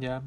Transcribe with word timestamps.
Ya. 0.00 0.22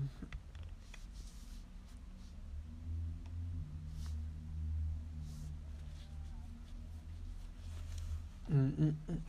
Mm, 8.50 8.55
mm, 8.78 8.96
mm. 9.08 9.20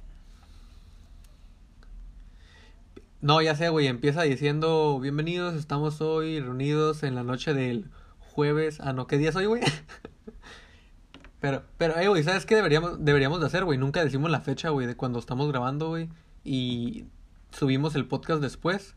No, 3.23 3.43
ya 3.43 3.55
sé, 3.55 3.69
güey, 3.69 3.87
empieza 3.87 4.23
diciendo, 4.23 4.99
bienvenidos, 4.99 5.55
estamos 5.55 6.01
hoy 6.01 6.41
reunidos 6.41 7.03
en 7.03 7.15
la 7.15 7.23
noche 7.23 7.53
del 7.53 7.91
jueves. 8.19 8.81
Ah, 8.81 8.95
no, 8.95 9.07
¿qué 9.07 9.19
día 9.19 9.29
es 9.29 9.37
hoy, 9.37 9.45
güey? 9.45 9.61
pero, 11.41 11.63
pero, 11.77 11.99
eh, 11.99 12.09
güey, 12.09 12.23
¿sabes 12.23 12.47
qué 12.47 12.57
deberíamos, 12.57 13.05
deberíamos 13.05 13.41
de 13.41 13.47
hacer, 13.47 13.65
güey? 13.67 13.79
Nunca 13.79 14.03
decimos 14.03 14.31
la 14.31 14.41
fecha, 14.41 14.71
güey, 14.71 14.87
de 14.87 14.97
cuando 14.97 15.19
estamos 15.19 15.49
grabando, 15.49 15.89
güey. 15.89 16.09
Y 16.45 17.05
subimos 17.53 17.95
el 17.95 18.07
podcast 18.07 18.41
después. 18.41 18.95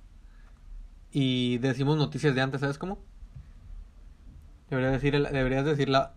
Y 1.13 1.59
decimos 1.59 1.97
noticias 1.97 2.35
de 2.35 2.41
antes, 2.41 2.61
¿sabes 2.61 2.77
cómo? 2.77 2.99
Deberías 4.69 4.93
decir, 4.93 5.13
deberías 5.13 5.63
decir 5.65 5.87
la, 5.89 6.13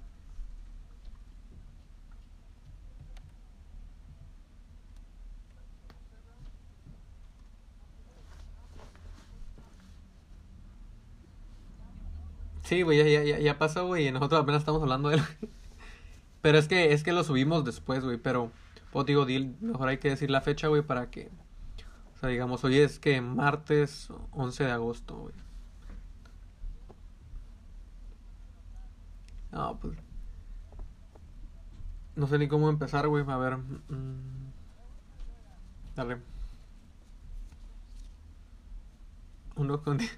Sí, 12.67 12.83
güey, 12.83 12.99
ya, 12.99 13.23
ya, 13.23 13.39
ya 13.39 13.59
pasó, 13.59 13.87
güey, 13.87 14.09
y 14.09 14.11
nosotros 14.11 14.43
apenas 14.43 14.63
estamos 14.63 14.83
hablando 14.83 15.09
de 15.09 15.17
él. 15.17 15.23
Pero 16.43 16.59
es 16.59 16.67
que, 16.69 16.93
es 16.93 17.05
que 17.05 17.13
lo 17.13 17.23
subimos 17.23 17.65
después, 17.65 18.05
güey, 18.05 18.19
pero, 18.19 18.53
pues 18.93 19.07
digo, 19.07 19.27
mejor 19.61 19.89
hay 19.89 19.99
que 19.99 20.11
decir 20.11 20.31
la 20.31 20.41
fecha, 20.41 20.69
güey, 20.69 20.83
para 20.83 21.11
que, 21.11 21.31
sea, 22.27 22.33
digamos, 22.33 22.65
hoy 22.65 22.79
es 22.79 22.99
que 22.99 23.21
martes 23.21 24.09
11 24.33 24.65
de 24.65 24.73
agosto, 24.73 25.17
güey. 25.17 25.35
No, 29.53 29.79
pues, 29.79 29.97
no 32.17 32.27
sé 32.27 32.39
ni 32.39 32.49
cómo 32.49 32.69
empezar, 32.69 33.07
güey, 33.09 33.25
a 33.29 33.37
ver, 33.37 33.57
mm, 33.57 34.51
dale. 35.95 36.19
Uno 39.57 39.83
con... 39.83 39.99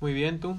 Muy 0.00 0.14
bien, 0.14 0.40
tú. 0.40 0.56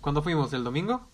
¿Cuándo 0.00 0.22
fuimos? 0.22 0.52
¿El 0.52 0.64
domingo? 0.64 1.08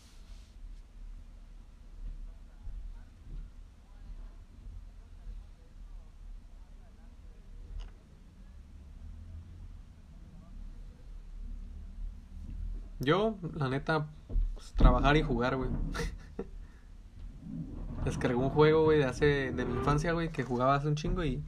Yo, 12.99 13.37
la 13.55 13.69
neta, 13.69 14.07
pues, 14.55 14.73
trabajar 14.73 15.17
y 15.17 15.23
jugar, 15.23 15.57
güey. 15.57 15.71
Descargué 18.05 18.37
un 18.37 18.51
juego, 18.51 18.85
güey, 18.85 18.99
de 18.99 19.05
hace, 19.05 19.53
de 19.53 19.65
mi 19.65 19.75
infancia, 19.75 20.13
güey, 20.13 20.31
que 20.31 20.45
jugaba 20.45 20.75
hace 20.75 20.89
un 20.89 20.97
chingo 20.97 21.25
y 21.25 21.43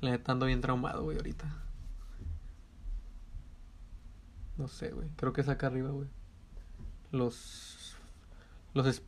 le 0.00 0.20
ando 0.26 0.46
bien 0.46 0.60
traumado, 0.60 1.04
güey, 1.04 1.16
ahorita. 1.16 1.46
No 4.60 4.68
sé, 4.68 4.90
güey. 4.90 5.08
Creo 5.16 5.32
que 5.32 5.40
es 5.40 5.48
acá 5.48 5.68
arriba, 5.68 5.88
güey. 5.88 6.06
Los. 7.12 7.96
Los. 8.74 8.86
Es, 8.86 9.02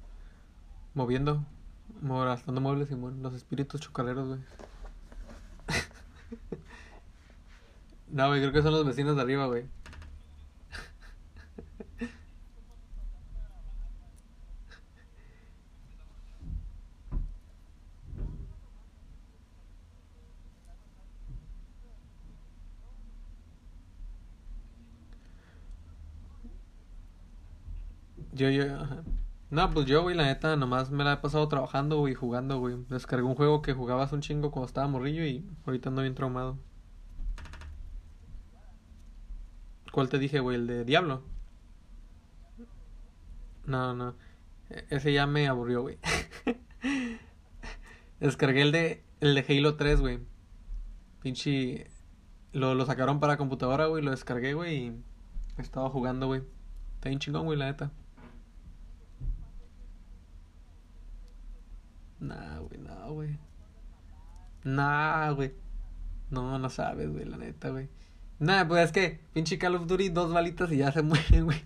moviendo. 0.95 1.45
Gastando 2.01 2.63
muebles 2.63 2.91
y 2.91 2.95
los 2.95 3.35
espíritus 3.35 3.83
chocaleros, 3.83 4.29
güey. 4.29 4.41
no, 8.09 8.29
güey, 8.29 8.41
creo 8.41 8.53
que 8.53 8.63
son 8.63 8.73
los 8.73 8.87
vecinos 8.87 9.15
de 9.15 9.21
arriba, 9.21 9.45
güey. 9.45 9.67
Yo, 28.33 28.49
yo, 28.51 28.65
No, 29.51 29.71
pues 29.71 29.87
yo, 29.87 30.03
güey, 30.03 30.17
la 30.17 30.25
neta, 30.25 30.57
nomás 30.57 30.91
me 30.91 31.05
la 31.05 31.15
he 31.15 31.17
pasado 31.19 31.47
trabajando, 31.49 31.99
güey, 31.99 32.15
jugando, 32.15 32.59
güey. 32.59 32.77
Descargué 32.89 33.27
un 33.27 33.35
juego 33.35 33.61
que 33.61 33.75
jugabas 33.75 34.13
un 34.13 34.23
chingo 34.23 34.51
cuando 34.51 34.67
estaba 34.67 34.89
morrillo 34.89 35.25
y 35.25 35.47
ahorita 35.67 35.91
ando 35.91 36.03
bien 36.03 36.15
traumado. 36.15 36.59
¿Cuál 39.93 40.09
te 40.09 40.19
dije, 40.19 40.41
güey? 40.41 40.57
¿El 40.57 40.67
de 40.67 40.85
Diablo? 40.87 41.23
No, 43.67 43.95
no. 43.95 44.17
E, 44.71 44.87
ese 44.89 45.13
ya 45.13 45.27
me 45.27 45.47
aburrió, 45.49 45.83
güey. 45.83 45.99
Descargué 48.21 48.63
el 48.63 48.73
de, 48.73 49.05
el 49.21 49.35
de 49.35 49.45
Halo 49.47 49.77
3, 49.77 50.01
güey. 50.01 50.21
Pinche... 51.21 51.91
Lo, 52.53 52.75
lo 52.75 52.87
sacaron 52.87 53.21
para 53.21 53.37
computadora, 53.37 53.87
güey. 53.87 54.03
Lo 54.03 54.11
descargué, 54.11 54.55
güey. 54.55 54.77
Y 54.77 55.03
he 55.59 55.63
estado 55.63 55.91
jugando, 55.91 56.27
güey. 56.27 56.43
Está 56.95 57.11
bien 57.11 57.19
chingón, 57.19 57.45
güey, 57.45 57.59
la 57.59 57.67
neta. 57.67 57.93
Nah, 62.23 62.61
güey, 62.61 62.79
no, 62.81 63.13
güey. 63.15 63.39
Nah, 64.63 65.33
güey. 65.33 65.53
No, 66.31 66.59
no 66.59 66.71
sabes, 66.71 67.11
güey, 67.11 67.25
la 67.25 67.37
neta, 67.37 67.71
güey. 67.71 67.89
Nah, 68.39 68.67
pues 68.67 68.85
es 68.85 68.93
que 68.93 69.21
pinche 69.33 69.59
Call 69.59 69.75
of 69.75 69.89
Duty, 69.89 70.11
dos 70.11 70.33
balitas 70.33 70.71
y 70.71 70.79
ya 70.79 70.93
se 70.93 71.03
mueren, 71.03 71.47
güey. 71.47 71.63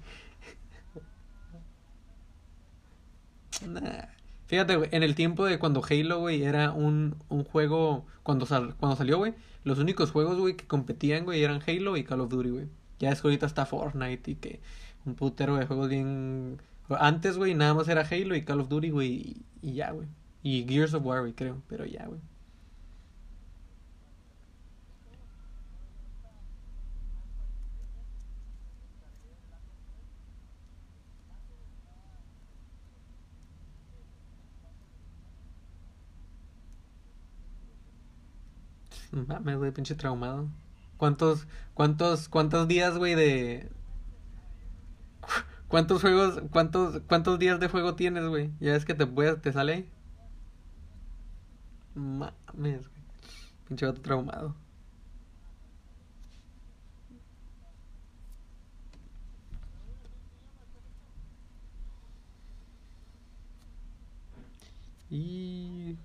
Nah. 3.69 4.06
Fíjate, 4.47 4.77
güey, 4.77 4.89
en 4.93 5.03
el 5.03 5.15
tiempo 5.15 5.45
de 5.45 5.59
cuando 5.59 5.83
Halo, 5.89 6.21
güey, 6.21 6.43
era 6.43 6.72
un, 6.72 7.16
un 7.28 7.45
juego, 7.45 8.06
cuando, 8.22 8.47
cuando 8.47 8.97
salió, 8.97 9.19
güey, 9.19 9.34
los 9.65 9.78
únicos 9.78 10.11
juegos, 10.11 10.39
güey, 10.39 10.56
que 10.56 10.66
competían, 10.66 11.25
güey, 11.25 11.43
eran 11.43 11.61
Halo 11.66 11.97
y 11.99 12.05
Call 12.05 12.22
of 12.22 12.31
Duty, 12.31 12.50
güey. 12.50 12.69
Ya 12.99 13.11
es 13.11 13.21
que 13.21 13.28
ahorita 13.28 13.45
está 13.45 13.66
Fortnite 13.66 14.31
y 14.31 14.34
que 14.37 14.61
un 15.05 15.16
putero 15.16 15.56
de 15.56 15.66
juegos 15.66 15.91
bien... 15.91 16.62
Antes, 16.89 17.37
güey, 17.37 17.55
nada 17.55 17.75
más 17.75 17.89
era 17.89 18.06
Halo 18.09 18.34
y 18.37 18.45
Call 18.45 18.61
of 18.61 18.69
Duty, 18.69 18.91
güey, 18.91 19.12
y, 19.12 19.43
y 19.61 19.75
ya, 19.75 19.91
güey. 19.91 20.09
Y 20.47 20.65
Gears 20.65 20.95
of 20.95 21.05
War, 21.05 21.29
creo. 21.34 21.61
Pero 21.69 21.84
ya, 21.87 22.07
güey. 22.07 22.21
Mames, 39.27 39.57
güey, 39.59 39.73
pinche 39.73 39.97
traumado. 39.97 40.49
¿Cuántos, 40.97 41.47
cuántos, 41.75 42.28
cuántos 42.28 42.69
días, 42.69 42.97
güey, 42.99 43.15
de... 43.17 43.69
¿Cuántos 45.69 46.03
juegos, 46.03 46.41
cuántos, 46.53 47.03
cuántos 47.09 47.39
días 47.41 47.59
de 47.61 47.69
juego 47.69 47.97
tienes, 47.97 48.27
güey? 48.28 48.53
Ya 48.61 48.77
es 48.77 48.84
que 48.84 48.95
te 48.95 49.07
puedes, 49.07 49.41
te 49.43 49.53
sale 49.53 49.96
Mames, 51.97 52.89
güey. 52.89 53.03
Pinche 53.67 53.87
gato 53.87 54.01
traumado. 54.03 54.55
Y... 65.10 65.97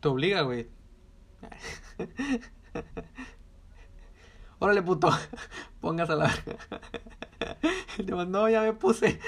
Te 0.00 0.08
obliga, 0.08 0.42
güey. 0.42 0.68
Órale, 4.58 4.82
puto. 4.82 5.10
Póngase 5.80 6.12
a 6.12 6.16
la 6.16 6.34
no, 8.26 8.48
ya 8.48 8.62
me 8.62 8.72
puse. 8.72 9.20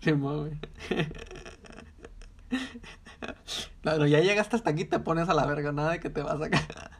Se 0.00 0.12
mueve. 0.14 0.58
Claro, 3.82 4.06
ya 4.06 4.20
llegaste 4.20 4.56
hasta 4.56 4.70
aquí, 4.70 4.84
te 4.84 4.98
pones 4.98 5.28
a 5.28 5.34
la 5.34 5.46
verga, 5.46 5.72
nada 5.72 5.92
de 5.92 6.00
que 6.00 6.10
te 6.10 6.22
vas 6.22 6.34
a 6.34 6.38
sacar. 6.38 6.90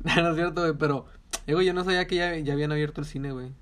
no, 0.00 0.22
no 0.22 0.30
es 0.30 0.36
cierto, 0.36 0.62
güey, 0.62 0.74
pero... 0.78 1.06
Eh, 1.46 1.54
güey, 1.54 1.66
yo 1.66 1.74
no 1.74 1.84
sabía 1.84 2.06
que 2.06 2.16
ya, 2.16 2.36
ya 2.36 2.52
habían 2.52 2.72
abierto 2.72 3.00
el 3.00 3.06
cine, 3.06 3.32
güey. 3.32 3.52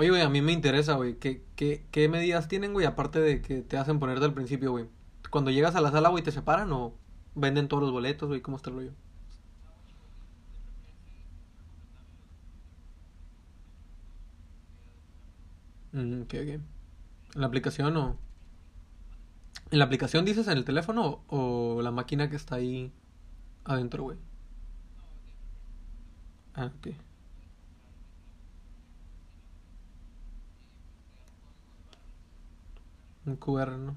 Oye, 0.00 0.08
güey, 0.08 0.22
a 0.22 0.30
mí 0.30 0.40
me 0.40 0.52
interesa, 0.52 0.94
güey. 0.94 1.18
¿Qué, 1.18 1.44
qué, 1.56 1.84
qué 1.90 2.08
medidas 2.08 2.48
tienen, 2.48 2.72
güey? 2.72 2.86
Aparte 2.86 3.20
de 3.20 3.42
que 3.42 3.60
te 3.60 3.76
hacen 3.76 3.98
poner 4.00 4.18
del 4.18 4.32
principio, 4.32 4.70
güey. 4.70 4.86
Cuando 5.30 5.50
llegas 5.50 5.74
a 5.76 5.82
la 5.82 5.90
sala, 5.90 6.08
güey, 6.08 6.24
¿te 6.24 6.32
separan 6.32 6.72
o 6.72 6.94
venden 7.34 7.68
todos 7.68 7.82
los 7.82 7.92
boletos, 7.92 8.28
güey? 8.28 8.40
¿Cómo 8.40 8.56
está 8.56 8.70
el 8.70 8.76
rollo? 8.76 8.92
Mm, 15.92 16.22
ok. 16.22 16.34
¿En 16.34 16.62
la 17.34 17.46
aplicación 17.46 17.96
o...? 17.96 18.18
¿En 19.70 19.78
la 19.78 19.84
aplicación 19.84 20.24
dices 20.24 20.48
en 20.48 20.58
el 20.58 20.64
teléfono 20.64 21.24
o 21.28 21.80
la 21.82 21.90
máquina 21.90 22.28
que 22.30 22.36
está 22.36 22.56
ahí 22.56 22.92
adentro, 23.64 24.02
güey? 24.04 24.18
Ah, 26.54 26.66
ok. 26.66 27.09
Un 33.30 33.36
QR. 33.36 33.94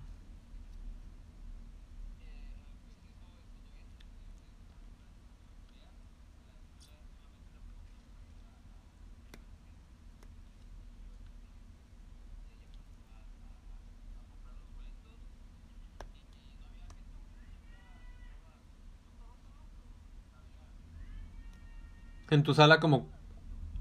En 22.29 22.43
tu 22.43 22.53
sala 22.53 22.79
como... 22.79 23.07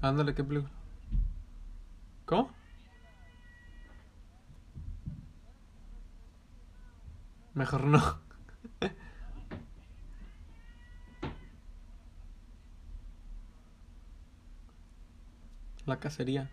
Ándale, 0.01 0.33
¿qué 0.33 0.43
película? 0.43 0.71
¿Cómo? 2.25 2.62
Mejor 7.53 7.85
no. 7.85 8.19
La 15.85 15.97
cacería. 15.99 16.51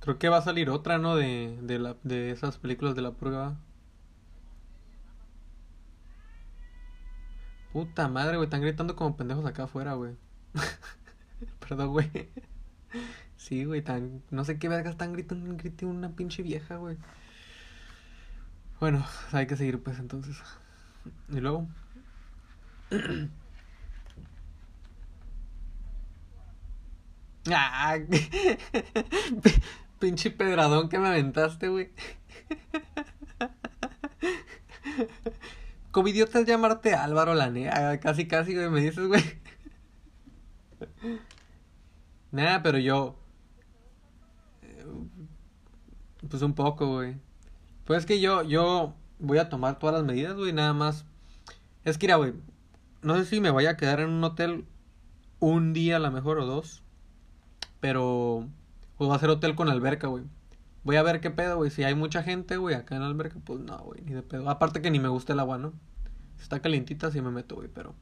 Creo 0.00 0.18
que 0.18 0.28
va 0.28 0.38
a 0.38 0.42
salir 0.42 0.68
otra, 0.70 0.98
¿no? 0.98 1.14
De, 1.16 1.56
de, 1.62 1.78
la, 1.78 1.96
de 2.02 2.30
esas 2.30 2.58
películas 2.58 2.94
de 2.94 3.02
la 3.02 3.12
prueba. 3.12 3.56
Puta 7.72 8.08
madre, 8.08 8.36
güey. 8.36 8.46
Están 8.46 8.62
gritando 8.62 8.96
como 8.96 9.16
pendejos 9.16 9.44
acá 9.46 9.64
afuera, 9.64 9.94
güey. 9.94 10.14
Perdón, 11.60 11.90
güey. 11.90 12.10
Sí, 13.36 13.64
güey. 13.64 13.82
Tan... 13.82 14.22
No 14.30 14.44
sé 14.44 14.58
qué 14.58 14.68
vergas 14.68 14.92
están 14.92 15.12
gritando. 15.12 15.56
Grite 15.56 15.86
una 15.86 16.10
pinche 16.10 16.42
vieja, 16.42 16.76
güey. 16.76 16.96
Bueno, 18.80 19.04
hay 19.32 19.46
que 19.46 19.56
seguir, 19.56 19.82
pues, 19.82 19.98
entonces. 19.98 20.36
Y 21.28 21.40
luego. 21.40 21.66
Ah, 27.50 27.96
pinche 29.98 30.30
pedradón 30.30 30.90
que 30.90 30.98
me 30.98 31.08
aventaste, 31.08 31.68
güey. 31.68 31.90
Como 35.92 36.08
idiota 36.08 36.38
es 36.40 36.46
llamarte 36.46 36.94
Álvaro 36.94 37.34
la 37.34 37.50
nea, 37.50 37.98
casi 38.00 38.26
casi, 38.28 38.54
güey, 38.54 38.70
me 38.70 38.80
dices, 38.80 39.06
güey. 39.06 39.22
Nada, 42.32 42.62
pero 42.62 42.78
yo... 42.78 43.16
eh, 44.62 44.84
Pues 46.28 46.42
un 46.42 46.54
poco, 46.54 46.86
güey. 46.86 47.16
Pues 47.86 48.00
es 48.00 48.06
que 48.06 48.20
yo, 48.20 48.42
yo 48.44 48.94
voy 49.18 49.38
a 49.38 49.48
tomar 49.48 49.78
todas 49.78 49.96
las 49.96 50.04
medidas, 50.04 50.36
güey, 50.36 50.52
nada 50.52 50.74
más. 50.74 51.06
Es 51.84 51.98
que, 51.98 52.06
mira, 52.08 52.16
güey, 52.16 52.34
no 53.02 53.16
sé 53.16 53.26
si 53.26 53.40
me 53.40 53.50
voy 53.50 53.66
a 53.66 53.76
quedar 53.76 54.00
en 54.00 54.10
un 54.10 54.24
hotel 54.24 54.66
un 55.40 55.72
día 55.74 55.96
a 55.96 56.00
lo 56.00 56.10
mejor 56.12 56.40
o 56.40 56.46
dos, 56.46 56.82
pero 57.80 58.48
pues 58.98 59.10
va 59.10 59.16
a 59.16 59.20
ser 59.20 59.30
hotel 59.30 59.56
con 59.56 59.70
alberca, 59.70 60.08
güey. 60.08 60.24
Voy 60.82 60.96
a 60.96 61.02
ver 61.02 61.20
qué 61.20 61.30
pedo, 61.30 61.56
güey. 61.56 61.70
Si 61.70 61.84
hay 61.84 61.94
mucha 61.94 62.22
gente, 62.22 62.56
güey, 62.56 62.74
acá 62.74 62.94
en 62.96 63.02
la 63.02 63.08
alberca, 63.08 63.38
pues 63.44 63.60
no, 63.60 63.78
güey, 63.78 64.02
ni 64.02 64.12
de 64.12 64.22
pedo. 64.22 64.48
Aparte 64.48 64.80
que 64.80 64.90
ni 64.90 64.98
me 64.98 65.08
gusta 65.08 65.32
el 65.34 65.40
agua, 65.40 65.58
¿no? 65.58 65.72
Si 66.36 66.42
está 66.42 66.60
calientita, 66.60 67.10
sí 67.10 67.20
me 67.20 67.30
meto, 67.30 67.56
güey, 67.56 67.68
pero... 67.68 67.94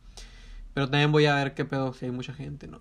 Pero 0.75 0.89
también 0.89 1.11
voy 1.13 1.27
a 1.27 1.35
ver 1.35 1.55
qué 1.55 1.65
pedo 1.65 1.93
si 1.93 2.05
hay 2.07 2.13
mucha 2.13 2.35
gente, 2.35 2.69
¿no? 2.69 2.81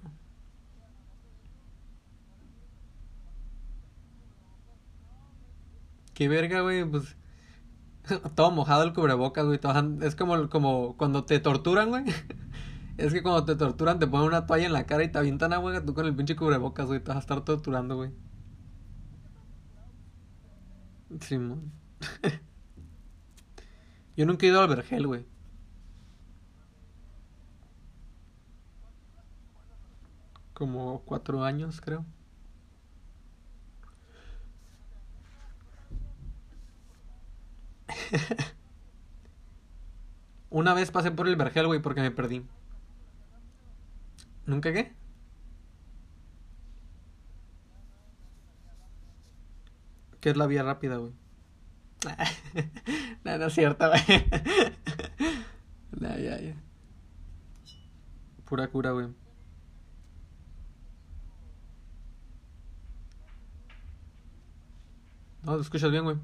Qué 6.14 6.28
verga, 6.28 6.62
güey, 6.62 6.86
pues... 6.86 7.16
Todo 8.36 8.52
mojado 8.52 8.84
el 8.84 8.94
cubrebocas, 8.94 9.46
güey. 9.46 9.60
todo 9.60 9.74
Es 10.02 10.16
como, 10.16 10.50
como 10.50 10.96
cuando 10.98 11.26
te 11.26 11.40
torturan, 11.40 11.90
güey. 11.90 12.04
Es 12.98 13.14
que 13.14 13.22
cuando 13.22 13.46
te 13.46 13.56
torturan 13.56 14.00
te 14.00 14.08
ponen 14.08 14.28
una 14.28 14.48
toalla 14.48 14.66
en 14.66 14.74
la 14.74 14.88
cara 14.88 15.04
y 15.04 15.12
te 15.12 15.20
avientan 15.20 15.54
agua, 15.54 15.86
tú 15.86 15.94
con 15.94 16.08
el 16.08 16.16
pinche 16.16 16.36
cubrebocas, 16.36 16.88
güey. 16.88 17.00
Te 17.00 17.10
vas 17.10 17.18
a 17.18 17.20
estar 17.20 17.42
torturando, 17.46 17.96
güey. 17.96 18.12
Simón. 21.21 21.71
Yo 24.18 24.25
nunca 24.25 24.45
he 24.45 24.50
ido 24.50 24.62
al 24.62 24.68
vergel, 24.68 25.07
güey. 25.07 25.25
Como 30.54 31.01
cuatro 31.06 31.44
años, 31.44 31.80
creo. 31.81 32.06
Una 40.50 40.74
vez 40.74 40.92
pasé 40.92 41.12
por 41.12 41.27
el 41.27 41.36
vergel, 41.36 41.68
güey, 41.68 41.81
porque 41.81 42.02
me 42.02 42.11
perdí. 42.11 42.45
¿Nunca 44.45 44.73
qué? 44.73 44.94
¿Qué 50.19 50.30
es 50.30 50.38
la 50.38 50.47
vía 50.47 50.64
rápida, 50.64 50.97
güey? 50.97 51.14
No, 53.24 53.38
no 53.38 53.47
es 53.47 53.54
cierto, 53.54 53.90
güey. 53.90 54.02
No, 56.00 56.09
ya, 56.18 56.40
ya. 56.40 56.56
Pura 58.45 58.68
cura, 58.68 58.92
güey. 58.92 59.07
No, 65.44 65.56
te 65.56 65.62
escuchas 65.62 65.92
bien, 65.92 66.04
güey. 66.04 66.18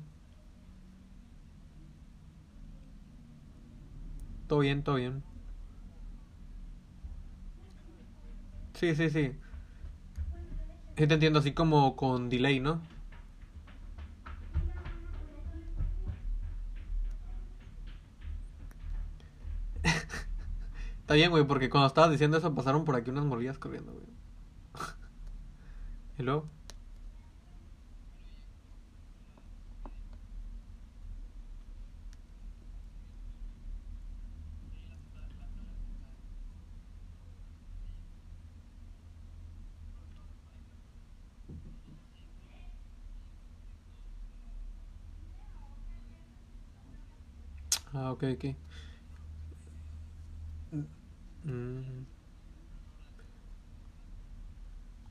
Todo 4.47 4.59
bien, 4.59 4.83
todo 4.83 4.95
bien. 4.95 5.23
Sí, 8.73 8.95
sí, 8.95 9.09
sí. 9.09 9.31
Sí 10.97 11.07
te 11.07 11.13
entiendo, 11.13 11.39
así 11.39 11.53
como 11.53 11.95
con 11.95 12.29
delay, 12.29 12.59
¿no? 12.59 12.81
Está 21.13 21.19
bien, 21.19 21.29
güey, 21.29 21.43
porque 21.45 21.69
cuando 21.69 21.85
estabas 21.85 22.09
diciendo 22.09 22.37
eso 22.37 22.55
pasaron 22.55 22.85
por 22.85 22.95
aquí 22.95 23.11
unas 23.11 23.23
morrillas 23.23 23.59
corriendo, 23.59 23.91
güey. 23.93 24.07
¿Y 26.17 26.23
luego? 26.23 26.49
Ah, 47.93 48.11
ok, 48.11 48.23
ok. 48.35 48.45
Mm. 51.43 52.05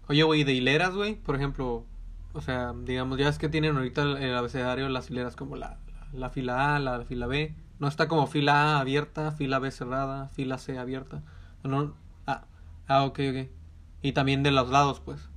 Oye, 0.09 0.23
güey, 0.25 0.45
de 0.45 0.53
hileras, 0.53 0.95
güey, 0.95 1.15
por 1.15 1.37
ejemplo, 1.37 1.87
o 2.33 2.41
sea, 2.41 2.75
digamos, 2.85 3.19
ya 3.19 3.29
es 3.29 3.39
que 3.39 3.49
tienen 3.49 3.77
ahorita 3.77 4.03
el, 4.03 4.35
abecedario 4.35 4.89
las 4.89 5.11
hileras 5.11 5.37
como 5.37 5.57
la, 5.57 5.79
la, 5.87 6.19
la 6.19 6.31
fila 6.31 6.77
A, 6.77 6.79
la, 6.79 7.05
fila 7.05 7.27
B, 7.27 7.55
No 7.79 7.89
está 7.89 8.09
como 8.09 8.27
fila 8.27 8.77
A 8.77 8.81
abierta, 8.81 9.33
fila 9.33 9.59
B 9.59 9.71
cerrada, 9.71 10.29
fila 10.31 10.59
C 10.59 10.79
abierta. 10.79 11.23
No, 11.63 11.95
ah, 12.27 12.45
ah, 12.89 13.05
ok, 13.05 13.21
ok. 13.31 13.49
Y 14.03 14.13
también 14.13 14.43
de 14.43 14.51
los 14.51 14.69
lados, 14.71 15.01
pues. 15.01 15.29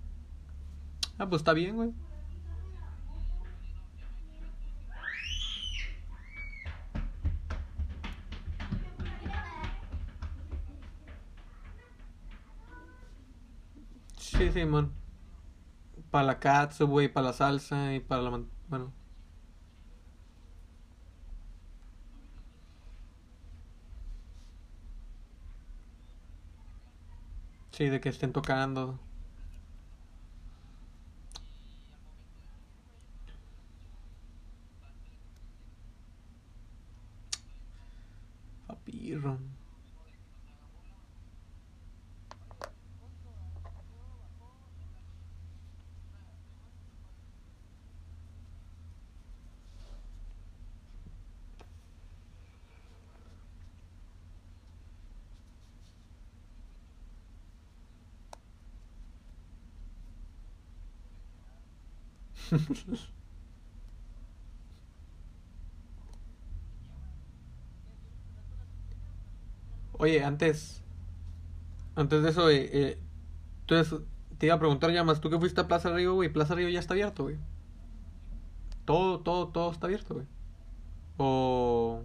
Ah, 1.18 1.30
pues 1.30 1.42
está 1.42 1.54
bien, 1.54 1.76
güey. 1.76 1.92
Sí, 14.38 14.66
man. 14.66 14.92
Para 16.12 16.26
la 16.28 16.40
katsu, 16.40 16.88
güey, 16.88 17.08
para 17.12 17.28
la 17.28 17.34
salsa 17.34 17.94
y 17.94 18.00
para 18.00 18.22
la... 18.22 18.44
Bueno, 18.70 18.94
sí, 27.72 27.90
de 27.90 28.00
que 28.02 28.10
estén 28.10 28.32
tocando. 28.34 29.00
Papirro. 38.68 39.40
Oye, 69.98 70.24
antes, 70.24 70.84
antes 71.96 72.24
de 72.24 72.30
eso, 72.30 72.50
eh, 72.50 72.70
eh, 72.74 73.00
entonces 73.62 74.02
te 74.38 74.48
iba 74.48 74.56
a 74.56 74.60
preguntar, 74.60 74.92
Llamas, 74.92 75.22
tú 75.22 75.30
que 75.30 75.40
fuiste 75.40 75.62
a 75.62 75.68
Plaza 75.68 75.92
Río, 75.94 76.14
güey, 76.16 76.30
Plaza 76.32 76.56
Río 76.56 76.70
ya 76.70 76.80
está 76.80 76.94
abierto, 76.94 77.24
güey. 77.24 77.38
Todo, 78.86 79.20
todo, 79.22 79.48
todo 79.50 79.72
está 79.72 79.88
abierto, 79.88 80.14
güey. 80.16 80.28
O... 81.18 82.04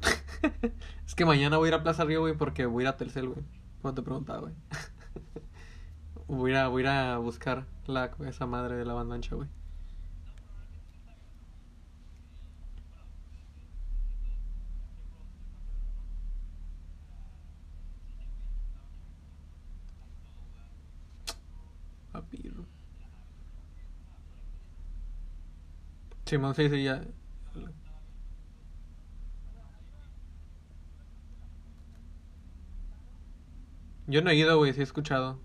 Es 1.06 1.14
que 1.14 1.24
mañana 1.24 1.56
voy 1.58 1.66
a 1.66 1.68
ir 1.68 1.74
a 1.74 1.82
Plaza 1.82 2.04
Río, 2.04 2.20
güey, 2.20 2.34
porque 2.36 2.66
voy 2.66 2.82
a 2.82 2.84
ir 2.84 2.88
a 2.88 2.96
Telcel, 2.96 3.28
güey. 3.28 3.44
Como 3.82 3.94
te 3.94 4.02
preguntaba, 4.02 4.40
güey. 4.40 4.54
Voy 6.28 6.54
a, 6.54 6.68
voy 6.68 6.86
a 6.86 7.16
buscar 7.18 7.66
la, 7.86 8.12
esa 8.26 8.46
madre 8.46 8.76
de 8.76 8.84
la 8.84 8.92
banda 8.94 9.14
ancha, 9.16 9.34
güey. 9.34 9.48
Simón, 26.28 26.54
sí, 26.54 26.68
sí, 26.68 26.84
ya. 26.84 27.02
Yo 34.06 34.22
no 34.22 34.30
he 34.30 34.34
ido, 34.36 34.56
güey, 34.58 34.72
sí 34.72 34.80
he 34.80 34.82
escuchado. 34.82 35.38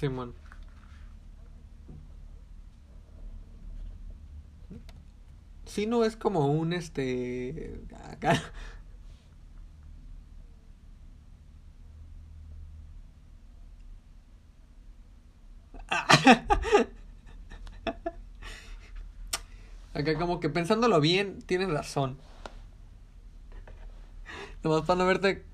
Simón. 0.00 0.34
Sí, 5.66 5.86
no 5.86 6.04
es 6.04 6.16
como 6.16 6.46
un, 6.46 6.72
este... 6.72 7.82
Acá. 8.10 8.42
Acá 19.94 20.14
como 20.18 20.40
que 20.40 20.48
pensándolo 20.48 21.00
bien, 21.00 21.42
tienes 21.42 21.68
razón. 21.68 22.16
Nomás 24.62 24.82
para 24.86 24.98
no 24.98 25.06
verte... 25.06 25.49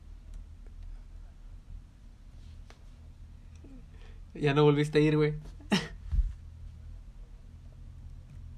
Ya 4.41 4.55
no 4.55 4.65
volviste 4.65 4.99
a 4.99 5.01
ir, 5.01 5.17
güey. 5.17 5.35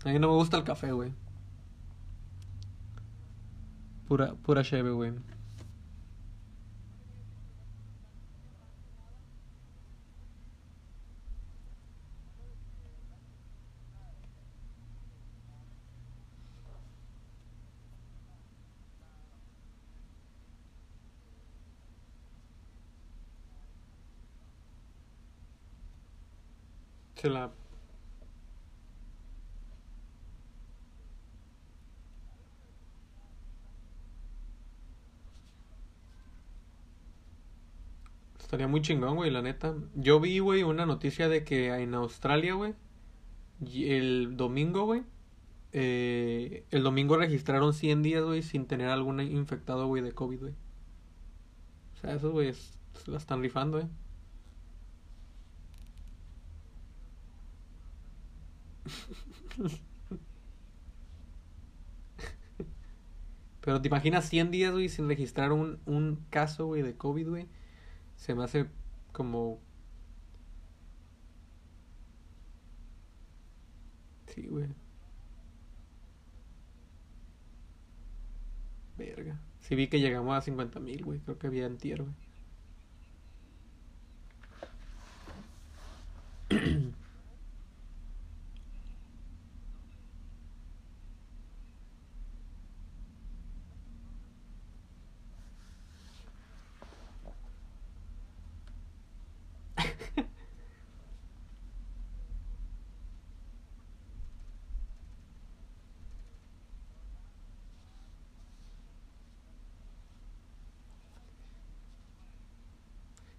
A 0.04 0.08
mí 0.10 0.18
no 0.18 0.28
me 0.28 0.34
gusta 0.34 0.56
el 0.56 0.64
café, 0.64 0.92
güey. 0.92 1.12
Pura, 4.06 4.34
pura 4.34 4.62
cheve, 4.62 4.90
güey. 4.90 5.12
Se 27.18 27.28
la... 27.28 27.50
Estaría 38.38 38.68
muy 38.68 38.80
chingón, 38.82 39.16
güey, 39.16 39.30
la 39.30 39.42
neta. 39.42 39.74
Yo 39.94 40.20
vi, 40.20 40.38
güey, 40.38 40.62
una 40.62 40.86
noticia 40.86 41.28
de 41.28 41.44
que 41.44 41.74
en 41.74 41.94
Australia, 41.94 42.54
güey, 42.54 42.74
el 43.74 44.36
domingo, 44.36 44.84
güey, 44.86 45.02
eh, 45.72 46.64
el 46.70 46.82
domingo 46.84 47.16
registraron 47.16 47.74
100 47.74 48.02
días, 48.02 48.22
güey, 48.24 48.42
sin 48.42 48.66
tener 48.66 48.88
algún 48.90 49.20
infectado, 49.20 49.86
güey, 49.88 50.02
de 50.02 50.12
COVID, 50.12 50.40
güey. 50.40 50.54
O 51.94 51.96
sea, 52.00 52.14
esos, 52.14 52.32
güey, 52.32 52.54
la 53.06 53.18
están 53.18 53.42
rifando, 53.42 53.80
eh. 53.80 53.88
Pero 63.60 63.82
te 63.82 63.88
imaginas 63.88 64.28
100 64.28 64.50
días, 64.50 64.72
sin 64.88 65.08
registrar 65.08 65.52
un, 65.52 65.78
un 65.86 66.24
caso, 66.30 66.72
de 66.72 66.96
COVID. 66.96 67.28
Se 68.16 68.34
me 68.34 68.44
hace 68.44 68.66
como... 69.12 69.60
Sí, 74.26 74.46
güey. 74.46 74.68
Verga. 78.96 79.38
Sí 79.60 79.74
vi 79.74 79.88
que 79.88 80.00
llegamos 80.00 80.36
a 80.36 80.40
50 80.40 80.80
mil, 80.80 81.04
güey. 81.04 81.20
Creo 81.20 81.38
que 81.38 81.46
había 81.46 81.66
antier, 81.66 82.02
güey. 82.02 82.14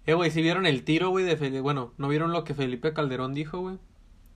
Eh, 0.10 0.16
güey, 0.16 0.32
si 0.32 0.42
vieron 0.42 0.66
el 0.66 0.84
tiro, 0.84 1.12
güey, 1.12 1.24
de 1.24 1.38
Felipe... 1.38 1.62
Bueno, 1.62 1.94
¿no 1.98 2.08
vieron 2.08 2.32
lo 2.32 2.44
que 2.44 2.56
Felipe 2.56 2.94
Calderón 2.94 3.36
dijo, 3.36 3.60
güey? 3.60 3.78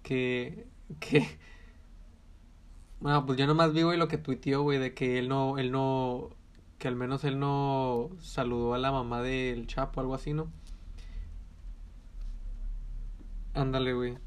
Que... 0.03 0.67
Que... 0.99 1.39
Bueno, 2.99 3.25
pues 3.25 3.37
yo 3.39 3.47
nomás 3.47 3.73
vi, 3.73 3.81
güey, 3.83 3.97
lo 3.97 4.07
que 4.07 4.17
tuiteó, 4.19 4.61
güey, 4.63 4.77
de 4.79 4.93
que 4.93 5.17
él 5.19 5.29
no... 5.29 5.57
Él 5.57 5.71
no... 5.71 6.29
Que 6.77 6.87
al 6.87 6.95
menos 6.95 7.23
él 7.23 7.39
no 7.39 8.11
saludó 8.19 8.73
a 8.75 8.77
la 8.77 8.91
mamá 8.91 9.21
del 9.23 9.67
Chapo, 9.67 9.99
algo 10.01 10.15
así, 10.15 10.33
¿no? 10.33 10.51
Ándale, 13.55 13.93
güey. 13.93 14.17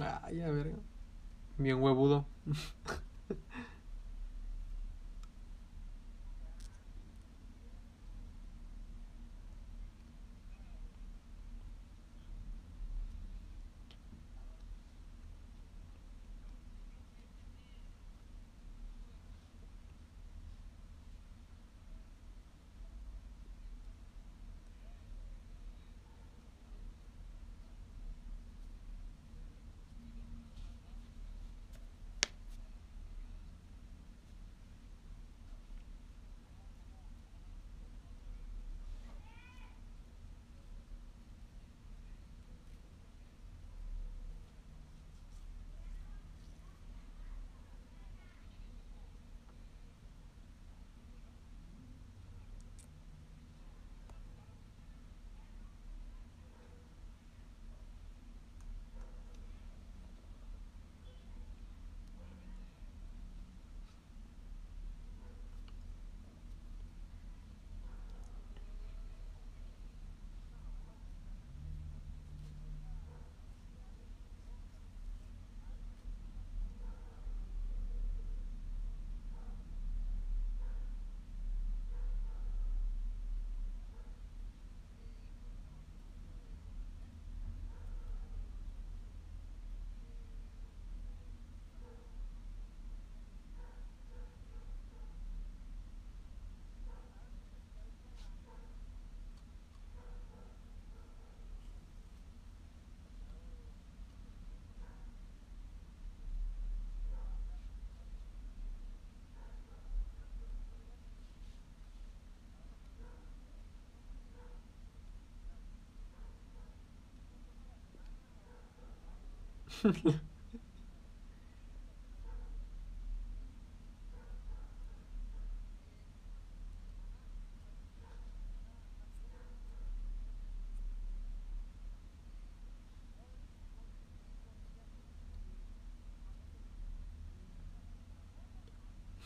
Ay, 0.00 0.40
a 0.42 0.50
ver. 0.50 0.87
Bien 1.58 1.82
huevudo. 1.82 2.24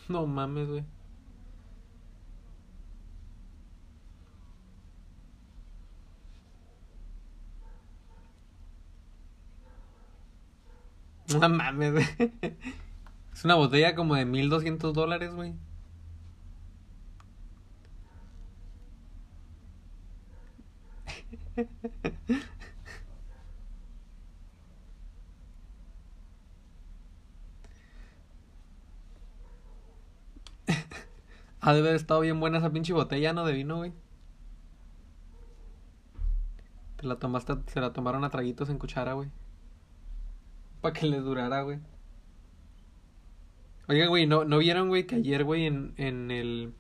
No 0.09 0.27
mames, 0.27 0.69
güey. 0.69 0.85
No 11.41 11.49
mames. 11.49 12.17
Es 13.33 13.45
una 13.45 13.55
botella 13.55 13.95
como 13.95 14.15
de 14.15 14.25
1200 14.27 14.93
dólares, 14.95 15.35
güey. 15.35 15.55
Ha 31.63 31.73
de 31.73 31.79
haber 31.81 31.95
estado 31.95 32.21
bien 32.21 32.41
buena 32.41 32.59
esa 32.59 32.71
pinche 32.71 32.93
botella, 32.93 33.33
¿no? 33.33 33.45
De 33.47 33.53
vino, 33.55 33.77
güey. 33.77 33.93
Te 36.97 37.07
la 37.07 37.17
tomaste, 37.17 37.55
se 37.67 37.81
la 37.83 37.93
tomaron 37.93 38.25
a 38.25 38.31
traguitos 38.31 38.71
en 38.71 38.79
cuchara, 38.79 39.13
güey. 39.13 39.29
Para 40.83 40.93
que 40.93 41.07
les 41.07 41.25
durara, 41.25 41.63
güey. 41.63 41.79
Oiga, 43.89 44.07
güey, 44.07 44.27
¿no, 44.27 44.45
¿no 44.45 44.59
vieron, 44.59 44.89
güey, 44.89 45.07
que 45.07 45.17
ayer, 45.17 45.45
güey, 45.45 45.67
en, 45.67 45.95
en 45.97 46.31
el... 46.31 46.75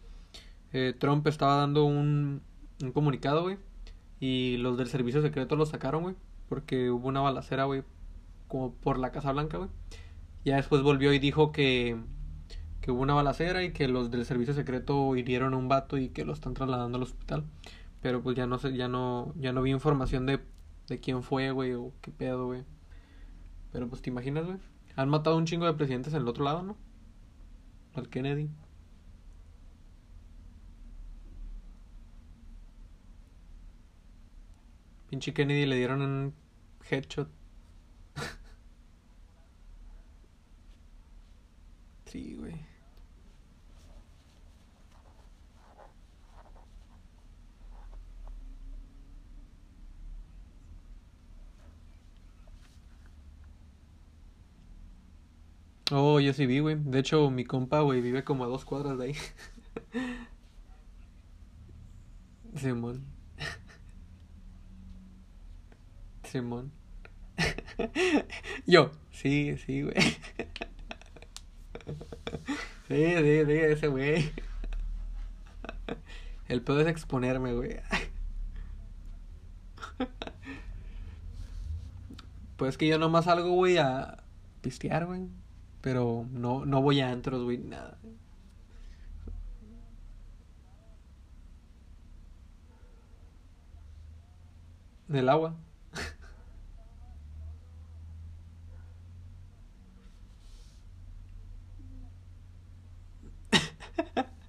eh, 0.72 0.94
Trump 0.98 1.26
estaba 1.26 1.56
dando 1.56 1.84
un, 1.84 2.42
un 2.82 2.92
comunicado, 2.92 3.42
güey. 3.42 3.58
Y 4.20 4.56
los 4.58 4.76
del 4.78 4.88
servicio 4.88 5.22
secreto 5.22 5.56
lo 5.56 5.66
sacaron, 5.66 6.02
güey. 6.02 6.16
Porque 6.48 6.90
hubo 6.90 7.08
una 7.08 7.20
balacera, 7.20 7.64
güey. 7.64 7.82
Como 8.48 8.74
por 8.74 8.98
la 8.98 9.12
Casa 9.12 9.32
Blanca, 9.32 9.58
güey. 9.58 9.70
Ya 10.44 10.56
después 10.56 10.82
volvió 10.82 11.12
y 11.12 11.18
dijo 11.18 11.52
que, 11.52 11.96
que 12.80 12.90
hubo 12.90 13.02
una 13.02 13.14
balacera 13.14 13.62
y 13.64 13.72
que 13.72 13.88
los 13.88 14.10
del 14.10 14.24
servicio 14.26 14.54
secreto 14.54 15.16
hirieron 15.16 15.54
a 15.54 15.56
un 15.56 15.68
vato 15.68 15.98
y 15.98 16.10
que 16.10 16.24
lo 16.24 16.32
están 16.32 16.54
trasladando 16.54 16.98
al 16.98 17.04
hospital. 17.04 17.44
Pero 18.00 18.22
pues 18.22 18.36
ya 18.36 18.46
no 18.46 18.58
sé, 18.58 18.74
ya 18.76 18.88
no, 18.88 19.34
ya 19.36 19.52
no 19.52 19.62
vi 19.62 19.70
información 19.72 20.26
de, 20.26 20.40
de 20.88 21.00
quién 21.00 21.22
fue, 21.22 21.50
güey, 21.52 21.74
o 21.74 21.92
qué 22.02 22.10
pedo, 22.12 22.46
güey. 22.46 22.64
Pero 23.72 23.88
pues 23.88 24.02
te 24.02 24.10
imaginas, 24.10 24.46
güey. 24.46 24.58
Han 24.96 25.08
matado 25.08 25.36
un 25.36 25.46
chingo 25.46 25.66
de 25.66 25.74
presidentes 25.74 26.12
en 26.14 26.22
el 26.22 26.28
otro 26.28 26.44
lado, 26.44 26.62
¿no? 26.62 26.76
Al 27.94 28.08
Kennedy. 28.08 28.50
Pinche 35.08 35.32
Kennedy 35.34 35.66
le 35.66 35.76
dieron 35.76 36.02
un 36.02 36.34
headshot. 36.90 37.28
Sí, 42.06 42.34
güey. 42.34 42.54
Oh, 55.94 56.20
yo 56.20 56.32
sí 56.32 56.46
vi, 56.46 56.60
güey. 56.60 56.76
De 56.76 57.00
hecho, 57.00 57.30
mi 57.30 57.44
compa, 57.44 57.80
güey, 57.80 58.00
vive 58.00 58.24
como 58.24 58.44
a 58.44 58.46
dos 58.46 58.64
cuadras 58.64 58.96
de 58.96 59.04
ahí. 59.04 59.14
Simón. 62.56 63.04
Simón. 66.24 66.72
Yo, 68.66 68.90
sí, 69.10 69.58
sí, 69.58 69.82
güey. 69.82 69.94
Sí, 72.88 72.88
sí, 72.88 73.44
sí, 73.46 73.52
ese 73.52 73.88
güey. 73.88 74.32
El 76.48 76.62
pedo 76.62 76.80
es 76.80 76.86
exponerme, 76.86 77.52
güey. 77.52 77.80
Pues 82.56 82.78
que 82.78 82.86
yo 82.86 82.98
nomás 82.98 83.26
salgo, 83.26 83.50
güey, 83.50 83.76
a, 83.78 84.22
pistear, 84.60 85.06
güey. 85.06 85.28
Pero 85.82 86.26
no, 86.30 86.64
no 86.64 86.80
voy 86.80 87.00
a 87.00 87.10
antros, 87.10 87.42
güey, 87.44 87.58
nada. 87.58 87.98
Del 95.08 95.28
agua. 95.28 95.54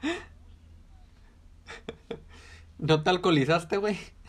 ¿No 2.78 3.02
te 3.04 3.10
alcoholizaste, 3.10 3.78
güey? 3.78 3.98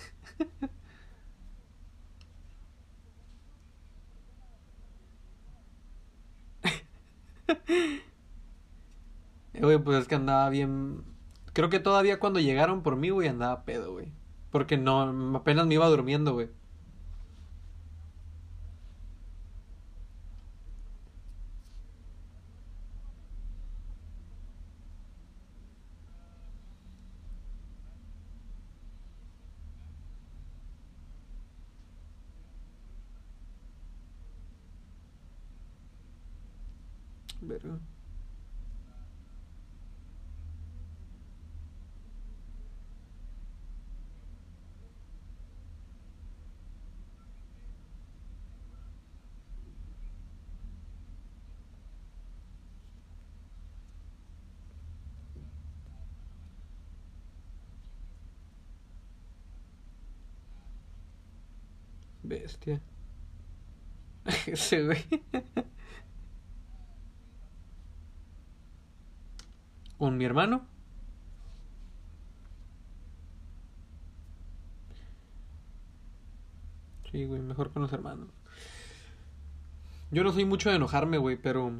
Eh, 7.43 7.43
güey, 9.54 9.78
pues 9.78 9.98
es 10.02 10.08
que 10.08 10.14
andaba 10.16 10.48
bien. 10.50 11.02
Creo 11.52 11.70
que 11.70 11.80
todavía 11.80 12.18
cuando 12.18 12.40
llegaron 12.40 12.82
por 12.82 12.96
mí, 12.96 13.10
güey, 13.10 13.28
andaba 13.28 13.64
pedo, 13.64 13.92
güey. 13.92 14.08
Porque 14.50 14.76
no, 14.76 15.36
apenas 15.36 15.66
me 15.66 15.74
iba 15.74 15.88
durmiendo, 15.88 16.32
güey. 16.34 16.48
Verga. 37.42 37.78
Bestia. 62.44 62.78
Ese 64.46 64.84
güey. 64.84 65.02
¿Con 69.96 70.18
mi 70.18 70.26
hermano? 70.26 70.66
Sí, 77.10 77.24
güey, 77.24 77.40
mejor 77.40 77.72
con 77.72 77.80
los 77.80 77.92
hermanos. 77.94 78.28
Yo 80.10 80.22
no 80.22 80.30
soy 80.30 80.44
mucho 80.44 80.68
de 80.68 80.76
enojarme, 80.76 81.16
güey, 81.16 81.36
pero 81.40 81.72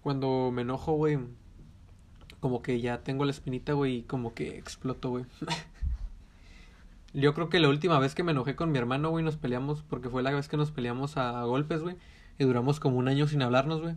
cuando 0.00 0.52
me 0.52 0.62
enojo, 0.62 0.92
güey, 0.92 1.18
como 2.38 2.62
que 2.62 2.80
ya 2.80 3.02
tengo 3.02 3.24
la 3.24 3.32
espinita, 3.32 3.72
güey, 3.72 3.96
y 3.96 4.02
como 4.02 4.32
que 4.32 4.58
exploto, 4.58 5.10
güey. 5.10 5.24
Yo 7.14 7.34
creo 7.34 7.48
que 7.48 7.60
la 7.60 7.68
última 7.68 7.98
vez 7.98 8.14
que 8.14 8.22
me 8.22 8.32
enojé 8.32 8.56
con 8.56 8.72
mi 8.72 8.78
hermano, 8.78 9.10
güey, 9.10 9.24
nos 9.24 9.36
peleamos, 9.36 9.82
porque 9.82 10.08
fue 10.08 10.22
la 10.22 10.30
vez 10.32 10.48
que 10.48 10.56
nos 10.56 10.70
peleamos 10.70 11.16
a, 11.16 11.42
golpes, 11.44 11.82
güey, 11.82 11.96
y 12.38 12.44
duramos 12.44 12.80
como 12.80 12.96
un 12.96 13.08
año 13.08 13.26
sin 13.26 13.42
hablarnos, 13.42 13.82
güey. 13.82 13.96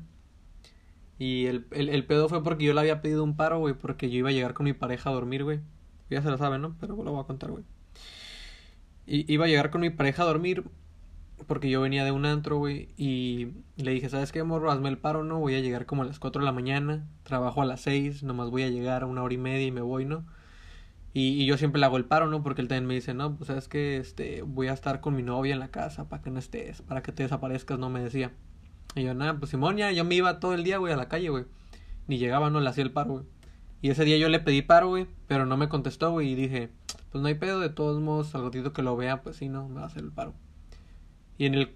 Y 1.17 1.45
el, 1.45 1.65
el, 1.71 1.89
el, 1.89 2.06
pedo 2.06 2.28
fue 2.28 2.43
porque 2.43 2.65
yo 2.65 2.73
le 2.73 2.82
había 2.82 3.01
pedido 3.01 3.23
un 3.23 3.38
paro, 3.38 3.60
güey, 3.60 3.73
porque 3.73 4.10
yo 4.10 4.17
iba 4.19 4.30
a 4.30 4.34
llegar 4.34 4.54
con 4.54 4.65
mi 4.65 4.73
pareja 4.73 5.10
a 5.10 5.13
dormir, 5.13 5.43
güey. 5.45 5.62
Ya 6.10 6.21
se 6.21 6.30
lo 6.30 6.38
saben, 6.38 6.62
¿no? 6.62 6.75
Pero 6.80 7.01
lo 7.04 7.12
voy 7.12 7.21
a 7.21 7.28
contar, 7.28 7.51
güey. 7.51 7.63
Y 9.08 9.32
iba 9.32 9.45
a 9.45 9.47
llegar 9.47 9.69
con 9.69 9.82
mi 9.82 9.89
pareja 9.89 10.23
a 10.23 10.25
dormir 10.25 10.65
porque 11.47 11.69
yo 11.69 11.82
venía 11.82 12.06
de 12.06 12.12
un 12.12 12.25
antro, 12.25 12.58
güey, 12.58 12.89
y 12.97 13.49
le 13.78 13.91
dije, 13.91 14.10
¿sabes 14.10 14.32
qué, 14.32 14.43
morro? 14.43 14.71
Hazme 14.71 14.89
el 14.89 14.97
paro, 14.97 15.23
¿no? 15.23 15.39
Voy 15.39 15.56
a 15.56 15.60
llegar 15.60 15.86
como 15.86 16.01
a 16.01 16.06
las 16.06 16.19
4 16.19 16.41
de 16.41 16.45
la 16.45 16.51
mañana, 16.51 17.08
trabajo 17.23 17.62
a 17.62 17.65
las 17.65 17.82
6, 17.82 18.23
nomás 18.23 18.49
voy 18.49 18.63
a 18.63 18.69
llegar 18.69 19.04
a 19.04 19.06
una 19.06 19.21
hora 19.23 19.34
y 19.34 19.38
media 19.38 19.67
y 19.67 19.71
me 19.71 19.82
voy, 19.82 20.06
¿no? 20.06 20.25
Y, 21.15 21.41
y 21.41 21.45
yo 21.45 21.58
siempre 21.58 21.80
le 21.80 21.86
hago 21.86 21.95
el 21.95 22.04
paro, 22.04 22.28
¿no? 22.28 22.43
Porque 22.43 22.62
él 22.62 22.67
también 22.67 22.88
me 22.88 22.93
dice, 22.93 23.13
no, 23.13 23.38
pues 23.38 23.47
sabes 23.47 23.69
que 23.69 23.95
este, 23.95 24.41
voy 24.41 24.67
a 24.67 24.73
estar 24.73 24.99
con 24.99 25.15
mi 25.15 25.23
novia 25.23 25.54
en 25.54 25.60
la 25.60 25.69
casa 25.69 26.10
para 26.10 26.21
que 26.21 26.30
no 26.30 26.39
estés, 26.39 26.82
para 26.82 27.01
que 27.04 27.13
te 27.13 27.23
desaparezcas, 27.23 27.80
no 27.80 27.89
me 27.89 28.01
decía. 28.01 28.34
Y 28.95 29.04
yo, 29.04 29.13
nada, 29.13 29.39
pues 29.39 29.51
Simón, 29.51 29.78
yo 29.78 30.04
me 30.04 30.15
iba 30.15 30.41
todo 30.41 30.54
el 30.54 30.65
día, 30.65 30.78
güey, 30.78 30.91
a 30.91 30.97
la 30.97 31.08
calle, 31.08 31.30
güey. 31.30 31.45
Ni 32.08 32.17
llegaba, 32.17 32.49
no 32.49 32.60
le 32.60 32.69
hacía 32.69 32.84
el 32.84 32.91
paro, 32.91 33.12
güey. 33.13 33.25
Y 33.82 33.91
ese 33.91 34.04
día 34.04 34.17
yo 34.17 34.28
le 34.28 34.41
pedí 34.41 34.62
paro, 34.62 34.89
güey, 34.89 35.08
pero 35.25 35.45
no 35.45 35.56
me 35.56 35.69
contestó, 35.69 36.12
güey, 36.12 36.32
y 36.32 36.36
dije, 36.36 36.69
pues 37.13 37.21
no 37.21 37.30
hay 37.30 37.36
pedo, 37.36 37.62
de 37.62 37.69
todos 37.69 38.01
modos, 38.01 38.36
al 38.36 38.43
ratito 38.43 38.73
que 38.73 38.82
lo 38.82 38.97
vea, 38.97 39.21
pues 39.21 39.38
sí, 39.38 39.47
no, 39.47 39.69
me 39.69 39.75
va 39.75 39.84
a 39.84 39.86
hacer 39.86 40.04
el 40.04 40.12
paro. 40.12 40.34
Y 41.38 41.45
en 41.45 41.56
el, 41.56 41.75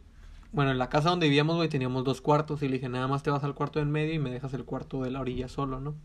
bueno, 0.51 0.71
en 0.71 0.79
la 0.79 0.89
casa 0.89 1.11
donde 1.11 1.27
vivíamos, 1.27 1.55
güey, 1.55 1.69
teníamos 1.69 2.03
dos 2.03 2.19
cuartos, 2.19 2.61
y 2.61 2.67
le 2.67 2.73
dije, 2.73 2.89
nada 2.89 3.07
más 3.07 3.23
te 3.23 3.31
vas 3.31 3.45
al 3.45 3.55
cuarto 3.55 3.79
en 3.79 3.89
medio 3.89 4.13
y 4.13 4.19
me 4.19 4.31
dejas 4.31 4.53
el 4.53 4.65
cuarto 4.65 5.01
de 5.01 5.11
la 5.11 5.21
orilla 5.21 5.47
solo, 5.47 5.79
¿no? 5.79 5.95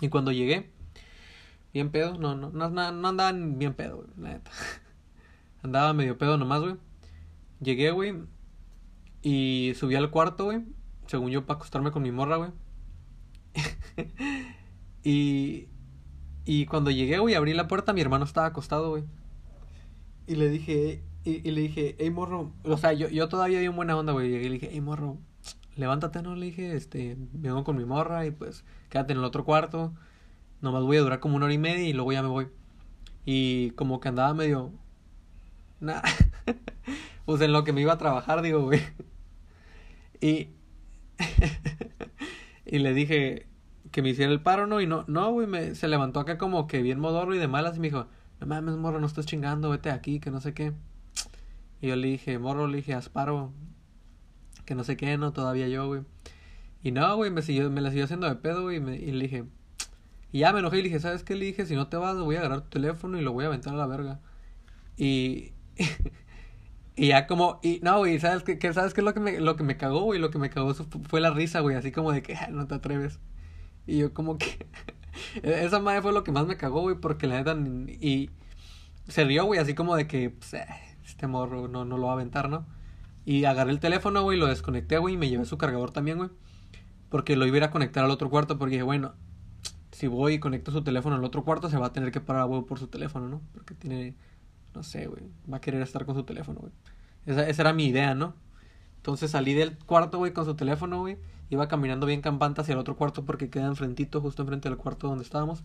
Y 0.00 0.08
cuando 0.08 0.32
llegué, 0.32 0.72
bien 1.72 1.90
pedo, 1.90 2.18
no, 2.18 2.34
no, 2.34 2.50
no, 2.50 2.70
no 2.70 3.08
andaba 3.08 3.32
bien 3.32 3.74
pedo, 3.74 3.96
güey, 3.96 4.08
la 4.16 4.30
neta. 4.34 4.50
andaba 5.62 5.92
medio 5.92 6.18
pedo 6.18 6.36
nomás, 6.36 6.60
güey. 6.60 6.76
Llegué, 7.60 7.90
güey, 7.92 8.14
y 9.22 9.72
subí 9.76 9.94
al 9.94 10.10
cuarto, 10.10 10.46
güey. 10.46 10.64
Según 11.06 11.30
yo, 11.30 11.46
para 11.46 11.58
acostarme 11.58 11.92
con 11.92 12.02
mi 12.02 12.10
morra, 12.10 12.36
güey. 12.36 12.50
y, 15.04 15.68
y 16.44 16.66
cuando 16.66 16.90
llegué, 16.90 17.18
güey, 17.18 17.34
abrí 17.34 17.54
la 17.54 17.68
puerta, 17.68 17.92
mi 17.92 18.00
hermano 18.00 18.24
estaba 18.24 18.48
acostado, 18.48 18.90
güey. 18.90 19.04
Y 20.26 20.34
le 20.34 20.48
dije, 20.48 21.04
y, 21.24 21.48
y, 21.48 21.52
le 21.52 21.60
dije, 21.60 21.96
hey, 21.98 22.10
morro. 22.10 22.52
O 22.64 22.76
sea, 22.76 22.92
yo, 22.92 23.08
yo 23.08 23.28
todavía 23.28 23.60
bien 23.60 23.76
buena 23.76 23.96
onda, 23.96 24.12
güey. 24.12 24.28
Llegué 24.28 24.46
y 24.46 24.48
le 24.48 24.54
dije, 24.54 24.70
hey, 24.72 24.80
morro, 24.80 25.18
levántate, 25.76 26.22
¿no? 26.22 26.34
Le 26.34 26.46
dije, 26.46 26.74
este, 26.74 27.16
vengo 27.32 27.62
con 27.64 27.76
mi 27.76 27.84
morra 27.84 28.26
y 28.26 28.32
pues 28.32 28.64
quédate 28.88 29.12
en 29.12 29.20
el 29.20 29.24
otro 29.24 29.44
cuarto. 29.44 29.94
Nomás 30.62 30.84
voy 30.84 30.96
a 30.96 31.00
durar 31.00 31.20
como 31.20 31.36
una 31.36 31.44
hora 31.46 31.54
y 31.54 31.58
media 31.58 31.86
y 31.86 31.92
luego 31.92 32.12
ya 32.12 32.22
me 32.22 32.28
voy. 32.28 32.48
Y 33.26 33.70
como 33.72 34.00
que 34.00 34.08
andaba 34.08 34.32
medio... 34.32 34.72
Nah. 35.80 36.00
pues 37.26 37.40
en 37.42 37.52
lo 37.52 37.64
que 37.64 37.72
me 37.72 37.80
iba 37.82 37.92
a 37.92 37.98
trabajar, 37.98 38.40
digo, 38.40 38.62
güey. 38.62 38.80
Y, 40.20 40.50
y 42.64 42.78
le 42.78 42.94
dije 42.94 43.48
que 43.90 44.02
me 44.02 44.10
hiciera 44.10 44.32
el 44.32 44.40
paro, 44.40 44.66
¿no? 44.66 44.80
Y 44.80 44.86
no, 44.86 45.04
no, 45.08 45.32
güey, 45.32 45.46
me, 45.46 45.74
se 45.74 45.88
levantó 45.88 46.20
acá 46.20 46.38
como 46.38 46.68
que 46.68 46.80
bien 46.80 47.00
modorro 47.00 47.34
y 47.34 47.38
de 47.38 47.48
malas 47.48 47.76
y 47.76 47.80
me 47.80 47.88
dijo, 47.88 48.06
no 48.40 48.46
mames, 48.46 48.76
morro, 48.76 49.00
no 49.00 49.06
estás 49.06 49.26
chingando, 49.26 49.68
vete 49.70 49.90
aquí, 49.90 50.20
que 50.20 50.30
no 50.30 50.40
sé 50.40 50.54
qué. 50.54 50.72
Y 51.80 51.88
yo 51.88 51.96
le 51.96 52.06
dije, 52.06 52.38
morro, 52.38 52.68
le 52.68 52.78
dije, 52.78 52.94
asparo, 52.94 53.52
que 54.64 54.74
no 54.76 54.84
sé 54.84 54.96
qué, 54.96 55.18
no, 55.18 55.32
todavía 55.32 55.68
yo, 55.68 55.88
güey. 55.88 56.02
Y 56.82 56.92
no, 56.92 57.16
güey, 57.16 57.30
me, 57.30 57.42
siguió, 57.42 57.70
me 57.70 57.80
la 57.80 57.90
siguió 57.90 58.04
haciendo 58.04 58.28
de 58.28 58.36
pedo, 58.36 58.62
güey, 58.62 58.76
y, 58.76 58.80
me, 58.80 58.96
y 58.96 59.10
le 59.10 59.24
dije, 59.24 59.44
y 60.32 60.40
ya 60.40 60.52
me 60.52 60.60
enojé 60.60 60.78
y 60.78 60.82
le 60.82 60.88
dije, 60.88 61.00
¿sabes 61.00 61.22
qué? 61.22 61.36
Le 61.36 61.44
dije, 61.46 61.66
si 61.66 61.74
no 61.76 61.88
te 61.88 61.96
vas, 61.96 62.16
voy 62.18 62.36
a 62.36 62.40
agarrar 62.40 62.62
tu 62.62 62.70
teléfono 62.70 63.18
y 63.18 63.22
lo 63.22 63.32
voy 63.32 63.44
a 63.44 63.48
aventar 63.48 63.74
a 63.74 63.76
la 63.76 63.86
verga. 63.86 64.20
Y... 64.96 65.52
Y 66.94 67.08
ya 67.08 67.26
como, 67.26 67.58
y 67.62 67.80
no, 67.82 67.98
güey, 67.98 68.20
¿sabes 68.20 68.42
qué, 68.42 68.72
¿sabes 68.72 68.92
qué 68.92 69.00
es 69.00 69.04
lo 69.04 69.14
que 69.14 69.20
me, 69.20 69.40
lo 69.40 69.56
que 69.56 69.62
me 69.62 69.78
cagó, 69.78 70.02
güey? 70.02 70.20
Lo 70.20 70.30
que 70.30 70.38
me 70.38 70.50
cagó 70.50 70.74
fue 70.74 71.20
la 71.20 71.30
risa, 71.30 71.60
güey, 71.60 71.74
así 71.74 71.90
como 71.90 72.12
de 72.12 72.22
que, 72.22 72.34
ah, 72.36 72.48
no 72.50 72.66
te 72.66 72.74
atreves. 72.74 73.18
Y 73.86 73.98
yo 73.98 74.12
como 74.12 74.36
que, 74.36 74.66
esa 75.42 75.80
madre 75.80 76.02
fue 76.02 76.12
lo 76.12 76.22
que 76.22 76.32
más 76.32 76.46
me 76.46 76.56
cagó, 76.58 76.82
güey, 76.82 76.96
porque 76.96 77.26
la 77.26 77.36
neta, 77.36 77.56
y 77.88 78.30
se 79.08 79.24
rió, 79.24 79.46
güey, 79.46 79.58
así 79.58 79.74
como 79.74 79.96
de 79.96 80.06
que, 80.06 80.30
pues, 80.30 80.52
eh, 80.54 80.66
este 81.04 81.26
morro 81.26 81.66
no, 81.66 81.84
no 81.86 81.96
lo 81.96 82.04
va 82.06 82.12
a 82.12 82.14
aventar, 82.14 82.50
¿no? 82.50 82.66
Y 83.24 83.44
agarré 83.44 83.70
el 83.70 83.80
teléfono, 83.80 84.22
güey, 84.22 84.38
lo 84.38 84.46
desconecté, 84.46 84.98
güey, 84.98 85.14
y 85.14 85.18
me 85.18 85.28
llevé 85.30 85.46
su 85.46 85.56
cargador 85.56 85.92
también, 85.92 86.18
güey. 86.18 86.30
Porque 87.08 87.36
lo 87.36 87.46
iba 87.46 87.54
a 87.54 87.58
ir 87.58 87.64
a 87.64 87.70
conectar 87.70 88.04
al 88.04 88.10
otro 88.10 88.28
cuarto, 88.30 88.58
porque 88.58 88.72
dije, 88.72 88.82
bueno, 88.82 89.14
si 90.02 90.08
voy 90.08 90.34
y 90.34 90.38
conecto 90.40 90.72
su 90.72 90.82
teléfono 90.82 91.14
al 91.14 91.22
otro 91.22 91.44
cuarto, 91.44 91.70
se 91.70 91.78
va 91.78 91.86
a 91.86 91.92
tener 91.92 92.10
que 92.10 92.20
parar 92.20 92.42
a 92.42 92.48
por 92.48 92.76
su 92.76 92.88
teléfono, 92.88 93.28
¿no? 93.28 93.40
Porque 93.54 93.72
tiene 93.76 94.16
no 94.74 94.82
sé, 94.82 95.06
güey, 95.06 95.22
va 95.48 95.58
a 95.58 95.60
querer 95.60 95.80
estar 95.80 96.04
con 96.04 96.16
su 96.16 96.24
teléfono, 96.24 96.58
güey. 96.58 96.72
Esa, 97.24 97.48
esa 97.48 97.62
era 97.62 97.72
mi 97.72 97.86
idea, 97.86 98.16
¿no? 98.16 98.34
Entonces 98.96 99.30
salí 99.30 99.54
del 99.54 99.78
cuarto, 99.78 100.18
güey, 100.18 100.32
con 100.32 100.44
su 100.44 100.56
teléfono, 100.56 100.98
güey. 100.98 101.18
Iba 101.50 101.68
caminando 101.68 102.04
bien 102.04 102.20
campante 102.20 102.62
hacia 102.62 102.72
el 102.72 102.80
otro 102.80 102.96
cuarto 102.96 103.24
porque 103.24 103.48
queda 103.48 103.66
enfrentito, 103.66 104.20
justo 104.20 104.42
enfrente 104.42 104.68
del 104.68 104.76
cuarto 104.76 105.06
donde 105.06 105.22
estábamos. 105.22 105.62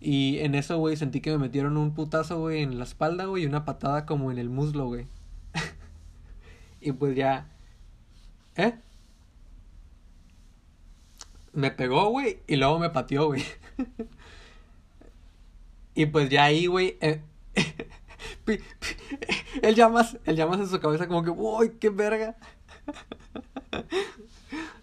Y 0.00 0.38
en 0.40 0.56
eso, 0.56 0.76
güey, 0.78 0.96
sentí 0.96 1.20
que 1.20 1.30
me 1.30 1.38
metieron 1.38 1.76
un 1.76 1.94
putazo, 1.94 2.40
güey, 2.40 2.60
en 2.60 2.76
la 2.76 2.84
espalda, 2.84 3.26
güey, 3.26 3.44
y 3.44 3.46
una 3.46 3.64
patada 3.64 4.04
como 4.04 4.32
en 4.32 4.38
el 4.38 4.50
muslo, 4.50 4.86
güey. 4.86 5.06
y 6.80 6.90
pues 6.90 7.14
ya... 7.14 7.52
¿Eh? 8.56 8.74
Me 11.54 11.70
pegó, 11.70 12.10
güey, 12.10 12.40
y 12.46 12.56
luego 12.56 12.78
me 12.78 12.90
pateó, 12.90 13.26
güey. 13.26 13.44
y 15.94 16.06
pues 16.06 16.28
ya 16.28 16.44
ahí, 16.44 16.66
güey... 16.66 16.98
Eh... 17.00 17.22
él 19.62 19.74
llamas, 19.74 20.18
él 20.24 20.36
llamas 20.36 20.60
en 20.60 20.68
su 20.68 20.80
cabeza 20.80 21.06
como 21.06 21.22
que, 21.22 21.30
uy, 21.30 21.72
qué 21.80 21.90
verga. 21.90 22.36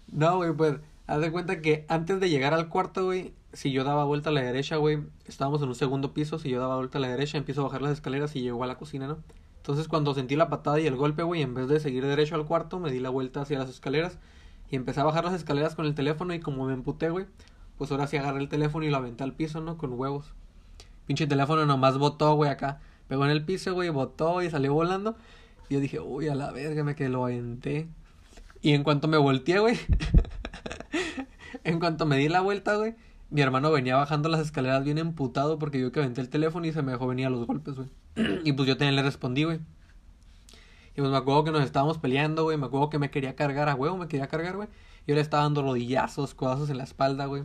No, 0.08 0.36
güey, 0.36 0.52
pues, 0.52 0.76
haz 1.06 1.20
de 1.20 1.32
cuenta 1.32 1.60
que 1.60 1.86
antes 1.88 2.20
de 2.20 2.28
llegar 2.28 2.54
al 2.54 2.68
cuarto, 2.68 3.06
güey, 3.06 3.32
si 3.52 3.72
yo 3.72 3.84
daba 3.84 4.04
vuelta 4.04 4.30
a 4.30 4.32
la 4.32 4.42
derecha, 4.42 4.76
güey, 4.76 5.00
estábamos 5.26 5.62
en 5.62 5.68
un 5.68 5.74
segundo 5.74 6.12
piso, 6.12 6.38
si 6.38 6.50
yo 6.50 6.60
daba 6.60 6.76
vuelta 6.76 6.98
a 6.98 7.00
la 7.00 7.08
derecha, 7.08 7.38
empiezo 7.38 7.62
a 7.62 7.64
bajar 7.64 7.82
las 7.82 7.92
escaleras 7.92 8.34
y 8.36 8.42
llego 8.42 8.62
a 8.64 8.66
la 8.66 8.76
cocina, 8.76 9.06
¿no? 9.06 9.18
Entonces 9.56 9.86
cuando 9.86 10.12
sentí 10.12 10.34
la 10.34 10.48
patada 10.48 10.80
y 10.80 10.86
el 10.86 10.96
golpe, 10.96 11.22
güey, 11.22 11.42
en 11.42 11.54
vez 11.54 11.68
de 11.68 11.78
seguir 11.78 12.04
derecho 12.04 12.34
al 12.34 12.46
cuarto, 12.46 12.80
me 12.80 12.90
di 12.90 12.98
la 12.98 13.10
vuelta 13.10 13.42
hacia 13.42 13.58
las 13.58 13.70
escaleras 13.70 14.18
y 14.72 14.76
empecé 14.76 15.00
a 15.00 15.04
bajar 15.04 15.26
las 15.26 15.34
escaleras 15.34 15.74
con 15.74 15.84
el 15.84 15.94
teléfono 15.94 16.32
y 16.32 16.40
como 16.40 16.64
me 16.64 16.72
emputé, 16.72 17.10
güey, 17.10 17.26
pues 17.76 17.90
ahora 17.92 18.06
sí 18.06 18.16
agarré 18.16 18.40
el 18.40 18.48
teléfono 18.48 18.86
y 18.86 18.90
lo 18.90 18.96
aventé 18.96 19.22
al 19.22 19.34
piso, 19.34 19.60
¿no? 19.60 19.76
Con 19.76 19.92
huevos. 19.92 20.32
Pinche 21.06 21.26
teléfono 21.26 21.66
nomás 21.66 21.98
botó, 21.98 22.34
güey, 22.36 22.50
acá. 22.50 22.80
Pegó 23.06 23.26
en 23.26 23.32
el 23.32 23.44
piso, 23.44 23.74
güey, 23.74 23.90
botó 23.90 24.42
y 24.42 24.48
salió 24.48 24.72
volando. 24.72 25.14
Y 25.68 25.74
yo 25.74 25.80
dije, 25.80 26.00
uy, 26.00 26.28
a 26.28 26.34
la 26.34 26.50
verga, 26.52 26.84
me 26.84 26.94
que 26.94 27.10
lo 27.10 27.24
aventé. 27.24 27.86
Y 28.62 28.72
en 28.72 28.82
cuanto 28.82 29.08
me 29.08 29.18
volteé, 29.18 29.58
güey, 29.58 29.78
en 31.64 31.78
cuanto 31.78 32.06
me 32.06 32.16
di 32.16 32.30
la 32.30 32.40
vuelta, 32.40 32.74
güey, 32.76 32.94
mi 33.28 33.42
hermano 33.42 33.70
venía 33.72 33.96
bajando 33.96 34.30
las 34.30 34.40
escaleras 34.40 34.84
bien 34.84 34.96
emputado 34.96 35.58
porque 35.58 35.80
yo 35.80 35.92
que 35.92 36.00
aventé 36.00 36.22
el 36.22 36.30
teléfono 36.30 36.64
y 36.64 36.72
se 36.72 36.80
me 36.80 36.92
dejó 36.92 37.06
venir 37.06 37.26
a 37.26 37.30
los 37.30 37.46
golpes, 37.46 37.74
güey. 37.74 37.88
y 38.44 38.54
pues 38.54 38.66
yo 38.66 38.78
también 38.78 38.96
le 38.96 39.02
respondí, 39.02 39.44
güey. 39.44 39.60
Y 40.94 41.00
pues 41.00 41.10
me 41.10 41.16
acuerdo 41.16 41.44
que 41.44 41.52
nos 41.52 41.64
estábamos 41.64 41.98
peleando, 41.98 42.44
güey. 42.44 42.56
Me 42.56 42.66
acuerdo 42.66 42.90
que 42.90 42.98
me 42.98 43.10
quería 43.10 43.34
cargar 43.34 43.68
a 43.68 43.74
huevo, 43.74 43.96
me 43.96 44.08
quería 44.08 44.28
cargar, 44.28 44.56
güey. 44.56 44.68
Yo 45.06 45.14
le 45.14 45.20
estaba 45.20 45.42
dando 45.42 45.62
rodillazos, 45.62 46.34
codazos 46.34 46.70
en 46.70 46.78
la 46.78 46.84
espalda, 46.84 47.26
güey. 47.26 47.44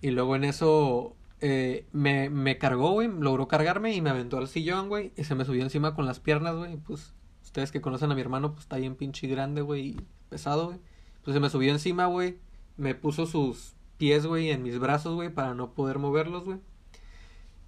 Y 0.00 0.10
luego 0.10 0.36
en 0.36 0.44
eso 0.44 1.16
eh, 1.40 1.86
me, 1.92 2.28
me 2.30 2.58
cargó, 2.58 2.92
güey. 2.92 3.08
Logró 3.08 3.48
cargarme 3.48 3.94
y 3.94 4.00
me 4.00 4.10
aventó 4.10 4.38
al 4.38 4.48
sillón, 4.48 4.88
güey. 4.88 5.12
Y 5.16 5.24
se 5.24 5.34
me 5.34 5.44
subió 5.44 5.62
encima 5.62 5.94
con 5.94 6.06
las 6.06 6.20
piernas, 6.20 6.56
güey. 6.56 6.76
Pues 6.76 7.14
ustedes 7.42 7.72
que 7.72 7.80
conocen 7.80 8.12
a 8.12 8.14
mi 8.14 8.20
hermano, 8.20 8.52
pues 8.52 8.64
está 8.64 8.76
bien 8.76 8.96
pinche 8.96 9.26
grande, 9.26 9.62
güey. 9.62 9.88
Y 9.88 9.96
pesado, 10.28 10.66
güey. 10.66 10.78
Pues 11.24 11.34
se 11.34 11.40
me 11.40 11.50
subió 11.50 11.72
encima, 11.72 12.06
güey. 12.06 12.38
Me 12.76 12.94
puso 12.94 13.26
sus 13.26 13.74
pies, 13.98 14.26
güey, 14.26 14.50
en 14.50 14.62
mis 14.62 14.78
brazos, 14.78 15.14
güey, 15.14 15.28
para 15.32 15.54
no 15.54 15.74
poder 15.74 15.98
moverlos, 15.98 16.44
güey. 16.44 16.58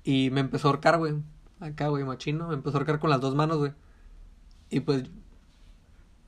Y 0.02 0.30
me 0.30 0.40
empezó 0.40 0.68
a 0.68 0.70
ahorcar, 0.72 0.98
güey. 0.98 1.14
Acá, 1.60 1.88
güey, 1.88 2.04
machino. 2.04 2.48
Me 2.48 2.54
empezó 2.54 2.76
a 2.76 2.80
ahorcar 2.80 2.98
con 2.98 3.10
las 3.10 3.20
dos 3.20 3.34
manos, 3.34 3.58
güey. 3.58 3.72
Y 4.74 4.80
pues. 4.80 5.04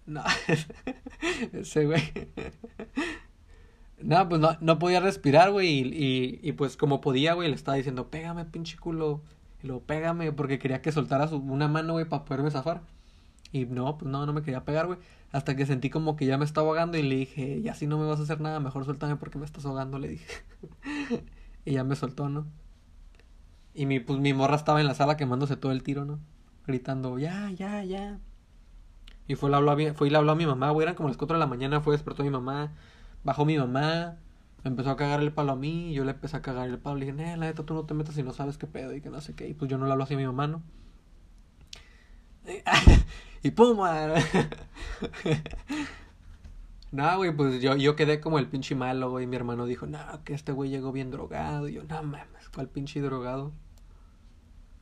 No. 0.07 0.23
Ese, 1.53 1.85
güey. 1.85 2.01
No, 4.01 4.29
pues 4.29 4.41
no, 4.41 4.57
no 4.61 4.79
podía 4.79 5.01
respirar, 5.01 5.51
güey. 5.51 5.69
Y, 5.69 5.83
y, 5.83 6.41
y, 6.49 6.53
pues 6.53 6.77
como 6.77 7.01
podía, 7.01 7.35
güey, 7.35 7.49
le 7.49 7.57
estaba 7.57 7.77
diciendo, 7.77 8.09
pégame, 8.09 8.45
pinche 8.45 8.79
culo. 8.79 9.23
Y 9.65 9.67
luego, 9.67 9.83
pégame, 9.83 10.31
porque 10.31 10.61
quería 10.61 10.81
que 10.81 10.93
soltara 10.93 11.27
su, 11.27 11.39
una 11.39 11.67
mano, 11.67 11.95
güey, 11.95 12.05
para 12.05 12.25
poderme 12.25 12.53
zafar. 12.53 12.83
Y 13.51 13.65
no, 13.65 13.99
pues 13.99 14.09
no, 14.09 14.25
no 14.27 14.33
me 14.33 14.43
quería 14.43 14.65
pegar, 14.65 14.87
güey. 14.87 15.01
Hasta 15.33 15.57
que 15.57 15.67
sentí 15.67 15.91
como 15.91 16.15
que 16.15 16.27
ya 16.27 16.39
me 16.39 16.45
estaba 16.45 16.69
ahogando 16.69 16.99
y 16.99 17.03
le 17.03 17.17
dije, 17.17 17.61
ya 17.63 17.75
si 17.75 17.89
no 17.89 17.99
me 17.99 18.07
vas 18.07 18.21
a 18.21 18.23
hacer 18.23 18.41
nada, 18.41 18.61
mejor 18.61 18.85
suéltame 18.85 19.17
porque 19.17 19.39
me 19.39 19.45
estás 19.45 19.67
ahogando, 19.67 19.99
le 19.99 20.09
dije. 20.09 20.27
y 21.65 21.73
ya 21.73 21.83
me 21.83 21.97
soltó, 21.97 22.29
¿no? 22.29 22.47
Y 23.75 23.87
mi, 23.87 23.99
pues 23.99 24.21
mi 24.21 24.35
morra 24.35 24.55
estaba 24.55 24.81
en 24.81 24.87
la 24.87 24.95
sala 24.95 25.17
quemándose 25.17 25.57
todo 25.57 25.73
el 25.73 25.83
tiro, 25.83 26.05
¿no? 26.05 26.21
Gritando, 26.65 27.19
ya, 27.19 27.51
ya, 27.51 27.83
ya. 27.83 28.21
Y 29.29 29.35
fue, 29.35 29.51
le 29.51 29.57
habló 29.57 29.73
a, 29.73 29.77
fue 29.95 30.09
y 30.09 30.11
le 30.11 30.19
habló 30.19 30.33
a 30.33 30.37
mi 30.37 30.47
mamá, 30.47 30.71
güey, 30.71 30.85
eran 30.85 30.95
como 30.95 31.09
las 31.09 31.17
4 31.17 31.37
de 31.37 31.41
la 31.41 31.47
mañana, 31.47 31.81
fue, 31.81 31.95
despertó 31.95 32.23
mi 32.23 32.31
mamá, 32.31 32.73
bajó 33.25 33.45
mi 33.45 33.59
mamá, 33.59 34.19
empezó 34.65 34.91
a 34.91 34.97
cagar 34.97 35.21
el 35.21 35.33
palo 35.33 35.53
a 35.53 35.57
mí, 35.57 35.91
y 35.91 35.95
yo 35.95 36.05
le 36.05 36.13
empecé 36.13 36.37
a 36.37 36.43
cagar 36.43 36.69
el 36.69 36.79
palo, 36.79 36.97
le 36.97 37.07
dije, 37.07 37.33
eh, 37.33 37.37
la 37.37 37.47
neta, 37.47 37.65
tú 37.65 37.75
no 37.75 37.85
te 37.85 37.95
metas 37.95 38.15
si 38.15 38.23
no 38.23 38.33
sabes 38.33 38.59
qué 38.59 38.67
pedo 38.67 38.95
y 38.95 39.01
que 39.01 39.11
no 39.11 39.21
sé 39.21 39.35
qué, 39.35 39.49
y 39.49 39.55
pues 39.55 39.71
yo 39.71 39.79
no 39.79 39.87
le 39.87 39.93
hablo 39.93 40.05
así 40.05 40.15
a 40.15 40.17
mi 40.17 40.27
mamá, 40.27 40.47
¿no? 40.47 40.63
y 43.43 43.51
pum, 43.51 43.79
No, 46.93 47.17
güey, 47.19 47.37
pues 47.37 47.61
yo, 47.61 47.77
yo 47.77 47.97
quedé 47.97 48.21
como 48.21 48.39
el 48.39 48.49
pinche 48.49 48.75
malo, 48.75 49.11
güey. 49.11 49.27
Mi 49.27 49.37
hermano 49.37 49.67
dijo, 49.67 49.87
no, 49.87 49.99
que 50.25 50.35
este 50.35 50.53
güey 50.53 50.71
llegó 50.71 50.93
bien 50.93 51.11
drogado. 51.11 51.69
Y 51.69 51.75
yo, 51.75 51.83
no 51.85 52.03
mames, 52.03 52.49
¿cuál 52.55 52.69
pinche 52.69 53.01
drogado? 53.01 53.53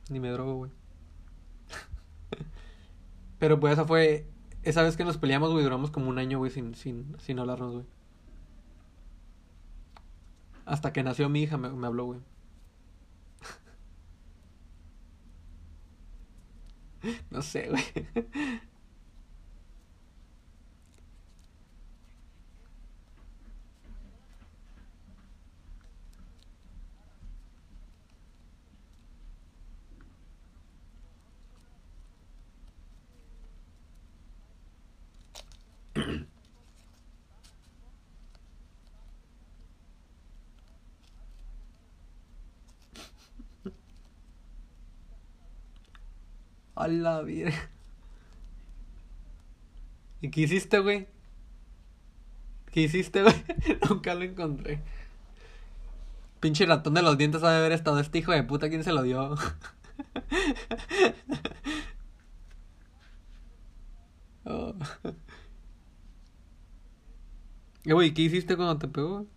Ni 0.09 0.19
me 0.19 0.29
drogo, 0.29 0.55
güey. 0.55 0.71
Pero 3.39 3.59
pues 3.59 3.73
esa 3.73 3.85
fue. 3.85 4.27
Esa 4.65 4.83
vez 4.83 4.97
que 4.97 5.05
nos 5.05 5.17
peleamos, 5.17 5.51
güey, 5.53 5.63
duramos 5.63 5.91
como 5.91 6.09
un 6.09 6.17
año, 6.19 6.39
güey, 6.39 6.51
sin, 6.51 6.75
sin, 6.75 7.15
sin 7.19 7.39
hablarnos, 7.39 7.71
güey. 7.73 7.85
Hasta 10.65 10.93
que 10.93 11.01
nació 11.03 11.27
mi 11.29 11.41
hija 11.43 11.57
me, 11.57 11.69
me 11.69 11.87
habló, 11.87 12.05
güey. 12.05 12.19
No 17.29 17.41
sé, 17.41 17.69
güey. 17.69 17.83
La 46.87 47.21
vida. 47.21 47.51
¿Y 50.21 50.31
qué 50.31 50.41
hiciste, 50.41 50.79
güey? 50.79 51.07
¿Qué 52.71 52.81
hiciste, 52.81 53.21
güey? 53.23 53.35
Nunca 53.89 54.13
lo 54.15 54.23
encontré. 54.23 54.81
Pinche 56.39 56.65
ratón 56.65 56.93
de 56.93 57.01
los 57.01 57.17
dientes 57.17 57.43
ha 57.43 57.51
de 57.51 57.57
haber 57.57 57.71
estado 57.71 57.99
este 57.99 58.19
hijo 58.19 58.31
de 58.31 58.43
puta. 58.43 58.69
¿Quién 58.69 58.83
se 58.83 58.91
lo 58.91 59.03
dio? 59.03 59.35
oh. 64.45 64.75
Güey, 67.85 68.13
¿qué 68.13 68.23
hiciste 68.23 68.55
cuando 68.55 68.77
te 68.77 68.87
pegó? 68.87 69.27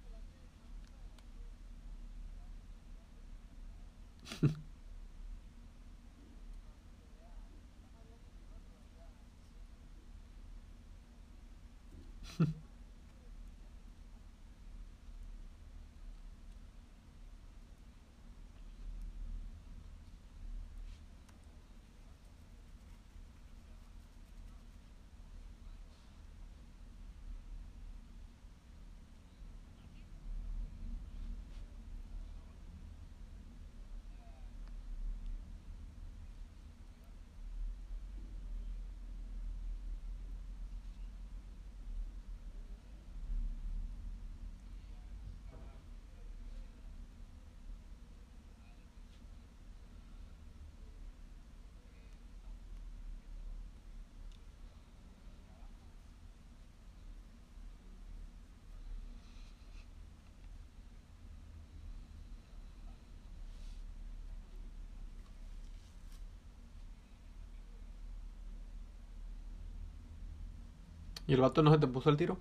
¿Y 71.28 71.34
el 71.34 71.40
vato 71.40 71.62
no 71.62 71.70
se 71.70 71.78
te 71.78 71.86
puso 71.86 72.10
el 72.10 72.16
tiro? 72.16 72.40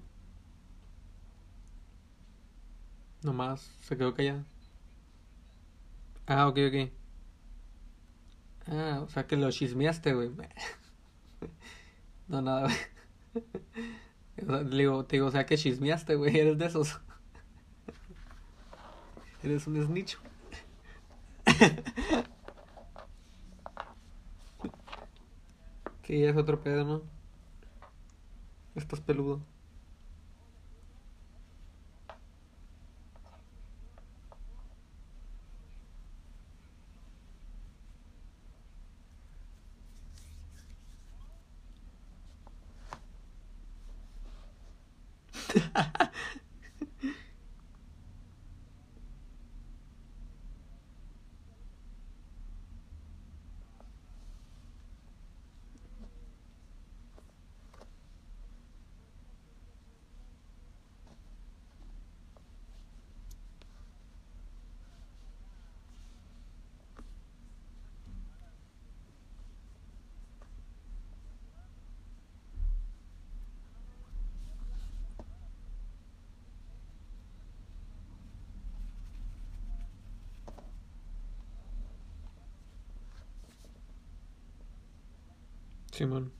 Nomás 3.21 3.75
se 3.81 3.95
quedó 3.95 4.13
callado. 4.15 4.43
Ah, 6.27 6.47
ok, 6.47 6.57
ok. 6.67 6.91
Ah, 8.67 9.01
o 9.03 9.09
sea 9.09 9.25
que 9.27 9.35
lo 9.37 9.49
chismeaste, 9.51 10.13
güey. 10.13 10.31
No, 12.27 12.41
nada, 12.41 12.67
güey. 14.37 14.63
Le 14.65 14.77
digo, 14.77 15.05
te 15.05 15.15
digo, 15.17 15.27
o 15.27 15.31
sea 15.31 15.45
que 15.45 15.57
chismeaste, 15.57 16.15
güey. 16.15 16.37
Eres 16.37 16.57
de 16.57 16.65
esos. 16.65 16.99
Eres 19.43 19.67
un 19.67 19.81
snitch. 19.83 20.17
Sí, 26.03 26.23
es 26.23 26.35
otro 26.35 26.59
pedo, 26.63 26.83
¿no? 26.85 27.16
Estás 28.77 29.01
peludo. 29.01 29.41
Simón. 85.97 86.31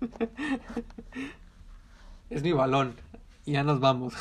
es 2.30 2.42
mi 2.42 2.52
balón. 2.52 2.94
Y 3.44 3.52
ya 3.52 3.62
nos 3.62 3.80
vamos. 3.80 4.14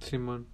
Simón. 0.00 0.53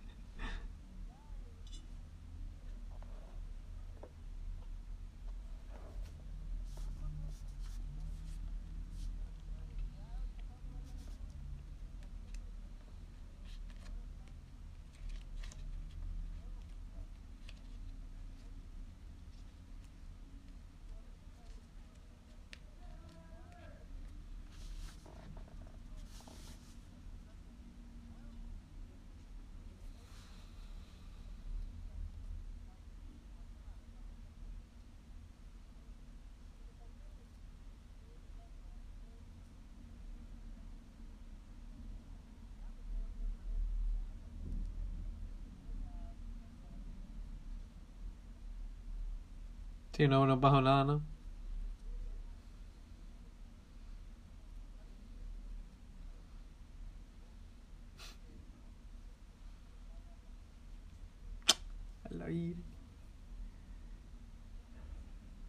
Sí, 50.01 50.07
no, 50.07 50.25
no 50.25 50.41
pasó 50.41 50.61
nada, 50.61 50.83
¿no? 50.83 51.03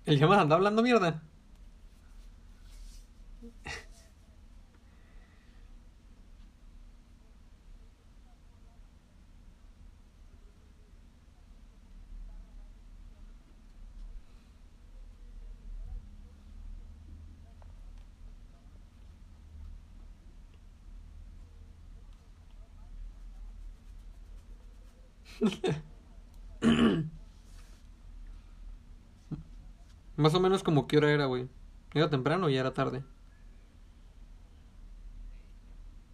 El 0.05 0.19
Llamas 0.19 0.41
anda 0.41 0.57
hablando 0.57 0.83
mierda. 0.83 1.23
Más 30.17 30.35
o 30.35 30.41
menos 30.41 30.63
como 30.63 30.87
qué 30.87 30.97
hora 30.99 31.11
era, 31.13 31.27
güey. 31.27 31.49
¿Era 31.95 32.09
temprano 32.11 32.47
o 32.47 32.49
ya 32.49 32.61
era 32.61 32.73
tarde? 32.73 33.05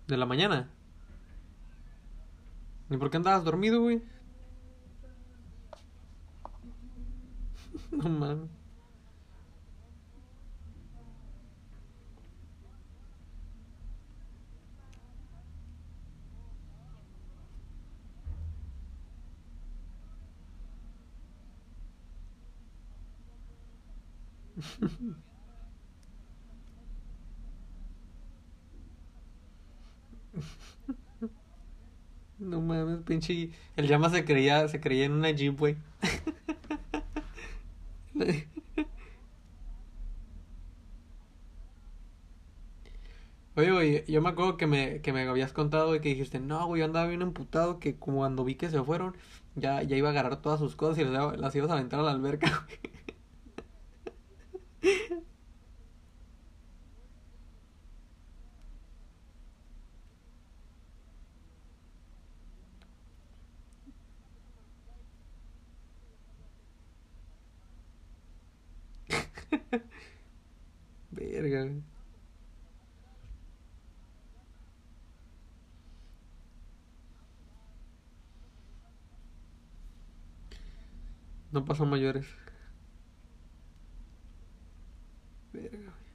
¿De 0.09 0.17
la 0.17 0.27
mañana? 0.27 0.71
¿Y 2.91 2.97
por 2.97 3.11
qué 3.11 3.17
andabas 3.19 3.45
dormido, 3.45 3.81
güey? 3.83 4.03
No 7.93 8.09
mames. 8.09 8.58
No 32.39 32.61
mames, 32.61 33.03
pinche. 33.05 33.51
El 33.77 33.87
llama 33.89 34.11
se 34.11 34.25
creía, 34.25 34.67
se 34.69 34.81
creía 34.81 35.05
en 35.07 35.13
una 35.13 35.31
Jeep, 35.31 35.59
güey. 35.59 35.77
Oye, 43.57 43.73
güey, 43.73 44.05
yo 44.07 44.23
me 44.23 44.29
acuerdo 44.31 44.57
que 44.57 44.67
me, 44.69 45.01
que 45.03 45.13
me 45.13 45.23
habías 45.29 45.53
contado 45.53 45.95
y 45.95 46.01
que 46.01 46.11
dijiste, 46.11 46.39
no, 46.39 46.67
güey, 46.67 46.79
yo 46.81 46.85
andaba 46.87 47.09
bien 47.09 47.23
emputado 47.23 47.81
que 47.81 47.97
cuando 47.97 48.45
vi 48.45 48.55
que 48.55 48.71
se 48.71 48.83
fueron, 48.83 49.17
Ya, 49.57 49.83
ya 49.83 49.97
iba 49.97 50.09
a 50.09 50.13
agarrar 50.13 50.41
todas 50.41 50.61
sus 50.61 50.77
cosas 50.77 50.99
y 50.99 51.05
las, 51.05 51.37
las 51.39 51.55
ibas 51.57 51.71
a 51.71 51.75
aventar 51.75 51.99
a 52.01 52.03
la 52.05 52.13
alberca, 52.13 52.49
güey. 52.67 53.08
Verga. 71.11 71.69
No 81.53 81.65
pasó 81.65 81.85
a 81.85 81.87
mayores. 81.87 82.27
Verga, 85.53 85.79
güey. 85.79 86.09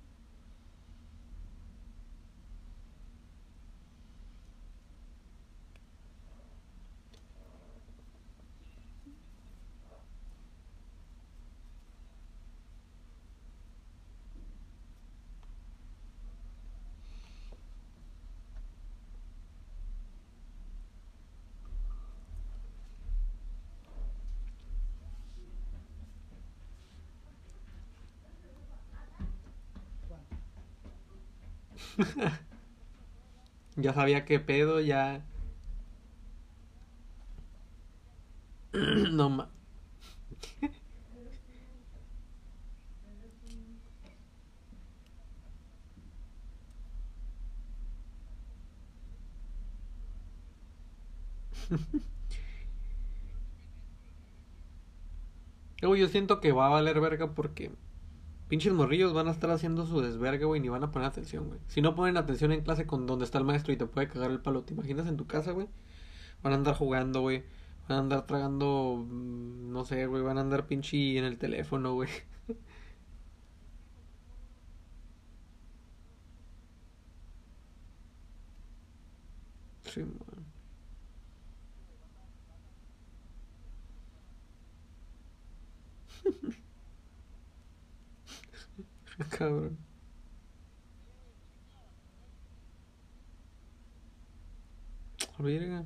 Ya 33.76 33.94
sabía 33.94 34.26
qué 34.26 34.40
pedo, 34.40 34.80
ya. 34.82 35.26
No 39.12 39.30
ma. 39.30 39.50
Yo 55.82 56.08
siento 56.08 56.40
que 56.40 56.52
va 56.52 56.68
a 56.68 56.70
valer 56.70 57.00
verga 57.02 57.34
porque 57.36 57.72
pinches 58.48 58.74
morrillos 58.74 59.14
van 59.14 59.28
a 59.28 59.32
estar 59.32 59.50
haciendo 59.52 59.86
su 59.86 60.02
desvergue, 60.02 60.46
güey, 60.46 60.62
ni 60.62 60.70
van 60.70 60.84
a 60.84 60.92
poner 60.92 61.08
atención, 61.08 61.48
güey. 61.48 61.60
Si 61.68 61.82
no 61.82 61.96
ponen 61.96 62.18
atención 62.18 62.52
en 62.52 62.62
clase 62.62 62.86
con 62.88 63.06
donde 63.08 63.26
está 63.26 63.38
el 63.40 63.46
maestro 63.46 63.74
y 63.74 63.78
te 63.78 63.86
puede 63.86 64.08
cagar 64.08 64.32
el 64.32 64.40
palo, 64.42 64.64
¿te 64.64 64.74
imaginas 64.74 65.08
en 65.08 65.18
tu 65.18 65.28
casa, 65.28 65.52
güey? 65.52 65.68
Van 66.44 66.54
a 66.54 66.58
andar 66.58 66.76
jugando, 66.76 67.22
güey. 67.22 67.44
Van 67.90 67.98
a 68.00 68.02
andar 68.02 68.28
tragando, 68.28 69.06
mm, 69.08 69.72
no 69.74 69.86
sé, 69.86 70.08
güey, 70.08 70.24
van 70.24 70.38
a 70.40 70.42
andar 70.42 70.68
pinche 70.68 71.18
en 71.18 71.26
el 71.26 71.38
teléfono, 71.40 71.94
güey. 71.96 72.10
Sí, 79.84 80.02
man. 80.02 80.46
Cabrón. 89.30 89.78
Verga. 95.40 95.86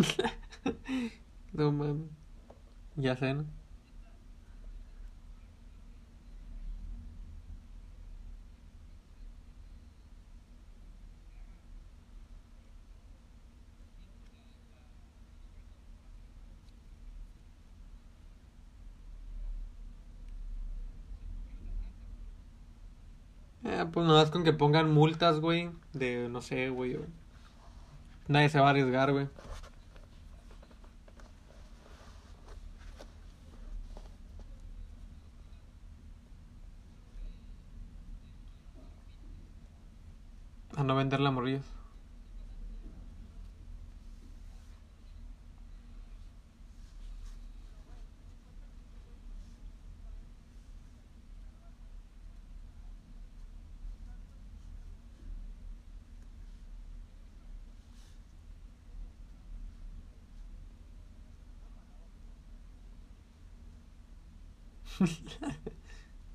No 1.52 1.72
mames. 1.72 2.08
Ya 2.96 3.14
¿no? 3.34 3.44
Eh, 23.64 23.86
pues 23.92 24.06
nada 24.06 24.20
más 24.22 24.30
con 24.30 24.44
que 24.44 24.52
pongan 24.52 24.92
multas, 24.92 25.40
güey. 25.40 25.70
De, 25.92 26.28
no 26.28 26.40
sé, 26.42 26.70
güey. 26.70 26.98
Nadie 28.28 28.48
se 28.48 28.60
va 28.60 28.68
a 28.68 28.70
arriesgar, 28.70 29.12
güey. 29.12 29.28
No 40.90 40.96
venderla 40.96 41.28
a 41.28 41.32
morrillos. 41.32 41.64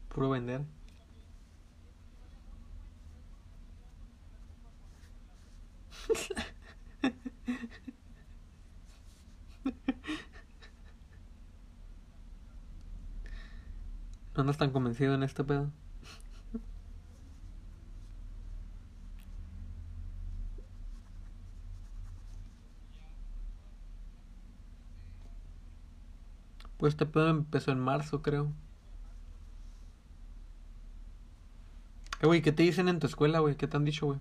Puro 0.09 0.29
vender. 0.29 0.61
No 0.61 0.65
andas 14.41 14.57
tan 14.57 14.71
convencido 14.71 15.13
en 15.15 15.23
este 15.23 15.43
pedo. 15.43 15.71
Pues 26.77 26.93
este 26.93 27.05
pedo 27.05 27.29
empezó 27.29 27.71
en 27.71 27.79
marzo, 27.79 28.21
creo. 28.21 28.53
Eh, 32.21 32.25
güey, 32.27 32.41
¿qué 32.41 32.51
te 32.51 32.63
dicen 32.63 32.87
en 32.89 32.99
tu 32.99 33.07
escuela, 33.07 33.39
güey? 33.39 33.55
¿Qué 33.55 33.67
te 33.67 33.77
han 33.77 33.85
dicho, 33.85 34.05
güey? 34.07 34.19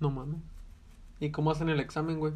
No 0.00 0.10
mames. 0.10 0.40
¿Y 1.20 1.30
cómo 1.30 1.52
hacen 1.52 1.68
el 1.68 1.78
examen, 1.78 2.18
güey? 2.18 2.32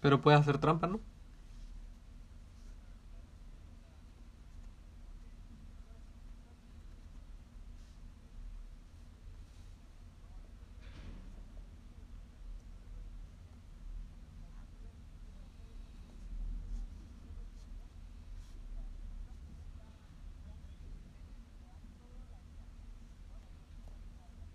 Pero 0.00 0.20
puede 0.20 0.36
hacer 0.36 0.58
trampa, 0.58 0.86
¿no? 0.86 1.00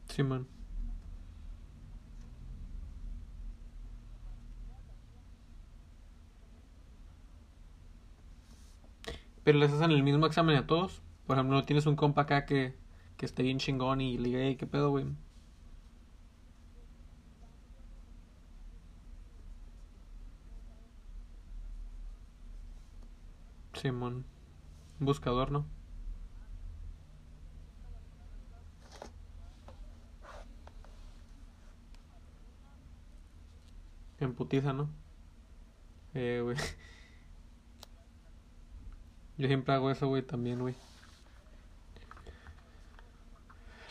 Sí, 0.09 0.23
man. 0.23 0.47
Pero 9.49 9.57
les 9.57 9.71
hacen 9.73 9.89
el 9.89 10.03
mismo 10.03 10.27
examen 10.27 10.55
a 10.57 10.67
todos. 10.67 11.01
Por 11.25 11.35
ejemplo, 11.35 11.55
no 11.57 11.63
tienes 11.65 11.87
un 11.87 11.95
compa 11.95 12.21
acá 12.21 12.45
que, 12.45 12.75
que 13.17 13.25
esté 13.25 13.41
bien 13.41 13.57
chingón 13.57 13.99
y 13.99 14.15
ligue, 14.19 14.45
"Ey, 14.45 14.57
¿qué 14.57 14.67
pedo, 14.67 14.91
güey? 14.91 15.05
Simón. 23.73 24.25
Buscador, 24.99 25.51
¿no? 25.51 25.65
En 34.19 34.33
putiza, 34.35 34.71
¿no? 34.73 34.89
Eh, 36.13 36.41
güey. 36.43 36.57
Yo 39.39 39.47
siempre 39.47 39.73
hago 39.73 39.89
eso, 39.89 40.07
güey, 40.07 40.21
también, 40.21 40.59
güey. 40.59 40.75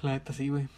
La 0.02 0.12
neta 0.12 0.32
sí, 0.34 0.50
güey. 0.50 0.68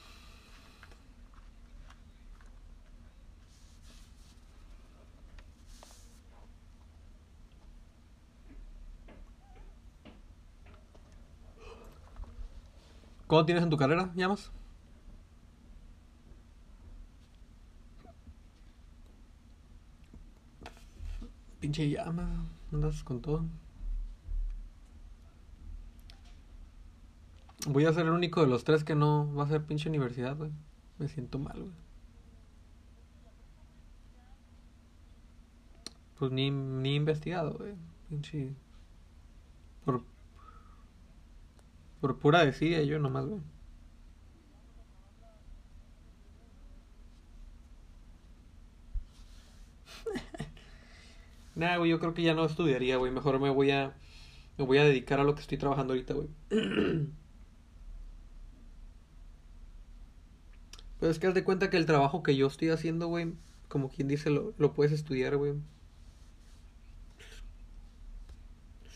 ¿Cuándo 13.27 13.47
tienes 13.47 13.65
en 13.65 13.71
tu 13.71 13.77
carrera, 13.77 14.13
llamas? 14.15 14.53
Pinche 21.59 21.91
llama, 21.91 22.47
andas 22.73 23.03
con 23.03 23.21
todo. 23.21 23.45
Voy 27.73 27.87
a 27.87 27.93
ser 27.93 28.07
el 28.07 28.13
único 28.13 28.41
de 28.41 28.49
los 28.49 28.65
tres 28.65 28.83
que 28.83 28.97
no 28.97 29.33
va 29.33 29.45
a 29.45 29.49
ser 29.49 29.65
pinche 29.65 29.89
universidad, 29.89 30.37
güey. 30.37 30.51
Me 30.99 31.07
siento 31.07 31.39
mal, 31.39 31.61
güey. 31.61 31.73
Pues 36.19 36.33
ni, 36.33 36.51
ni 36.51 36.97
investigado, 36.97 37.55
güey. 37.59 37.75
Pinche. 38.09 38.55
Por, 39.85 40.03
por 42.01 42.19
pura 42.19 42.45
desidia 42.45 42.83
yo 42.83 42.99
nomás, 42.99 43.27
güey. 43.27 43.41
Nah, 51.55 51.77
güey, 51.77 51.91
yo 51.91 52.01
creo 52.01 52.15
que 52.15 52.23
ya 52.23 52.35
no 52.35 52.45
estudiaría, 52.45 52.97
güey. 52.97 53.13
Mejor 53.13 53.39
me 53.39 53.51
voy 53.51 53.71
a. 53.71 53.95
Me 54.59 54.65
voy 54.65 54.79
a 54.79 54.85
dedicar 54.85 55.21
a 55.21 55.25
lo 55.25 55.35
que 55.35 55.43
estoy 55.43 55.59
trabajando 55.59 55.93
ahorita, 55.93 56.15
güey. 56.15 56.29
Pero 61.01 61.11
es 61.11 61.19
que 61.19 61.27
haz 61.27 61.35
de 61.35 61.45
cuenta 61.45 61.71
que 61.71 61.79
el 61.79 61.87
trabajo 61.87 62.23
que 62.23 62.37
yo 62.37 62.47
estoy 62.47 62.69
haciendo, 62.69 63.09
güey, 63.09 63.33
como 63.69 63.89
quien 63.91 64.09
dice, 64.09 64.31
lo, 64.31 64.55
lo 64.59 64.75
puedes 64.75 64.93
estudiar, 64.93 65.37
güey. 65.37 65.55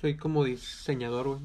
Soy 0.01 0.17
como 0.17 0.45
diseñador, 0.45 1.29
güey. 1.29 1.41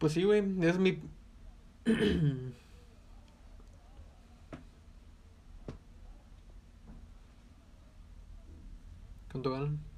Pues 0.00 0.14
sí, 0.14 0.24
güey, 0.24 0.42
es 0.62 0.78
mi... 0.78 0.98
¿Cuánto 9.30 9.50
ganan? 9.50 9.89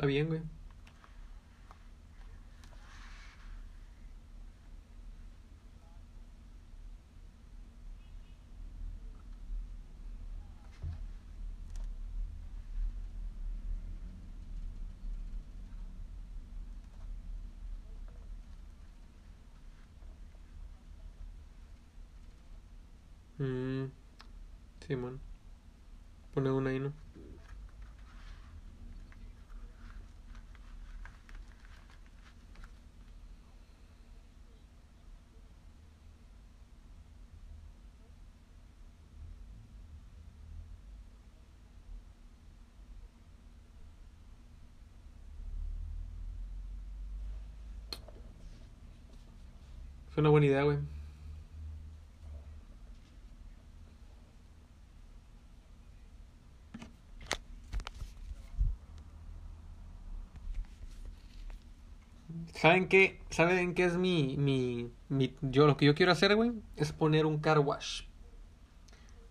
Está 0.00 0.06
bien, 0.06 0.28
güey. 0.28 0.40
Mm, 23.38 23.90
Simón. 24.86 25.20
Pone 26.34 26.50
una 26.50 26.70
ahí, 26.70 26.78
¿no? 26.80 27.09
Una 50.20 50.30
buena 50.30 50.46
idea, 50.46 50.62
güey. 50.62 50.78
¿Saben 62.54 62.88
qué? 62.88 63.18
¿Saben 63.30 63.74
qué 63.74 63.84
es 63.84 63.96
mi, 63.96 64.36
mi, 64.36 64.90
mi, 65.08 65.34
yo 65.40 65.66
lo 65.66 65.78
que 65.78 65.86
yo 65.86 65.94
quiero 65.94 66.12
hacer, 66.12 66.36
güey? 66.36 66.52
Es 66.76 66.92
poner 66.92 67.24
un 67.24 67.38
car 67.38 67.58
wash. 67.58 68.02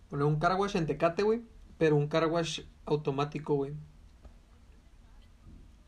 Poner 0.08 0.26
un 0.26 0.40
car 0.40 0.56
wash 0.56 0.76
en 0.76 0.86
Tecate, 0.86 1.22
güey. 1.22 1.42
Pero 1.78 1.94
un 1.94 2.08
car 2.08 2.26
wash 2.26 2.62
automático, 2.86 3.54
güey. 3.54 3.72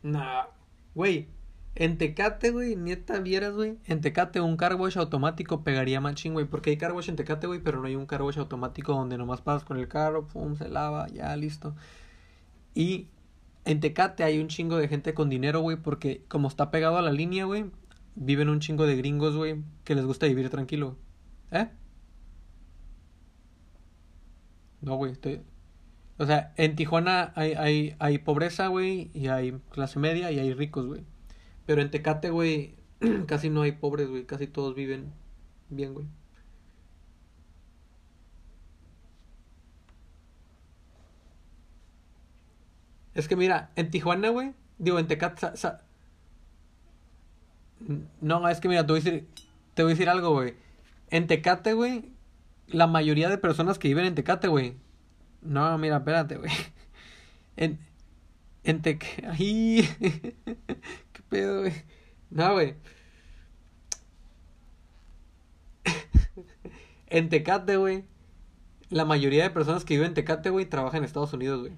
Nah, 0.03 0.47
güey. 0.95 1.29
En 1.75 1.97
Tecate, 1.97 2.51
güey, 2.51 2.77
neta, 2.77 3.19
vieras, 3.21 3.55
güey. 3.55 3.79
En 3.87 4.01
Tecate 4.03 4.41
un 4.41 4.57
car 4.57 4.75
wash 4.75 4.99
automático 4.99 5.65
pegaría 5.65 6.01
machín, 6.01 6.35
güey. 6.35 6.45
Porque 6.47 6.71
hay 6.71 6.77
car 6.77 6.93
en 7.07 7.17
Tecate, 7.17 7.47
güey, 7.47 7.61
pero 7.61 7.81
no 7.81 7.87
hay 7.87 7.97
un 7.97 8.07
car 8.07 8.23
wash 8.23 8.39
automático 8.39 8.93
donde 8.93 9.17
nomás 9.17 9.41
pasas 9.41 9.65
con 9.65 9.79
el 9.79 9.89
carro, 9.89 10.27
pum, 10.27 10.57
se 10.57 10.69
lava, 10.69 11.09
ya, 11.09 11.35
listo. 11.37 11.75
Y 12.75 13.09
en 13.65 13.81
Tecate 13.81 14.25
hay 14.25 14.39
un 14.41 14.49
chingo 14.49 14.77
de 14.77 14.89
gente 14.89 15.15
con 15.15 15.31
dinero, 15.31 15.61
güey, 15.61 15.77
porque 15.79 16.25
como 16.29 16.49
está 16.49 16.71
pegado 16.71 16.99
a 16.99 17.03
la 17.03 17.13
línea, 17.13 17.45
güey, 17.47 17.67
viven 18.17 18.49
un 18.49 18.61
chingo 18.61 18.87
de 18.87 18.97
gringos, 18.97 19.37
güey, 19.37 19.63
que 19.85 19.95
les 19.95 20.05
gusta 20.05 20.27
vivir 20.27 20.51
tranquilo. 20.51 20.97
¿Eh? 21.51 21.69
No, 24.81 24.97
güey, 24.97 25.13
estoy... 25.13 25.43
O 26.19 26.27
sea, 26.27 26.53
en 26.57 26.77
Tijuana 26.77 27.33
hay, 27.35 27.55
hay, 27.55 27.97
hay 27.99 28.19
pobreza, 28.19 28.69
güey, 28.69 29.11
y 29.15 29.29
hay 29.29 29.53
clase 29.71 29.99
media 29.99 30.31
y 30.31 30.39
hay 30.39 30.53
ricos, 30.55 30.87
güey. 30.87 31.05
Pero 31.67 31.83
en 31.83 31.91
Tecate, 31.91 32.31
güey, 32.31 32.75
casi 33.27 33.51
no 33.51 33.63
hay 33.63 33.73
pobres, 33.73 34.09
güey. 34.09 34.25
Casi 34.27 34.47
todos 34.47 34.75
viven 34.75 35.13
bien, 35.71 35.95
güey. 35.95 36.07
Es 43.15 43.29
que 43.29 43.37
mira, 43.37 43.71
en 43.77 43.91
Tijuana, 43.91 44.29
güey, 44.31 44.53
digo, 44.79 44.99
en 44.99 45.07
Tecate, 45.07 45.41
sa- 45.41 45.57
sa- 45.57 45.83
no, 48.21 48.49
es 48.49 48.61
que 48.61 48.69
mira, 48.69 48.87
te 48.87 48.93
voy 48.93 49.01
a 49.01 49.05
decir, 49.05 49.27
te 49.75 49.83
voy 49.83 49.93
a 49.93 49.95
decir 49.95 50.09
algo, 50.09 50.31
güey. 50.33 50.55
En 51.11 51.27
Tecate, 51.27 51.75
güey, 51.75 52.11
la 52.69 52.87
mayoría 52.87 53.29
de 53.29 53.39
personas 53.39 53.79
que 53.79 53.89
viven 53.89 54.07
en 54.07 54.15
Tecate, 54.15 54.49
güey. 54.49 54.77
No, 55.43 55.77
mira, 55.79 55.99
espérate, 55.99 56.37
güey. 56.39 56.53
En, 57.57 57.79
en 58.65 58.83
Tec... 58.83 59.05
Pedo, 61.33 61.61
güey. 61.61 61.73
No, 62.31 62.53
güey. 62.53 62.75
En 67.07 67.29
Tecate, 67.31 67.77
güey. 67.77 68.05
La 68.91 69.07
mayoría 69.07 69.45
de 69.45 69.51
personas 69.51 69.85
que 69.85 69.95
viven 69.95 70.09
en 70.09 70.15
Tecate, 70.15 70.51
güey, 70.51 70.67
trabajan 70.67 70.99
en 70.99 71.05
Estados 71.05 71.33
Unidos, 71.33 71.61
güey. 71.61 71.73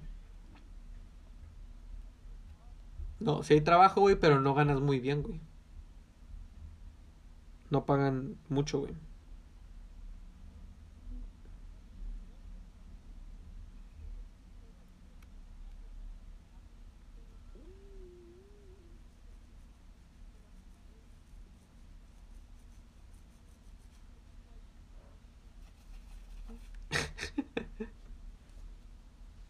No, 3.19 3.43
sí 3.43 3.53
hay 3.53 3.61
trabajo, 3.61 4.01
güey, 4.01 4.17
pero 4.17 4.41
no 4.41 4.53
ganas 4.53 4.81
muy 4.81 4.99
bien, 4.99 5.23
güey. 5.23 5.39
No 7.69 7.85
pagan 7.85 8.37
mucho, 8.49 8.79
güey. 8.79 8.93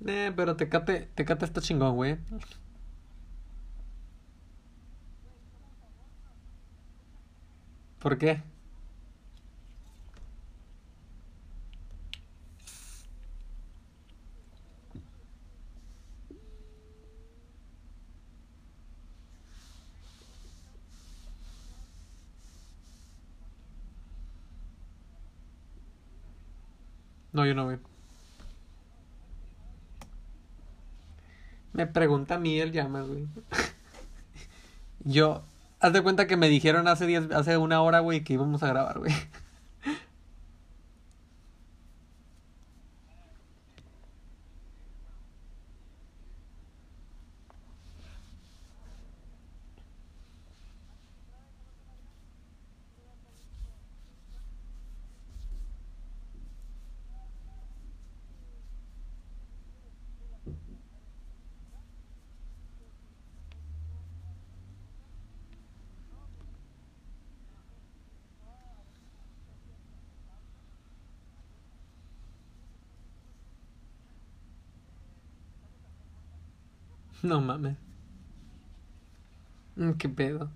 Eh, 0.05 0.31
pero 0.35 0.55
Tecate, 0.55 1.09
Tecate 1.15 1.45
está 1.45 1.61
chingón, 1.61 1.95
güey. 1.95 2.17
¿Por 7.99 8.17
qué? 8.17 8.41
No, 27.33 27.45
yo 27.45 27.53
no, 27.53 27.65
güey. 27.65 27.94
Me 31.75 31.85
pregunta 31.87 32.35
a 32.35 32.39
mí 32.39 32.57
el 32.57 32.71
llamas, 32.71 33.05
güey. 33.05 33.27
Yo, 35.03 35.43
haz 35.81 35.91
de 35.91 36.01
cuenta 36.01 36.25
que 36.25 36.37
me 36.37 36.47
dijeron 36.47 36.87
hace 36.87 37.05
diez, 37.05 37.29
hace 37.31 37.57
una 37.57 37.81
hora, 37.81 37.99
güey, 37.99 38.23
que 38.23 38.31
íbamos 38.31 38.63
a 38.63 38.67
grabar, 38.67 38.99
güey. 38.99 39.11
No 77.29 77.41
mames. 77.41 77.77
Mm, 79.77 79.93
¿Qué 79.97 80.09
pedo? 80.09 80.51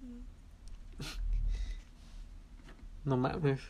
No 3.04 3.16
mames. 3.16 3.60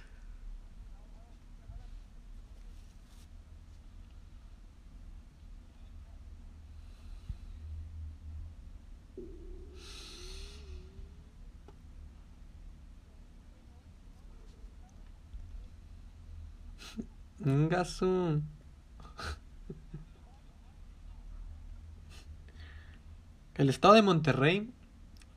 El 23.55 23.68
estado 23.70 23.95
de 23.95 24.03
Monterrey, 24.03 24.70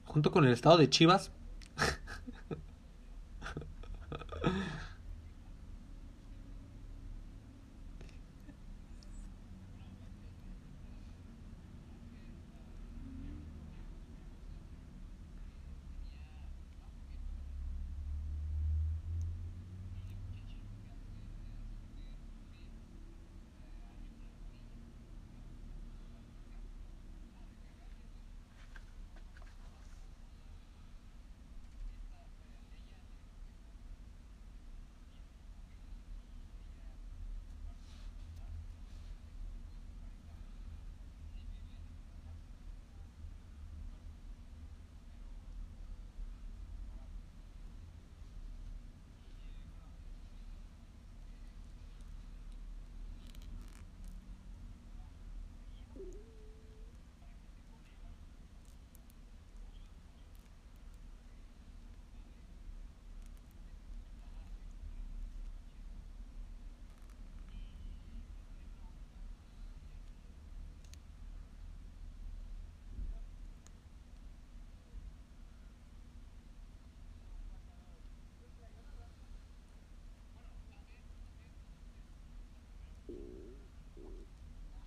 junto 0.05 0.31
con 0.31 0.45
el 0.45 0.51
estado 0.51 0.77
de 0.77 0.89
Chivas, 0.89 1.31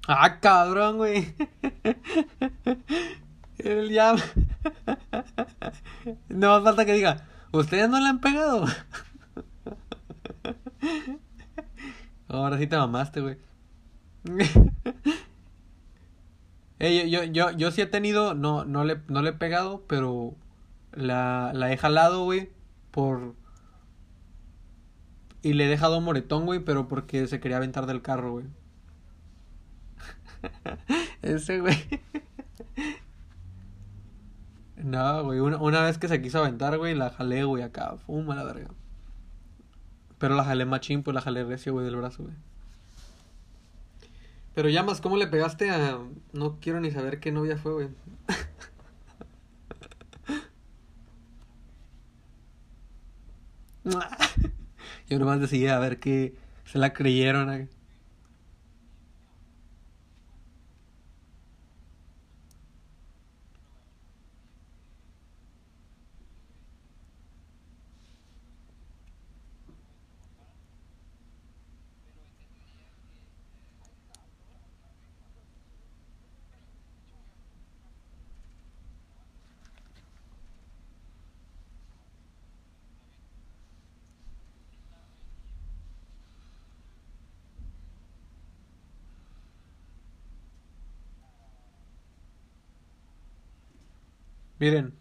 Ah, 0.08 0.40
cabrón, 0.40 0.96
güey. 0.96 1.34
El 3.58 3.90
llama. 3.90 4.22
No 6.28 6.48
más 6.48 6.64
falta 6.64 6.86
que 6.86 6.94
diga, 6.94 7.26
¿Ustedes 7.52 7.88
no 7.88 7.98
le 7.98 8.08
han 8.08 8.20
pegado? 8.20 8.66
Ahora 12.28 12.58
sí 12.58 12.66
te 12.66 12.76
mamaste, 12.76 13.20
güey. 13.20 13.36
Eh, 16.80 17.10
yo, 17.10 17.24
yo, 17.24 17.50
yo, 17.50 17.72
sí 17.72 17.80
he 17.80 17.86
tenido, 17.86 18.34
no, 18.34 18.64
no 18.64 18.84
le, 18.84 19.00
no 19.08 19.20
le 19.20 19.30
he 19.30 19.32
pegado, 19.32 19.82
pero 19.88 20.36
la, 20.92 21.50
la 21.52 21.72
he 21.72 21.76
jalado, 21.76 22.22
güey, 22.22 22.50
por... 22.92 23.34
Y 25.42 25.54
le 25.54 25.64
he 25.64 25.68
dejado 25.68 26.00
moretón, 26.00 26.46
güey, 26.46 26.60
pero 26.60 26.86
porque 26.86 27.26
se 27.26 27.40
quería 27.40 27.56
aventar 27.56 27.86
del 27.86 28.00
carro, 28.00 28.30
güey. 28.30 28.46
Ese, 31.22 31.60
güey. 31.60 31.76
No, 34.76 35.24
güey, 35.24 35.40
una, 35.40 35.56
una, 35.58 35.82
vez 35.82 35.98
que 35.98 36.08
se 36.08 36.22
quiso 36.22 36.38
aventar, 36.38 36.78
güey, 36.78 36.94
la 36.94 37.10
jalé, 37.10 37.44
güey, 37.44 37.62
acá, 37.62 37.96
fuma 38.06 38.34
la 38.36 38.44
verga. 38.44 38.68
Pero 40.18 40.34
la 40.36 40.44
jalé 40.44 40.64
machín, 40.66 41.02
pues 41.02 41.14
la 41.14 41.20
jalé 41.20 41.44
recio, 41.44 41.72
güey, 41.72 41.84
del 41.84 41.96
brazo, 41.96 42.22
güey. 42.22 42.34
Pero 44.54 44.68
llamas, 44.68 45.00
¿cómo 45.00 45.16
le 45.16 45.28
pegaste 45.28 45.70
a... 45.70 45.98
No 46.32 46.58
quiero 46.60 46.80
ni 46.80 46.90
saber 46.90 47.20
qué 47.20 47.30
novia 47.30 47.56
fue, 47.56 47.72
güey. 47.72 47.88
Yo 55.08 55.18
nomás 55.18 55.40
decidí 55.40 55.68
a 55.68 55.78
ver 55.78 56.00
qué 56.00 56.34
se 56.64 56.78
la 56.78 56.92
creyeron. 56.92 57.68
Miren. 94.58 94.92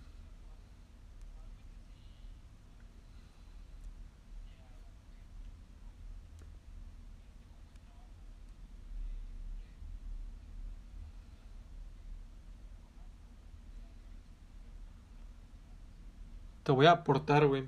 Te 16.64 16.72
voy 16.72 16.86
a 16.86 16.92
aportar, 16.92 17.48
güey. 17.48 17.66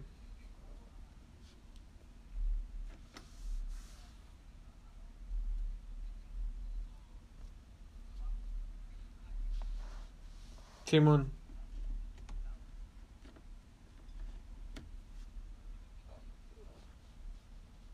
Simón. 10.85 11.38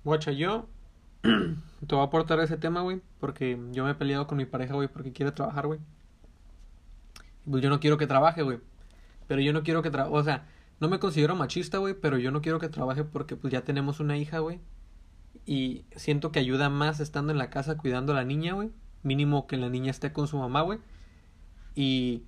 Guacha, 0.06 0.32
yo 0.32 0.68
te 1.24 1.95
voy 1.95 1.99
a 1.99 2.03
aportar 2.03 2.39
ese 2.39 2.58
tema, 2.58 2.82
güey, 2.82 3.01
porque 3.20 3.60
yo 3.72 3.84
me 3.84 3.91
he 3.91 3.95
peleado 3.95 4.28
con 4.28 4.38
mi 4.38 4.45
pareja, 4.45 4.76
güey, 4.76 4.88
porque 4.88 5.12
quiere 5.12 5.32
trabajar, 5.32 5.66
güey. 5.66 5.80
Pues 7.49 7.64
yo 7.64 7.72
no 7.72 7.80
quiero 7.80 7.97
que 7.97 8.06
trabaje, 8.06 8.43
güey. 8.43 8.60
Pero 9.26 9.41
yo 9.41 9.51
no 9.51 9.64
quiero 9.64 9.82
que 9.82 9.89
trabaje, 9.89 10.16
o 10.16 10.24
sea, 10.24 10.47
no 10.80 10.89
me 10.89 10.99
considero 10.99 11.36
machista, 11.36 11.80
güey, 11.80 11.95
pero 11.95 12.20
yo 12.20 12.30
no 12.30 12.43
quiero 12.43 12.60
que 12.60 12.70
trabaje 12.70 13.03
porque 13.03 13.36
pues 13.36 13.51
ya 13.51 13.64
tenemos 13.64 13.99
una 13.99 14.16
hija, 14.16 14.38
güey. 14.39 14.60
Y 15.43 15.86
siento 15.95 16.32
que 16.32 16.38
ayuda 16.38 16.70
más 16.70 16.99
estando 16.99 17.32
en 17.32 17.39
la 17.39 17.49
casa 17.49 17.76
cuidando 17.76 18.14
a 18.14 18.16
la 18.16 18.26
niña, 18.26 18.53
güey. 18.53 18.70
Mínimo 19.01 19.47
que 19.47 19.58
la 19.58 19.70
niña 19.70 19.89
esté 19.89 20.14
con 20.14 20.28
su 20.28 20.38
mamá, 20.38 20.62
güey. 20.62 20.78
Y 21.74 22.26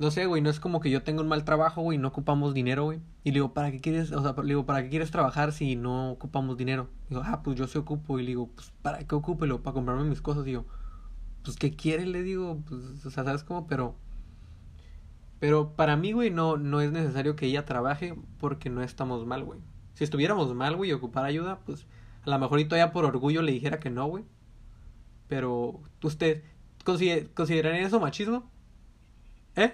no 0.00 0.10
sé, 0.10 0.24
güey, 0.24 0.40
no 0.40 0.48
es 0.48 0.60
como 0.60 0.80
que 0.80 0.88
yo 0.88 1.02
tenga 1.02 1.20
un 1.20 1.28
mal 1.28 1.44
trabajo, 1.44 1.82
güey, 1.82 1.98
no 1.98 2.08
ocupamos 2.08 2.54
dinero, 2.54 2.84
güey. 2.84 3.00
Y 3.22 3.32
le 3.32 3.34
digo, 3.34 3.52
¿para 3.52 3.70
qué 3.70 3.80
quieres, 3.80 4.12
o 4.12 4.22
sea, 4.22 4.32
le 4.42 4.48
digo, 4.48 4.64
¿para 4.64 4.82
qué 4.82 4.88
quieres 4.88 5.10
trabajar 5.10 5.52
si 5.52 5.76
no 5.76 6.10
ocupamos 6.12 6.56
dinero? 6.56 6.88
digo, 7.10 7.20
ah, 7.22 7.42
pues 7.42 7.58
yo 7.58 7.66
se 7.66 7.78
ocupo. 7.78 8.18
Y 8.18 8.22
le 8.22 8.28
digo, 8.28 8.48
pues, 8.48 8.72
¿para 8.80 9.00
qué 9.06 9.14
ocupo? 9.14 9.44
Y 9.44 9.58
para 9.58 9.74
comprarme 9.74 10.04
mis 10.04 10.22
cosas. 10.22 10.46
Y 10.46 10.52
yo, 10.52 10.64
pues, 11.44 11.58
¿qué 11.58 11.76
quiere? 11.76 12.06
Le 12.06 12.22
digo, 12.22 12.62
pues, 12.66 13.04
o 13.04 13.10
sea, 13.10 13.24
¿sabes 13.24 13.44
cómo? 13.44 13.66
Pero, 13.66 13.94
pero 15.38 15.76
para 15.76 15.96
mí, 15.96 16.12
güey, 16.12 16.30
no, 16.30 16.56
no 16.56 16.80
es 16.80 16.92
necesario 16.92 17.36
que 17.36 17.44
ella 17.44 17.66
trabaje 17.66 18.14
porque 18.38 18.70
no 18.70 18.82
estamos 18.82 19.26
mal, 19.26 19.44
güey. 19.44 19.60
Si 19.92 20.04
estuviéramos 20.04 20.54
mal, 20.54 20.76
güey, 20.76 20.90
y 20.90 20.92
ocupar 20.94 21.26
ayuda, 21.26 21.58
pues, 21.66 21.86
a 22.24 22.30
lo 22.30 22.38
mejor 22.38 22.58
y 22.60 22.64
todavía 22.64 22.92
por 22.92 23.04
orgullo 23.04 23.42
le 23.42 23.52
dijera 23.52 23.80
que 23.80 23.90
no, 23.90 24.06
güey. 24.06 24.24
Pero, 25.28 25.82
¿usted 26.02 26.42
consideraría 26.84 27.86
eso 27.86 28.00
machismo? 28.00 28.49
¿Eh? 29.56 29.72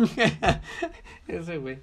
Ese 1.28 1.56
güey. 1.58 1.78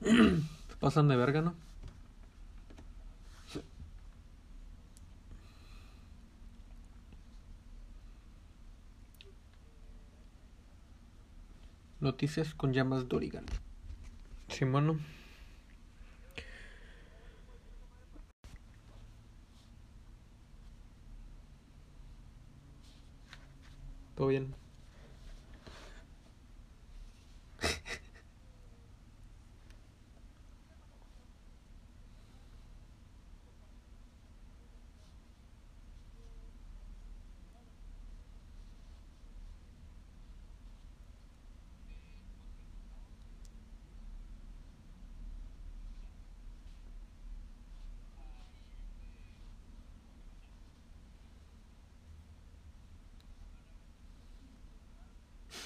Pasan 0.80 1.08
de 1.08 1.16
verga, 1.16 1.42
¿no? 1.42 1.54
Noticias 12.00 12.54
con 12.54 12.72
llamas 12.72 13.08
Dorigan. 13.08 13.44
Simón. 14.48 15.00
Todo 24.14 24.28
bien. 24.28 24.65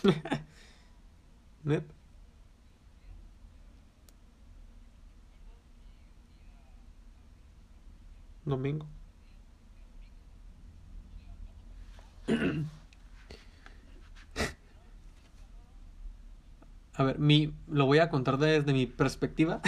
Domingo. 8.44 8.86
A 16.94 17.02
ver, 17.02 17.18
mi, 17.18 17.54
lo 17.68 17.86
voy 17.86 17.98
a 17.98 18.10
contar 18.10 18.38
desde 18.38 18.72
mi 18.72 18.86
perspectiva. 18.86 19.60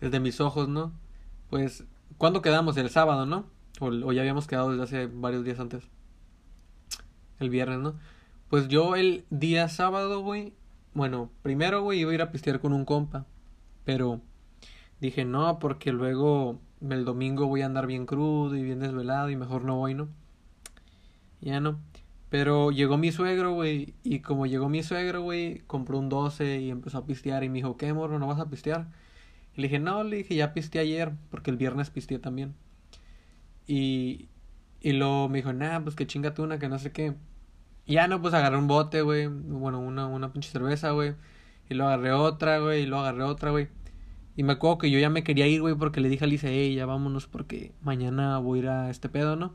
desde 0.00 0.20
mis 0.20 0.40
ojos, 0.40 0.68
¿no? 0.68 0.92
Pues, 1.50 1.84
¿cuándo 2.16 2.42
quedamos? 2.42 2.76
El 2.76 2.90
sábado, 2.90 3.26
¿no? 3.26 3.46
O, 3.80 3.86
o 3.88 4.12
ya 4.12 4.22
habíamos 4.22 4.46
quedado 4.46 4.70
desde 4.70 4.84
hace 4.84 5.06
varios 5.06 5.44
días 5.44 5.60
antes. 5.60 5.84
El 7.40 7.50
viernes, 7.50 7.80
¿no? 7.80 7.94
Pues 8.48 8.68
yo 8.68 8.96
el 8.96 9.24
día 9.30 9.68
sábado, 9.68 10.22
güey. 10.22 10.52
Bueno, 10.94 11.30
primero, 11.42 11.82
güey, 11.82 12.00
iba 12.00 12.10
a 12.10 12.14
ir 12.14 12.22
a 12.22 12.30
pistear 12.30 12.60
con 12.60 12.72
un 12.72 12.84
compa. 12.84 13.26
Pero 13.84 14.20
dije, 15.00 15.24
no, 15.24 15.58
porque 15.58 15.92
luego 15.92 16.60
el 16.88 17.04
domingo 17.04 17.46
voy 17.46 17.62
a 17.62 17.66
andar 17.66 17.86
bien 17.86 18.06
crudo 18.06 18.56
y 18.56 18.62
bien 18.62 18.80
desvelado 18.80 19.30
y 19.30 19.36
mejor 19.36 19.64
no 19.64 19.76
voy, 19.76 19.94
¿no? 19.94 20.08
Ya 21.40 21.60
no. 21.60 21.80
Pero 22.28 22.70
llegó 22.70 22.96
mi 22.96 23.12
suegro, 23.12 23.54
güey. 23.54 23.94
Y 24.04 24.20
como 24.20 24.46
llegó 24.46 24.68
mi 24.68 24.82
suegro, 24.82 25.22
güey, 25.22 25.60
compró 25.66 25.98
un 25.98 26.08
12 26.08 26.60
y 26.60 26.70
empezó 26.70 26.98
a 26.98 27.06
pistear. 27.06 27.42
Y 27.44 27.48
me 27.48 27.56
dijo, 27.56 27.76
¿qué, 27.76 27.92
morro? 27.92 28.18
¿No 28.18 28.26
vas 28.26 28.40
a 28.40 28.48
pistear? 28.48 28.88
Y 29.54 29.62
le 29.62 29.68
dije, 29.68 29.78
no, 29.78 30.04
le 30.04 30.16
dije, 30.16 30.36
ya 30.36 30.54
pisteé 30.54 30.82
ayer, 30.82 31.12
porque 31.30 31.50
el 31.50 31.56
viernes 31.56 31.90
pisteé 31.90 32.18
también. 32.18 32.54
Y, 33.66 34.28
y 34.80 34.92
luego 34.92 35.28
me 35.28 35.38
dijo, 35.38 35.52
nah, 35.52 35.80
pues 35.80 35.96
que 35.96 36.06
chinga 36.06 36.34
tú 36.34 36.44
una, 36.44 36.58
que 36.58 36.68
no 36.68 36.78
sé 36.78 36.92
qué. 36.92 37.14
Y 37.86 37.94
ya 37.94 38.08
no, 38.08 38.20
pues 38.22 38.34
agarré 38.34 38.56
un 38.56 38.66
bote, 38.66 39.02
güey. 39.02 39.26
Bueno, 39.26 39.80
una, 39.80 40.06
una 40.06 40.32
pinche 40.32 40.50
cerveza, 40.50 40.90
güey. 40.90 41.14
Y 41.68 41.74
luego 41.74 41.90
agarré 41.90 42.12
otra, 42.12 42.58
güey. 42.58 42.82
Y 42.82 42.86
luego 42.86 43.04
agarré 43.04 43.24
otra, 43.24 43.50
güey. 43.50 43.68
Y 44.36 44.42
me 44.42 44.54
acuerdo 44.54 44.78
que 44.78 44.90
yo 44.90 44.98
ya 44.98 45.10
me 45.10 45.24
quería 45.24 45.46
ir, 45.46 45.60
güey, 45.60 45.74
porque 45.74 46.00
le 46.00 46.08
dije 46.08 46.24
a 46.24 46.28
Lisa, 46.28 46.48
hey, 46.48 46.74
ya 46.74 46.86
vámonos 46.86 47.26
porque 47.26 47.72
mañana 47.82 48.38
voy 48.38 48.60
a 48.60 48.62
ir 48.62 48.68
a 48.68 48.90
este 48.90 49.08
pedo, 49.08 49.36
¿no? 49.36 49.54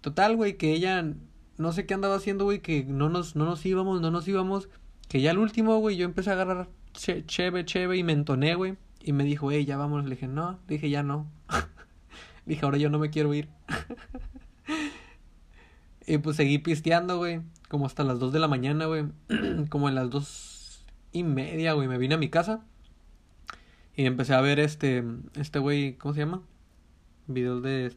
Total, 0.00 0.36
güey, 0.36 0.56
que 0.56 0.72
ella 0.72 1.14
no 1.58 1.72
sé 1.72 1.86
qué 1.86 1.94
andaba 1.94 2.16
haciendo, 2.16 2.44
güey, 2.44 2.60
que 2.60 2.84
no 2.84 3.08
nos, 3.08 3.36
no 3.36 3.44
nos 3.44 3.64
íbamos, 3.64 4.00
no 4.00 4.10
nos 4.10 4.26
íbamos. 4.28 4.68
Que 5.08 5.20
ya 5.20 5.30
al 5.30 5.38
último, 5.38 5.78
güey, 5.78 5.96
yo 5.96 6.04
empecé 6.04 6.30
a 6.30 6.34
agarrar 6.34 6.68
che, 6.92 7.24
cheve, 7.26 7.96
y 7.96 8.02
me 8.02 8.12
entoné, 8.12 8.54
güey. 8.54 8.76
Y 9.00 9.12
me 9.12 9.24
dijo, 9.24 9.50
hey, 9.50 9.64
ya 9.64 9.76
vámonos. 9.76 10.04
Le 10.04 10.16
dije, 10.16 10.28
no, 10.28 10.58
dije, 10.68 10.90
ya 10.90 11.02
no. 11.02 11.30
dije, 12.46 12.64
ahora 12.64 12.78
yo 12.78 12.90
no 12.90 12.98
me 12.98 13.10
quiero 13.10 13.32
ir. 13.34 13.48
y 16.08 16.16
pues 16.18 16.36
seguí 16.36 16.58
pisteando, 16.58 17.18
güey. 17.18 17.42
Como 17.68 17.84
hasta 17.84 18.02
las 18.02 18.18
2 18.18 18.32
de 18.32 18.38
la 18.38 18.48
mañana, 18.48 18.86
güey. 18.86 19.04
como 19.68 19.90
en 19.90 19.94
las 19.94 20.08
dos 20.08 20.86
y 21.12 21.22
media, 21.22 21.74
güey. 21.74 21.86
Me 21.86 21.98
vine 21.98 22.14
a 22.14 22.18
mi 22.18 22.30
casa. 22.30 22.64
Y 23.94 24.06
empecé 24.06 24.32
a 24.32 24.40
ver 24.40 24.58
este, 24.58 25.04
este 25.34 25.58
güey, 25.58 25.98
¿cómo 25.98 26.14
se 26.14 26.20
llama? 26.20 26.40
Videos 27.26 27.62
de... 27.62 27.94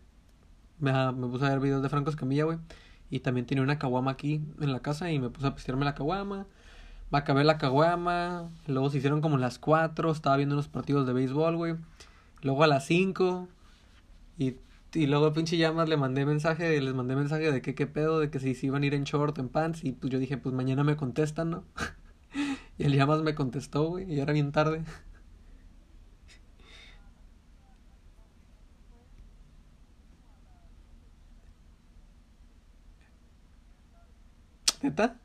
Me, 0.80 0.92
me 1.14 1.28
puse 1.28 1.46
a 1.46 1.50
ver 1.50 1.62
videos 1.62 1.82
de 1.82 1.88
Franco 1.88 2.10
Escamilla, 2.10 2.44
güey. 2.44 2.58
Y 3.10 3.22
también 3.22 3.46
tenía 3.46 3.64
una 3.64 3.80
caguama 3.80 4.12
aquí 4.12 4.42
en 4.60 4.74
la 4.74 4.82
casa 4.82 5.10
y 5.10 5.20
me 5.20 5.30
puse 5.30 5.48
a 5.48 5.56
pistearme 5.56 5.86
la 5.86 5.96
caguama. 5.96 6.48
Me 7.12 7.18
acabé 7.18 7.46
la 7.46 7.58
caguama. 7.58 8.50
Luego 8.68 8.90
se 8.90 8.98
hicieron 8.98 9.22
como 9.22 9.38
las 9.38 9.58
4. 9.58 10.12
Estaba 10.12 10.36
viendo 10.36 10.56
unos 10.56 10.68
partidos 10.68 11.08
de 11.08 11.14
béisbol, 11.14 11.56
güey. 11.56 11.76
Luego 12.42 12.64
a 12.64 12.68
las 12.68 12.86
5. 12.88 13.48
Y, 14.38 14.56
y 14.94 15.08
luego 15.08 15.34
pinche 15.34 15.58
llamas 15.58 15.88
le 15.90 15.98
mandé 15.98 16.26
mensaje. 16.26 16.80
Les 16.82 16.94
mandé 16.94 17.16
mensaje 17.16 17.52
de 17.52 17.62
que 17.62 17.76
qué 17.76 17.88
pedo. 17.88 18.20
De 18.20 18.30
que 18.30 18.40
si 18.40 18.56
se 18.56 18.68
iban 18.68 18.84
a 18.84 18.86
ir 18.86 18.94
en 18.94 19.04
short, 19.04 19.38
en 19.40 19.50
pants. 19.50 19.84
Y 19.84 19.92
pues 19.94 20.12
yo 20.12 20.20
dije, 20.20 20.38
pues 20.38 20.54
mañana 20.56 20.84
me 20.84 20.96
contestan, 20.98 21.50
¿no? 21.52 21.64
y 22.78 22.84
el 22.86 22.94
llamas 22.94 23.22
me 23.22 23.36
contestó, 23.36 23.90
güey. 23.90 24.12
Y 24.14 24.20
era 24.20 24.34
bien 24.34 24.52
tarde. 24.52 24.84
¿Neta? 34.84 35.16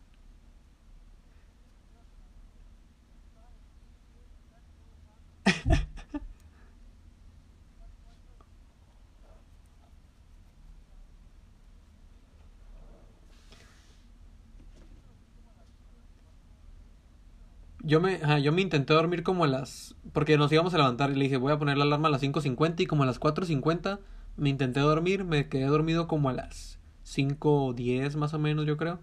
Yo 17.87 18.01
me, 18.01 18.17
ajá, 18.17 18.41
yo 18.41 18.51
me 18.51 18.63
intenté 18.63 18.95
dormir 18.95 19.23
como 19.23 19.45
a 19.45 19.47
las... 19.47 19.95
Porque 20.13 20.37
nos 20.37 20.51
íbamos 20.51 20.75
a 20.75 20.79
levantar 20.79 21.11
y 21.11 21.15
le 21.15 21.25
dije, 21.25 21.37
voy 21.37 21.53
a 21.53 21.59
poner 21.59 21.79
la 21.79 21.85
alarma 21.85 22.09
a 22.09 22.11
las 22.11 22.21
cinco 22.21 22.41
cincuenta 22.41 22.83
y 22.83 22.87
como 22.87 23.05
a 23.05 23.07
las 23.07 23.21
cuatro 23.21 23.47
cincuenta 23.47 24.01
me 24.37 24.49
intenté 24.51 24.81
dormir, 24.81 25.25
me 25.25 25.49
quedé 25.49 25.67
dormido 25.67 26.09
como 26.09 26.29
a 26.29 26.33
las 26.33 26.81
cinco 27.05 27.73
diez 27.75 28.17
más 28.17 28.35
o 28.35 28.41
menos, 28.41 28.67
yo 28.67 28.77
creo. 28.77 29.01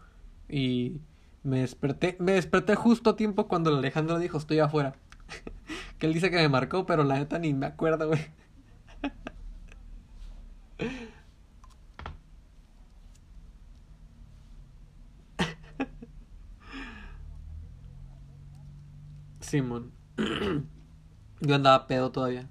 Y 0.49 0.97
me 1.43 1.59
desperté, 1.61 2.17
me 2.19 2.33
desperté 2.33 2.75
justo 2.75 3.11
a 3.11 3.15
tiempo 3.15 3.47
cuando 3.47 3.69
el 3.69 3.77
Alejandro 3.77 4.19
dijo, 4.19 4.37
estoy 4.37 4.59
afuera. 4.59 4.95
que 5.97 6.07
él 6.07 6.13
dice 6.13 6.29
que 6.29 6.37
me 6.37 6.49
marcó, 6.49 6.85
pero 6.85 7.05
la 7.05 7.19
neta 7.19 7.39
ni 7.39 7.53
me 7.53 7.67
acuerdo, 7.67 8.09
güey. 8.09 8.27
Simón. 19.53 19.91
Yo 21.41 21.53
andaba 21.53 21.85
pedo 21.85 22.11
todavía. 22.11 22.49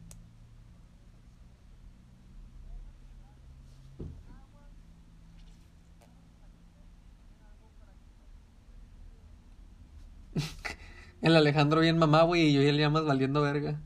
El 11.22 11.34
Alejandro 11.34 11.80
bien 11.80 11.98
mamá, 11.98 12.22
güey, 12.22 12.42
y 12.42 12.52
yo 12.52 12.62
ya 12.62 12.70
le 12.70 12.78
llamas 12.78 13.04
valiendo 13.04 13.42
verga. 13.42 13.80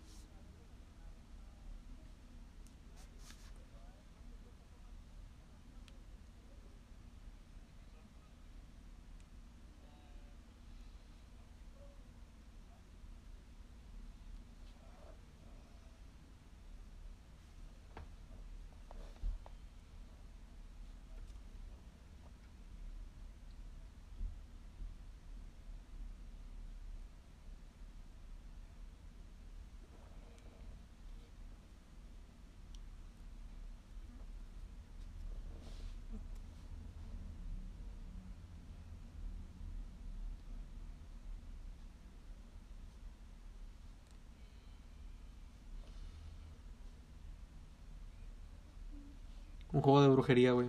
Un 49.82 49.84
juego 49.84 50.02
de 50.02 50.08
brujería, 50.10 50.52
güey. 50.52 50.68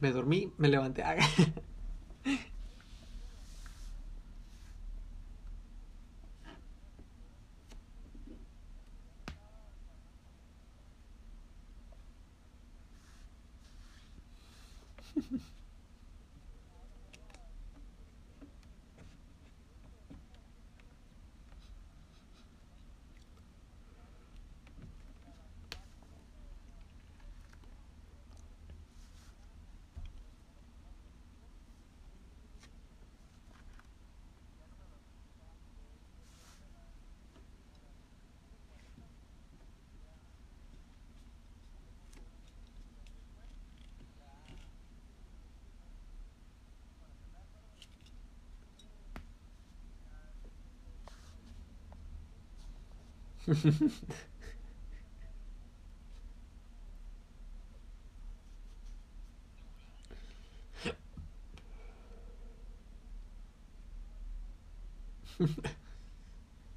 Me 0.00 0.12
dormí, 0.12 0.52
me 0.58 0.68
levanté. 0.68 1.02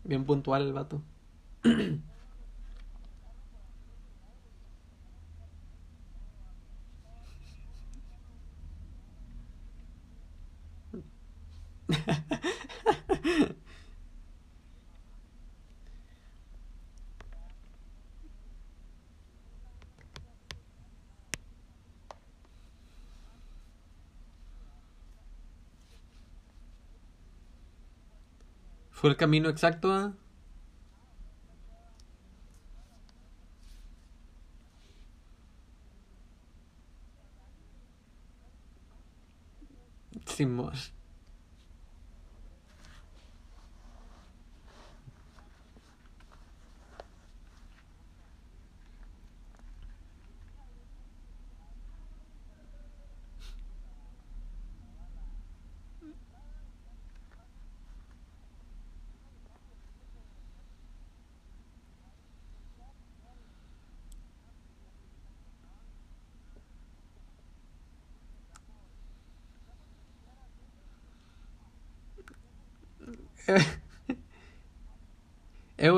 Bien 0.03 0.25
puntual 0.25 0.63
el 0.63 0.73
vato. 0.73 1.01
Fue 28.99 29.09
el 29.09 29.15
camino 29.15 29.47
exacto. 29.47 30.13
Simón. 40.25 40.73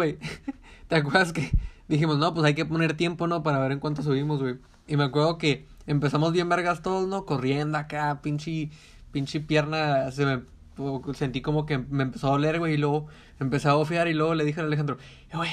Eh, 0.03 0.17
¿te 0.87 0.95
acuerdas 0.95 1.33
que 1.33 1.51
dijimos, 1.87 2.17
no, 2.17 2.33
pues 2.33 2.45
hay 2.45 2.53
que 2.53 2.65
poner 2.65 2.95
tiempo, 2.95 3.27
¿no? 3.27 3.43
Para 3.43 3.59
ver 3.59 3.71
en 3.71 3.79
cuánto 3.79 4.03
subimos, 4.03 4.39
güey. 4.41 4.55
Y 4.87 4.97
me 4.97 5.03
acuerdo 5.03 5.37
que 5.37 5.65
empezamos 5.87 6.31
bien 6.31 6.49
vergas 6.49 6.81
todos, 6.81 7.07
¿no? 7.07 7.25
Corriendo 7.25 7.77
acá, 7.77 8.21
pinche, 8.21 8.69
pinche 9.11 9.39
pierna, 9.39 10.11
se 10.11 10.25
me 10.25 10.41
sentí 11.13 11.41
como 11.41 11.65
que 11.65 11.77
me 11.77 12.03
empezó 12.03 12.27
a 12.27 12.31
doler, 12.31 12.59
güey, 12.59 12.73
y 12.73 12.77
luego 12.77 13.07
empecé 13.39 13.67
a 13.69 13.73
bofear 13.73 14.07
y 14.07 14.13
luego 14.13 14.33
le 14.35 14.45
dije 14.45 14.61
a 14.61 14.63
Alejandro, 14.63 14.97
eh, 15.31 15.37
güey, 15.37 15.51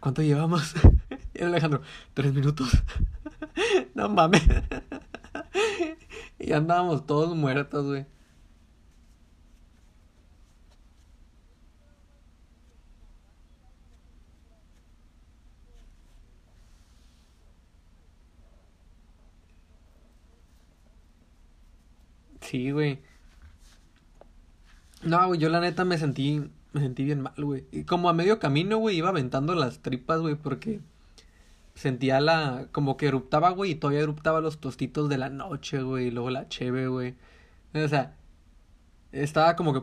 ¿cuánto 0.00 0.22
llevamos? 0.22 0.74
Y 1.32 1.44
Alejandro, 1.44 1.80
tres 2.12 2.34
minutos. 2.34 2.70
no 3.94 4.08
mames. 4.08 4.42
y 6.38 6.52
andábamos 6.52 7.06
todos 7.06 7.34
muertos, 7.34 7.86
güey. 7.86 8.04
Sí, 22.50 22.72
güey. 22.72 22.98
No, 25.04 25.24
güey, 25.28 25.38
yo 25.38 25.48
la 25.50 25.60
neta 25.60 25.84
me 25.84 25.98
sentí, 25.98 26.50
me 26.72 26.80
sentí 26.80 27.04
bien 27.04 27.20
mal, 27.20 27.34
güey. 27.36 27.64
Y 27.70 27.84
como 27.84 28.08
a 28.08 28.12
medio 28.12 28.40
camino, 28.40 28.78
güey, 28.78 28.96
iba 28.96 29.08
aventando 29.10 29.54
las 29.54 29.78
tripas, 29.78 30.20
güey, 30.20 30.34
porque 30.34 30.80
sentía 31.74 32.20
la, 32.20 32.66
como 32.72 32.96
que 32.96 33.06
eruptaba, 33.06 33.50
güey, 33.50 33.72
y 33.72 33.74
todavía 33.76 34.00
eruptaba 34.00 34.40
los 34.40 34.58
tostitos 34.58 35.08
de 35.08 35.18
la 35.18 35.30
noche, 35.30 35.80
güey, 35.82 36.08
y 36.08 36.10
luego 36.10 36.30
la 36.30 36.48
cheve, 36.48 36.88
güey. 36.88 37.14
O 37.72 37.86
sea, 37.86 38.16
estaba 39.12 39.54
como 39.54 39.72
que, 39.72 39.82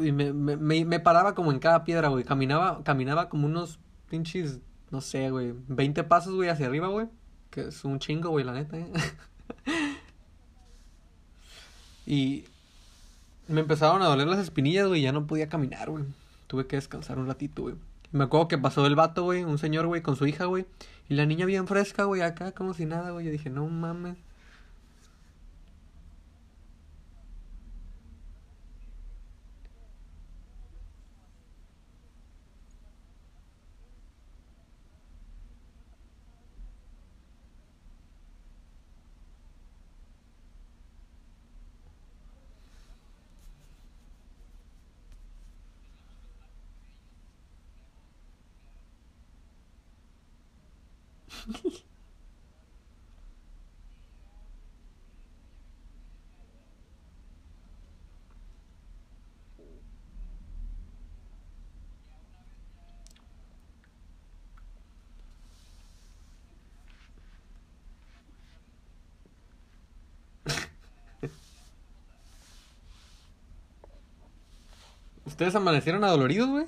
y 0.00 0.12
me, 0.12 0.32
me, 0.32 0.84
me 0.86 1.00
paraba 1.00 1.34
como 1.34 1.52
en 1.52 1.58
cada 1.58 1.84
piedra, 1.84 2.08
güey. 2.08 2.24
Caminaba, 2.24 2.82
caminaba 2.82 3.28
como 3.28 3.46
unos 3.46 3.78
pinches, 4.08 4.60
no 4.90 5.02
sé, 5.02 5.30
güey, 5.30 5.52
20 5.68 6.02
pasos, 6.04 6.34
güey, 6.34 6.48
hacia 6.48 6.66
arriba, 6.66 6.88
güey. 6.88 7.08
Que 7.50 7.68
es 7.68 7.84
un 7.84 7.98
chingo, 7.98 8.30
güey, 8.30 8.44
la 8.44 8.54
neta, 8.54 8.78
eh. 8.78 8.90
Y 12.06 12.44
me 13.48 13.60
empezaron 13.60 14.02
a 14.02 14.06
doler 14.06 14.26
las 14.26 14.38
espinillas, 14.38 14.88
güey, 14.88 15.02
ya 15.02 15.12
no 15.12 15.26
podía 15.26 15.48
caminar, 15.48 15.90
güey. 15.90 16.04
Tuve 16.46 16.66
que 16.66 16.76
descansar 16.76 17.18
un 17.18 17.26
ratito, 17.26 17.62
güey. 17.62 17.74
Me 18.12 18.24
acuerdo 18.24 18.48
que 18.48 18.58
pasó 18.58 18.86
el 18.86 18.94
vato, 18.94 19.24
güey, 19.24 19.42
un 19.44 19.58
señor, 19.58 19.86
güey, 19.86 20.02
con 20.02 20.16
su 20.16 20.26
hija, 20.26 20.44
güey. 20.44 20.66
Y 21.08 21.14
la 21.14 21.26
niña 21.26 21.46
bien 21.46 21.66
fresca, 21.66 22.04
güey, 22.04 22.22
acá 22.22 22.52
como 22.52 22.74
si 22.74 22.86
nada, 22.86 23.10
güey. 23.10 23.26
Yo 23.26 23.32
dije, 23.32 23.50
no 23.50 23.66
mames. 23.66 24.16
¿Ustedes 75.34 75.56
amanecieron 75.56 76.04
adoloridos, 76.04 76.48
güey? 76.48 76.66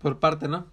Por 0.00 0.20
parte, 0.20 0.46
¿no? 0.46 0.66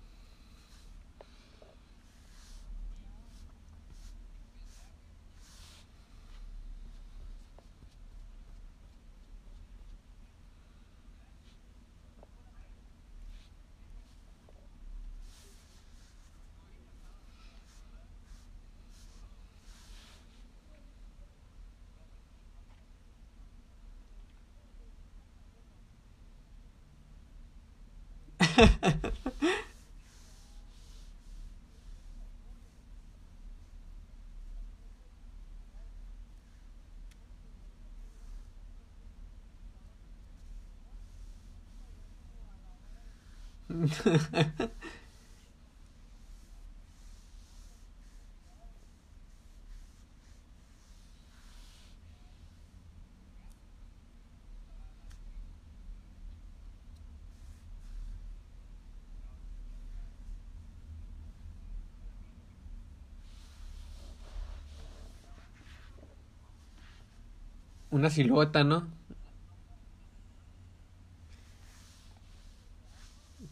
Una 67.90 68.10
silueta, 68.10 68.64
¿no? 68.64 68.88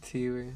Sí, 0.06 0.28
güey. 0.28 0.52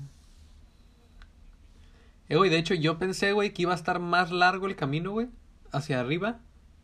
Eh, 2.29 2.37
güey, 2.37 2.49
de 2.51 2.59
hecho 2.59 2.75
yo 2.75 2.99
pensé, 2.99 3.33
güey, 3.33 3.53
que 3.53 3.63
iba 3.63 3.73
a 3.73 3.75
estar 3.75 3.99
más 3.99 4.31
largo 4.31 4.67
el 4.67 4.77
camino, 4.77 5.11
güey, 5.11 5.29
hacia 5.73 6.01
arriba, 6.01 6.41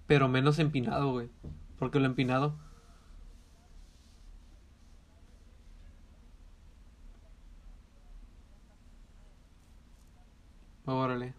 pero 0.06 0.28
menos 0.28 0.58
empinado, 0.58 1.12
güey. 1.12 1.30
Porque 1.78 2.00
lo 2.00 2.06
empinado... 2.06 2.56
Órale. 10.86 11.34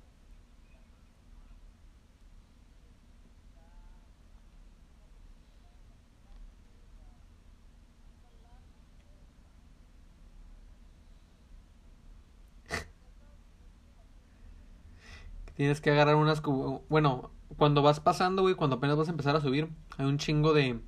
Tienes 15.57 15.81
que 15.81 15.89
agarrar 15.89 16.15
unas... 16.17 16.43
Bueno, 16.88 17.31
cuando 17.57 17.81
vas 17.81 17.99
pasando, 17.99 18.43
güey, 18.43 18.53
cuando 18.53 18.75
apenas 18.75 18.95
vas 18.95 19.07
a 19.07 19.11
empezar 19.11 19.35
a 19.35 19.41
subir, 19.41 19.69
hay 19.97 20.05
un 20.05 20.19
chingo 20.19 20.53
de... 20.53 20.79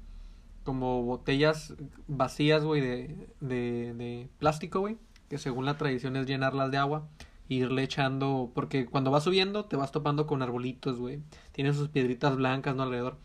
Como 0.63 1.01
botellas 1.01 1.73
vacías, 2.07 2.63
güey, 2.63 2.79
de, 2.79 3.33
de, 3.39 3.95
de 3.95 4.29
plástico, 4.37 4.81
güey. 4.81 4.97
Que 5.27 5.39
según 5.39 5.65
la 5.65 5.75
tradición 5.79 6.15
es 6.17 6.27
llenarlas 6.27 6.69
de 6.69 6.77
agua. 6.77 7.07
e 7.49 7.55
irle 7.55 7.81
echando... 7.81 8.51
Porque 8.53 8.85
cuando 8.85 9.09
vas 9.09 9.23
subiendo 9.23 9.65
te 9.65 9.75
vas 9.75 9.91
topando 9.91 10.27
con 10.27 10.43
arbolitos, 10.43 10.99
güey. 10.99 11.23
Tienen 11.51 11.73
sus 11.73 11.89
piedritas 11.89 12.35
blancas, 12.35 12.75
¿no? 12.75 12.83
Alrededor. 12.83 13.17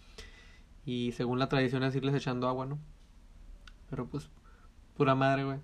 Y 0.86 1.12
según 1.12 1.38
la 1.38 1.50
tradición 1.50 1.82
es 1.82 1.94
irles 1.94 2.14
echando 2.14 2.48
agua, 2.48 2.64
¿no? 2.64 2.78
Pero 3.90 4.06
pues, 4.06 4.30
pura 4.96 5.14
madre, 5.14 5.44
güey. 5.44 5.58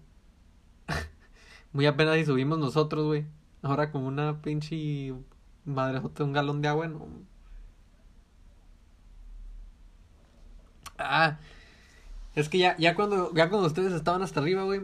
Muy 1.73 1.87
apenas 1.87 2.19
y 2.19 2.27
subimos 2.27 2.59
nosotros, 2.59 3.07
güey. 3.07 3.25
Ahora 3.63 3.91
como 3.91 4.09
una 4.09 4.43
pinche 4.43 5.15
madre 5.65 6.01
un 6.21 6.33
galón 6.33 6.63
de 6.63 6.69
agua, 6.69 6.89
no. 6.89 7.07
Ah, 10.99 11.39
es 12.35 12.49
que 12.49 12.59
ya, 12.59 12.77
ya 12.77 12.95
cuando, 12.95 13.33
ya 13.35 13.49
cuando 13.49 13.67
ustedes 13.67 13.93
estaban 13.93 14.23
hasta 14.23 14.41
arriba, 14.41 14.65
güey, 14.65 14.83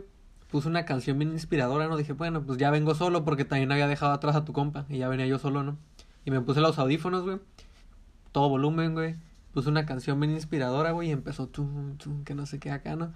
puse 0.50 0.68
una 0.68 0.84
canción 0.84 1.18
bien 1.18 1.32
inspiradora, 1.32 1.88
¿no? 1.88 1.96
Dije, 1.96 2.12
bueno, 2.12 2.42
pues 2.42 2.58
ya 2.58 2.70
vengo 2.70 2.94
solo 2.94 3.24
porque 3.24 3.44
también 3.44 3.70
había 3.72 3.86
dejado 3.88 4.12
atrás 4.12 4.36
a 4.36 4.44
tu 4.44 4.52
compa 4.52 4.86
y 4.88 4.98
ya 4.98 5.08
venía 5.08 5.26
yo 5.26 5.38
solo, 5.38 5.62
¿no? 5.62 5.76
Y 6.24 6.30
me 6.30 6.40
puse 6.40 6.60
los 6.60 6.78
audífonos, 6.78 7.24
güey, 7.24 7.38
todo 8.32 8.48
volumen, 8.48 8.94
güey. 8.94 9.14
Puse 9.52 9.68
una 9.70 9.86
canción 9.86 10.20
bien 10.20 10.32
inspiradora, 10.32 10.90
güey, 10.92 11.08
y 11.08 11.12
empezó 11.12 11.46
tum, 11.48 11.96
tum, 11.96 12.24
que 12.24 12.34
no 12.34 12.46
sé 12.46 12.58
qué 12.58 12.70
acá, 12.70 12.96
¿no? 12.96 13.12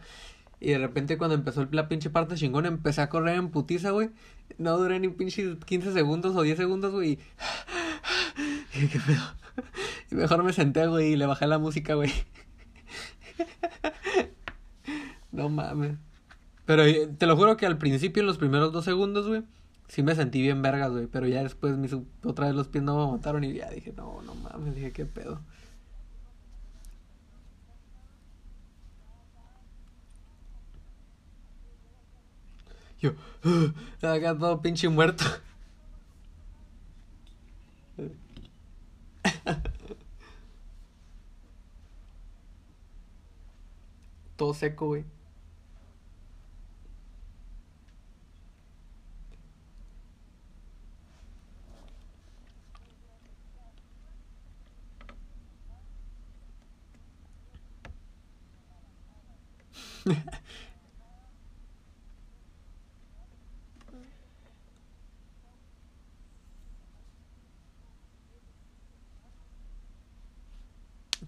Y 0.61 0.71
de 0.73 0.79
repente 0.79 1.17
cuando 1.17 1.35
empezó 1.35 1.67
la 1.71 1.89
pinche 1.89 2.11
parte 2.11 2.35
chingona, 2.35 2.69
empecé 2.69 3.01
a 3.01 3.09
correr 3.09 3.37
en 3.37 3.51
putiza, 3.51 3.91
güey. 3.91 4.11
No 4.59 4.77
duré 4.77 5.01
ni 5.01 5.09
pinche 5.09 5.57
15 5.59 5.93
segundos 5.93 6.37
o 6.37 6.43
10 6.43 6.57
segundos, 6.57 6.93
güey. 6.93 7.19
Y 8.73 8.87
¿qué 8.87 9.01
pedo? 9.01 9.23
Y 10.11 10.15
mejor 10.15 10.45
me 10.45 10.53
senté, 10.53 10.87
güey, 10.87 11.13
y 11.13 11.17
le 11.17 11.27
bajé 11.27 11.47
la 11.47 11.59
música, 11.59 11.95
güey. 11.95 12.13
No 15.33 15.49
mames. 15.49 15.97
Pero 16.67 16.85
eh, 16.85 17.09
te 17.19 17.27
lo 17.27 17.37
juro 17.37 17.57
que 17.57 17.67
al 17.67 17.79
principio, 17.79 18.21
en 18.21 18.27
los 18.27 18.39
primeros 18.39 18.73
dos 18.73 18.85
segundos, 18.85 19.29
güey, 19.29 19.43
sí 19.89 20.03
me 20.03 20.15
sentí 20.15 20.43
bien 20.43 20.61
vergas, 20.63 20.91
güey. 20.91 21.07
Pero 21.07 21.27
ya 21.29 21.43
después 21.43 21.77
mis, 21.77 21.97
otra 22.25 22.47
vez 22.47 22.55
los 22.55 22.69
pies 22.69 22.85
no 22.85 22.97
me 22.97 23.03
aguantaron 23.03 23.45
y 23.45 23.55
ya 23.55 23.71
dije, 23.71 23.93
no, 23.97 24.23
no 24.23 24.35
mames, 24.35 24.75
dije, 24.75 24.93
¿qué 24.93 25.07
pedo? 25.07 25.41
Yo, 33.01 33.13
acá 34.03 34.37
todo 34.39 34.61
pinche 34.61 34.89
muerto. 34.89 35.25
Todo 44.37 44.55
seco, 44.55 44.87
güey. 44.89 45.05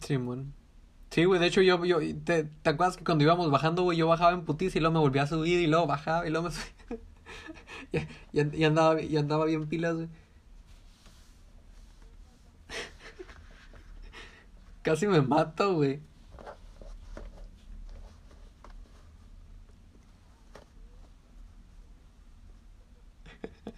Simón. 0.02 0.54
Sí, 1.10 1.24
güey, 1.24 1.40
de 1.40 1.46
hecho 1.46 1.60
yo, 1.62 1.84
yo, 1.84 1.98
te, 2.24 2.44
¿te 2.44 2.70
acuerdas 2.70 2.96
que 2.96 3.04
cuando 3.04 3.24
íbamos 3.24 3.50
bajando, 3.50 3.82
güey, 3.82 3.98
yo 3.98 4.08
bajaba 4.08 4.32
en 4.32 4.44
putiza 4.44 4.78
y 4.78 4.80
luego 4.80 4.94
me 4.94 5.00
volvía 5.00 5.22
a 5.22 5.26
subir 5.26 5.60
y 5.60 5.66
luego 5.66 5.86
bajaba 5.86 6.26
y 6.26 6.30
luego 6.30 6.48
me 6.48 6.54
subía? 6.54 7.00
y, 8.32 8.40
y, 8.40 8.56
y 8.60 8.64
andaba, 8.64 9.00
y 9.02 9.16
andaba 9.16 9.44
bien 9.46 9.66
pilas, 9.68 9.94
güey. 9.96 10.08
Casi 14.82 15.06
me 15.06 15.20
mato, 15.22 15.74
güey. 15.74 16.00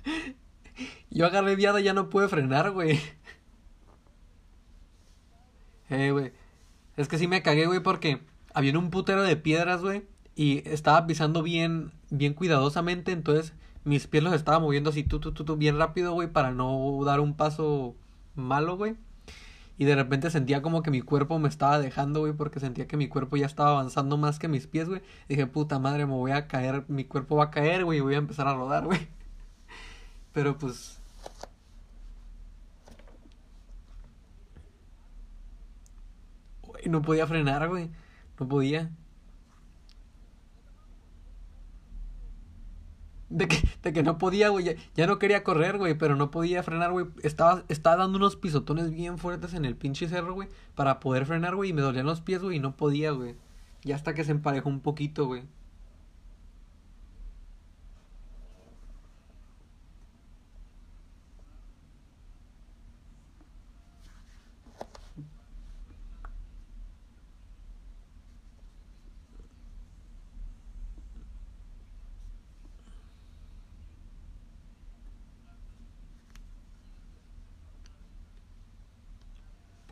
Yo 1.11 1.27
agarré 1.27 1.57
viada 1.57 1.81
y 1.81 1.85
ya 1.85 1.95
no 1.95 2.09
pude 2.11 2.29
frenar, 2.29 2.71
güey. 2.73 3.01
Eh, 5.95 6.13
güey. 6.13 6.33
Es 6.97 7.09
que 7.09 7.19
sí 7.19 7.27
me 7.27 7.43
cagué, 7.43 7.67
güey, 7.67 7.81
porque 7.81 8.21
había 8.55 8.79
un 8.79 8.91
putero 8.91 9.23
de 9.23 9.37
piedras, 9.37 9.83
güey. 9.83 10.05
Y 10.37 10.69
estaba 10.69 11.07
pisando 11.07 11.43
bien, 11.43 11.93
bien 12.11 12.35
cuidadosamente. 12.35 13.13
Entonces 13.13 13.55
mis 13.85 14.07
pies 14.07 14.25
los 14.25 14.35
estaba 14.35 14.59
moviendo 14.59 14.91
así, 14.91 15.05
tú, 15.05 15.21
tú, 15.21 15.57
bien 15.57 15.79
rápido, 15.79 16.13
güey, 16.15 16.29
para 16.29 16.51
no 16.53 17.01
dar 17.05 17.21
un 17.21 17.37
paso 17.37 17.95
malo, 18.35 18.77
güey. 18.77 18.97
Y 19.79 19.85
de 19.87 19.97
repente 19.97 20.31
sentía 20.31 20.63
como 20.63 20.83
que 20.83 20.91
mi 20.91 21.03
cuerpo 21.03 21.39
me 21.39 21.49
estaba 21.49 21.79
dejando, 21.79 22.21
güey, 22.21 22.33
porque 22.33 22.61
sentía 22.61 22.87
que 22.87 22.97
mi 22.97 23.09
cuerpo 23.09 23.37
ya 23.37 23.47
estaba 23.47 23.73
avanzando 23.73 24.17
más 24.17 24.39
que 24.39 24.49
mis 24.49 24.67
pies, 24.67 24.89
güey. 24.89 25.03
Dije, 25.29 25.47
puta 25.47 25.79
madre, 25.79 26.07
me 26.07 26.13
voy 26.15 26.33
a 26.33 26.47
caer, 26.49 26.85
mi 26.89 27.05
cuerpo 27.05 27.37
va 27.37 27.45
a 27.45 27.51
caer, 27.51 27.85
güey, 27.85 27.99
y 27.99 28.03
voy 28.03 28.15
a 28.15 28.19
empezar 28.19 28.47
a 28.49 28.55
rodar, 28.55 28.85
güey. 28.87 29.09
Pero 30.33 30.59
pues 30.59 30.94
Y 36.85 36.91
no 36.91 37.03
podía 37.03 37.27
frenar, 37.27 37.69
güey. 37.69 37.91
No 38.39 38.49
podía. 38.49 38.91
De 43.31 43.49
que, 43.49 43.57
de 43.83 43.93
que 43.93 44.03
no 44.03 44.19
podía, 44.19 44.51
güey. 44.51 44.65
Ya, 44.65 44.75
ya 44.95 45.07
no 45.07 45.19
quería 45.19 45.43
correr, 45.43 45.79
güey, 45.79 45.95
pero 45.95 46.15
no 46.15 46.31
podía 46.31 46.63
frenar, 46.63 46.93
güey. 46.93 47.07
Estaba, 47.23 47.65
estaba 47.69 47.97
dando 47.97 48.19
unos 48.19 48.37
pisotones 48.37 48.91
bien 48.93 49.19
fuertes 49.19 49.55
en 49.55 49.65
el 49.65 49.77
pinche 49.77 50.09
cerro, 50.09 50.35
güey, 50.35 50.49
para 50.75 51.01
poder 51.01 51.27
frenar, 51.27 51.57
güey. 51.57 51.71
Y 51.71 51.73
me 51.73 51.83
dolían 51.83 52.07
los 52.07 52.21
pies, 52.21 52.43
güey, 52.43 52.59
y 52.59 52.61
no 52.61 52.77
podía, 52.77 53.11
güey. 53.13 53.35
Ya 53.83 53.97
hasta 53.97 54.15
que 54.15 54.25
se 54.25 54.33
emparejó 54.33 54.69
un 54.69 54.81
poquito, 54.81 55.27
güey. 55.27 55.45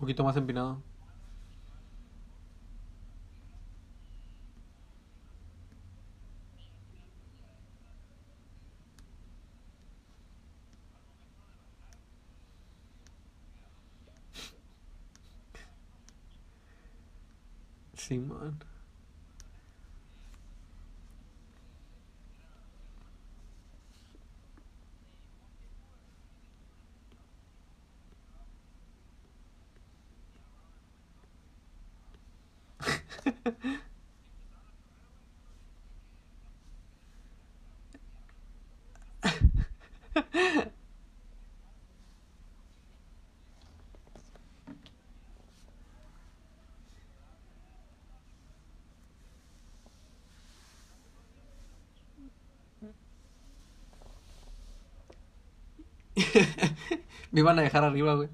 Poquito 0.03 0.25
más 0.25 0.37
empinado. 0.37 0.83
Sí. 17.97 18.21
Me 57.33 57.41
iban 57.41 57.59
a 57.59 57.63
dejar 57.63 57.85
arriba, 57.85 58.15
güey. 58.15 58.29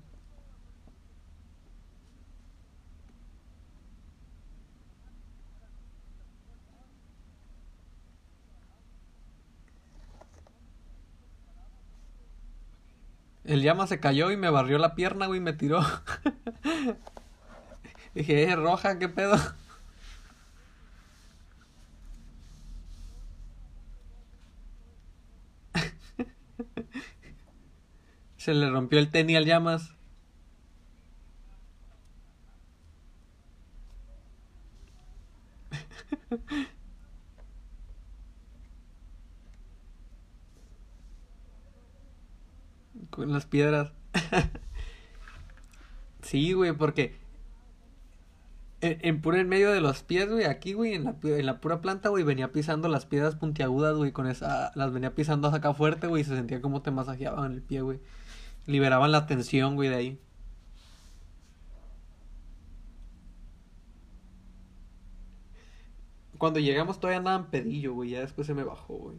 El 13.43 13.63
llama 13.63 13.89
se 13.89 13.99
cayó 13.99 14.31
y 14.31 14.37
me 14.37 14.49
barrió 14.49 14.79
la 14.79 14.95
pierna, 14.95 15.27
güey, 15.27 15.41
y 15.41 15.43
me 15.43 15.53
tiró. 15.53 15.81
Dije, 18.15 18.45
es 18.45 18.57
roja, 18.57 18.99
¿qué 18.99 19.09
pedo? 19.09 19.37
Se 28.49 28.55
le 28.55 28.71
rompió 28.71 28.99
el 28.99 29.11
tenis 29.11 29.37
al 29.37 29.45
llamas. 29.45 29.93
Con 43.11 43.31
las 43.31 43.45
piedras. 43.45 43.93
Sí, 46.23 46.55
güey, 46.55 46.73
porque 46.73 47.17
en, 48.81 48.99
en 49.03 49.21
puro 49.21 49.37
en 49.37 49.49
medio 49.49 49.71
de 49.73 49.81
los 49.81 50.03
pies, 50.03 50.31
güey, 50.31 50.45
aquí, 50.45 50.73
güey, 50.73 50.95
en 50.95 51.05
la, 51.05 51.17
en 51.23 51.47
la 51.47 51.61
pura 51.61 51.81
planta, 51.81 52.09
güey, 52.09 52.25
venía 52.25 52.53
pisando 52.53 52.89
las 52.89 53.07
piedras 53.07 53.37
puntiagudas, 53.37 53.97
güey, 53.97 54.13
con 54.13 54.27
esa, 54.27 54.73
las 54.75 54.93
venía 54.93 55.15
pisando 55.15 55.49
acá 55.49 55.75
fuerte, 55.75 56.07
güey, 56.07 56.23
y 56.23 56.25
se 56.25 56.35
sentía 56.37 56.61
como 56.63 56.83
te 56.83 56.91
masajeaban 56.91 57.53
el 57.53 57.63
pie, 57.63 57.83
güey. 57.83 58.01
Liberaban 58.69 59.11
la 59.11 59.27
tensión, 59.27 59.75
güey, 59.75 59.89
de 59.89 59.97
ahí. 59.97 60.21
Cuando 66.39 66.61
llegamos 66.61 67.01
todavía 67.01 67.19
andaban 67.19 67.51
pedillo, 67.51 67.95
güey, 67.95 68.11
ya 68.11 68.21
después 68.21 68.47
se 68.47 68.55
me 68.55 68.65
bajó, 68.65 68.95
güey. 68.95 69.19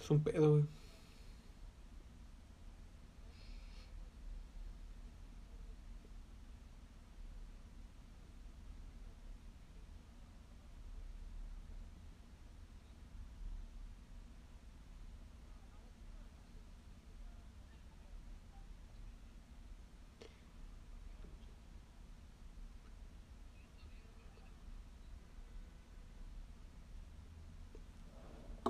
Es 0.00 0.10
un 0.10 0.22
pedo, 0.22 0.50
güey. 0.52 0.79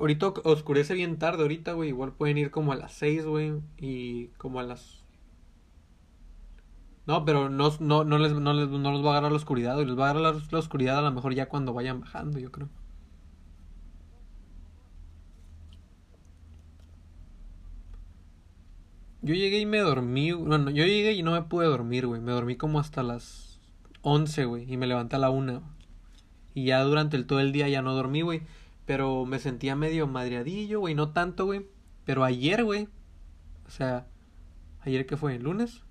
Ahorita 0.01 0.29
oscurece 0.45 0.95
bien 0.95 1.19
tarde, 1.19 1.43
ahorita, 1.43 1.75
güey. 1.75 1.91
Igual 1.91 2.13
pueden 2.13 2.39
ir 2.39 2.51
como 2.51 2.73
a 2.73 2.77
las 2.77 2.95
6, 2.95 3.27
güey. 3.27 3.61
Y 3.77 4.29
como 4.39 4.59
a 4.59 4.63
las... 4.63 5.05
No, 7.07 7.27
pero 7.27 7.51
no, 7.51 7.71
no, 7.81 8.05
no 8.05 8.19
les, 8.19 8.33
no 8.33 8.55
les, 8.55 8.69
no 8.69 8.93
los 8.93 9.05
va 9.05 9.09
a 9.09 9.11
agarrar 9.13 9.33
la 9.33 9.37
oscuridad, 9.37 9.75
güey. 9.75 9.87
Les 9.87 9.99
va 9.99 10.07
a 10.07 10.11
agarrar 10.11 10.35
la, 10.51 10.59
oscuridad 10.59 10.99
a 10.99 11.03
lo 11.03 11.13
mejor 11.13 11.35
ya 11.35 11.51
cuando 11.51 11.75
vayan 11.75 12.01
bajando, 12.01 12.39
yo 12.39 12.51
creo. 12.51 12.71
Yo 19.21 19.35
llegué 19.35 19.59
y 19.59 19.67
me 19.67 19.81
dormí. 19.81 20.33
Bueno, 20.33 20.71
yo 20.71 20.87
llegué 20.87 21.13
y 21.13 21.23
no 21.23 21.33
me 21.33 21.43
pude 21.43 21.67
dormir, 21.67 22.07
güey. 22.07 22.23
Me 22.23 22.33
dormí 22.33 22.57
como 22.57 22.81
hasta 22.81 23.03
las 23.03 23.61
11, 24.01 24.47
güey. 24.47 24.73
Y 24.73 24.79
me 24.79 24.87
levanté 24.87 25.17
a 25.17 25.19
la 25.19 25.29
una. 25.29 25.61
Y 26.55 26.65
ya 26.65 26.83
durante 26.85 27.19
el, 27.19 27.27
todo 27.27 27.41
el 27.41 27.53
día 27.53 27.69
ya 27.69 27.83
no 27.83 27.95
dormí, 27.95 28.23
güey. 28.23 28.43
Pero 28.87 29.25
me 29.25 29.39
sentía 29.39 29.77
medio 29.77 30.07
madreadillo, 30.07 30.81
güey. 30.81 30.95
No 30.95 31.13
tanto, 31.13 31.47
güey. 31.47 31.67
Pero 32.05 32.25
ayer, 32.25 32.65
güey. 32.65 32.89
O 33.67 33.71
sea, 33.71 34.07
¿ayer 34.81 35.07
qué 35.07 35.17
fue? 35.17 35.37
¿El 35.37 35.45
lunes? 35.45 35.83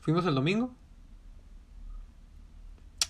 ¿Fuimos 0.00 0.26
el 0.26 0.34
domingo? 0.34 0.74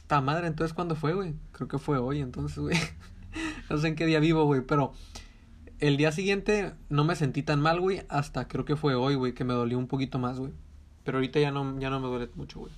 Ta 0.06 0.20
madre, 0.20 0.46
entonces 0.46 0.74
¿cuándo 0.74 0.94
fue, 0.94 1.14
güey? 1.14 1.34
Creo 1.52 1.68
que 1.68 1.78
fue 1.78 1.98
hoy, 1.98 2.20
entonces, 2.20 2.58
güey. 2.58 2.76
No 3.70 3.78
sé 3.78 3.88
en 3.88 3.94
qué 3.96 4.04
día 4.04 4.20
vivo, 4.20 4.44
güey. 4.44 4.60
Pero 4.60 4.92
el 5.78 5.96
día 5.96 6.12
siguiente 6.12 6.74
no 6.90 7.04
me 7.04 7.16
sentí 7.16 7.42
tan 7.42 7.60
mal, 7.60 7.80
güey. 7.80 8.02
Hasta 8.10 8.46
creo 8.46 8.66
que 8.66 8.76
fue 8.76 8.94
hoy, 8.94 9.14
güey, 9.14 9.32
que 9.32 9.44
me 9.44 9.54
dolió 9.54 9.78
un 9.78 9.88
poquito 9.88 10.18
más, 10.18 10.38
güey. 10.38 10.52
Pero 11.02 11.18
ahorita 11.18 11.40
ya 11.40 11.50
no, 11.50 11.78
ya 11.80 11.88
no 11.88 11.98
me 11.98 12.08
duele 12.08 12.30
mucho, 12.34 12.60
güey. 12.60 12.72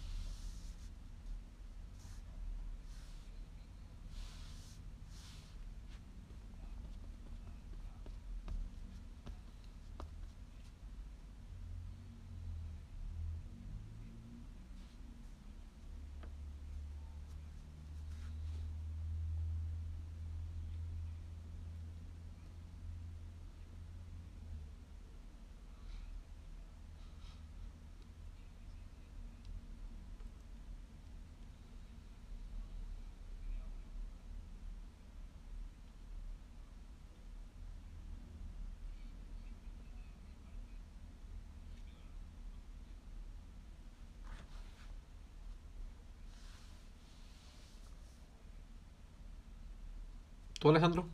¿Tú, 50.64 50.70
Alejandro? 50.70 51.06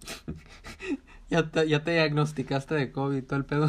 Ya 1.30 1.50
te, 1.50 1.66
ya 1.68 1.82
te 1.84 1.92
diagnosticaste 1.92 2.74
de 2.74 2.92
COVID, 2.92 3.24
todo 3.24 3.38
el 3.38 3.46
pedo. 3.46 3.68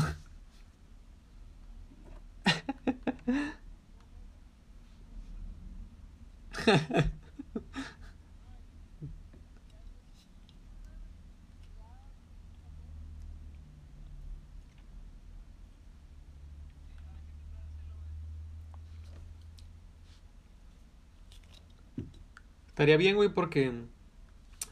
Estaría 22.68 22.98
bien, 22.98 23.16
güey, 23.16 23.30
porque 23.30 23.72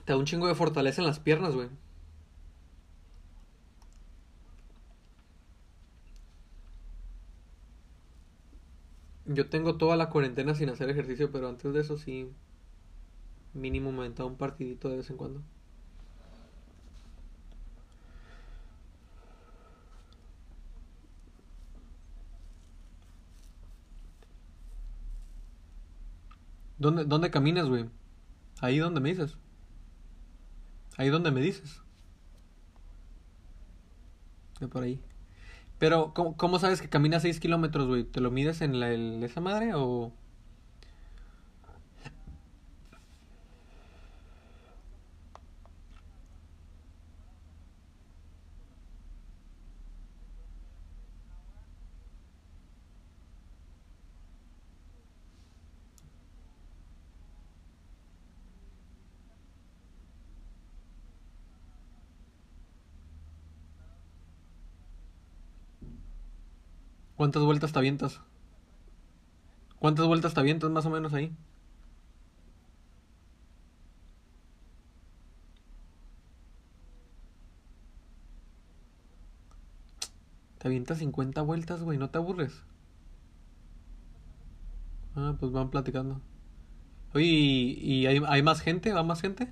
te 0.06 0.14
da 0.14 0.18
un 0.20 0.26
chingo 0.26 0.48
de 0.48 0.56
fortaleza 0.56 1.02
en 1.02 1.08
las 1.08 1.20
piernas, 1.20 1.56
güey. 1.56 1.70
Yo 9.40 9.48
tengo 9.48 9.78
toda 9.78 9.96
la 9.96 10.10
cuarentena 10.10 10.54
sin 10.54 10.68
hacer 10.68 10.90
ejercicio, 10.90 11.32
pero 11.32 11.48
antes 11.48 11.74
de 11.74 11.80
eso 11.80 11.98
sí, 11.98 12.30
mínimo 13.54 13.94
me 13.94 14.06
un 14.26 14.36
partidito 14.36 14.90
de 14.90 14.98
vez 14.98 15.10
en 15.10 15.16
cuando. 15.16 15.42
¿Dónde, 26.78 27.06
dónde 27.06 27.32
caminas, 27.32 27.70
güey? 27.70 27.86
Ahí 28.60 28.80
donde 28.80 29.00
me 29.00 29.08
dices. 29.08 29.38
Ahí 30.98 31.08
donde 31.08 31.32
me 31.32 31.40
dices. 31.40 31.82
De 34.60 34.68
por 34.68 34.84
ahí. 34.84 35.02
Pero, 35.80 36.14
¿cómo, 36.14 36.38
cómo 36.38 36.60
sabes 36.60 36.82
que 36.82 36.90
caminas 36.90 37.24
6 37.24 37.40
kilómetros, 37.40 37.88
güey? 37.88 38.04
¿Te 38.06 38.22
lo 38.22 38.32
mides 38.32 38.62
en 38.62 38.80
la, 38.80 38.92
el- 38.92 39.24
esa 39.24 39.42
madre 39.42 39.74
o...? 39.76 40.14
¿Cuántas 67.20 67.44
vueltas 67.44 67.74
te 67.74 67.80
avientas? 67.80 68.22
¿Cuántas 69.78 70.08
vueltas 70.08 70.34
te 70.34 70.40
avientas 70.40 70.72
más 70.72 70.86
o 70.86 70.90
menos 70.90 71.14
ahí? 71.14 71.36
Te 80.60 80.70
avientas 80.70 81.00
50 81.00 81.42
vueltas, 81.42 81.84
güey, 81.84 81.98
¿no 81.98 82.10
te 82.10 82.20
aburres? 82.20 82.64
Ah, 85.14 85.36
pues 85.38 85.52
van 85.52 85.70
platicando. 85.72 86.22
Oye, 87.14 87.26
¿y, 87.26 88.06
hay, 88.06 88.22
hay 88.26 88.44
más 88.44 88.62
gente? 88.62 88.94
¿Va 88.94 89.04
más 89.04 89.20
gente? 89.20 89.52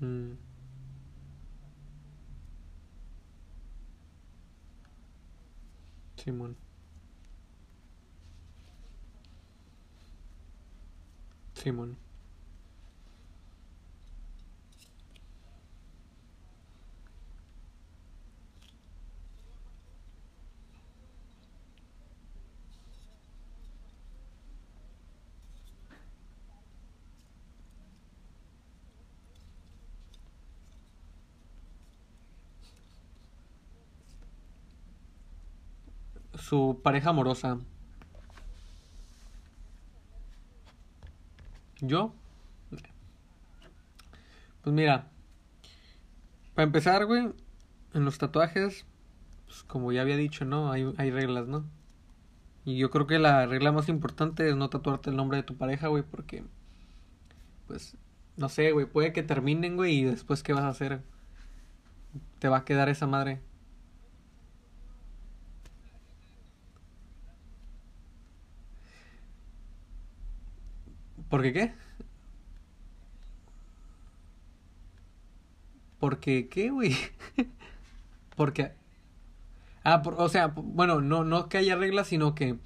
Mm, 0.00 0.32
Simón, 6.22 6.54
Simón. 11.54 12.09
Su 36.50 36.80
pareja 36.82 37.10
amorosa. 37.10 37.60
¿Yo? 41.80 42.12
Pues 44.60 44.74
mira, 44.74 45.06
para 46.56 46.66
empezar, 46.66 47.06
güey, 47.06 47.30
en 47.94 48.04
los 48.04 48.18
tatuajes, 48.18 48.84
pues 49.46 49.62
como 49.62 49.92
ya 49.92 50.00
había 50.00 50.16
dicho, 50.16 50.44
¿no? 50.44 50.72
Hay, 50.72 50.92
hay 50.96 51.12
reglas, 51.12 51.46
¿no? 51.46 51.66
Y 52.64 52.78
yo 52.78 52.90
creo 52.90 53.06
que 53.06 53.20
la 53.20 53.46
regla 53.46 53.70
más 53.70 53.88
importante 53.88 54.48
es 54.48 54.56
no 54.56 54.70
tatuarte 54.70 55.10
el 55.10 55.16
nombre 55.16 55.36
de 55.36 55.44
tu 55.44 55.56
pareja, 55.56 55.86
güey, 55.86 56.02
porque, 56.02 56.42
pues, 57.68 57.96
no 58.36 58.48
sé, 58.48 58.72
güey, 58.72 58.86
puede 58.86 59.12
que 59.12 59.22
terminen, 59.22 59.76
güey, 59.76 60.00
y 60.00 60.04
después, 60.04 60.42
¿qué 60.42 60.52
vas 60.52 60.64
a 60.64 60.68
hacer? 60.70 61.00
Te 62.40 62.48
va 62.48 62.56
a 62.56 62.64
quedar 62.64 62.88
esa 62.88 63.06
madre. 63.06 63.40
¿Por 71.30 71.42
qué 71.42 71.52
qué? 71.52 71.72
Porque, 75.98 76.48
¿qué, 76.48 76.70
güey? 76.70 76.96
Porque, 78.36 78.72
ah, 79.84 80.02
por- 80.02 80.14
o 80.18 80.28
sea, 80.28 80.48
bueno, 80.48 81.00
no, 81.00 81.24
no 81.24 81.48
que 81.48 81.58
haya 81.58 81.76
reglas, 81.76 82.08
sino 82.08 82.34
que, 82.34 82.58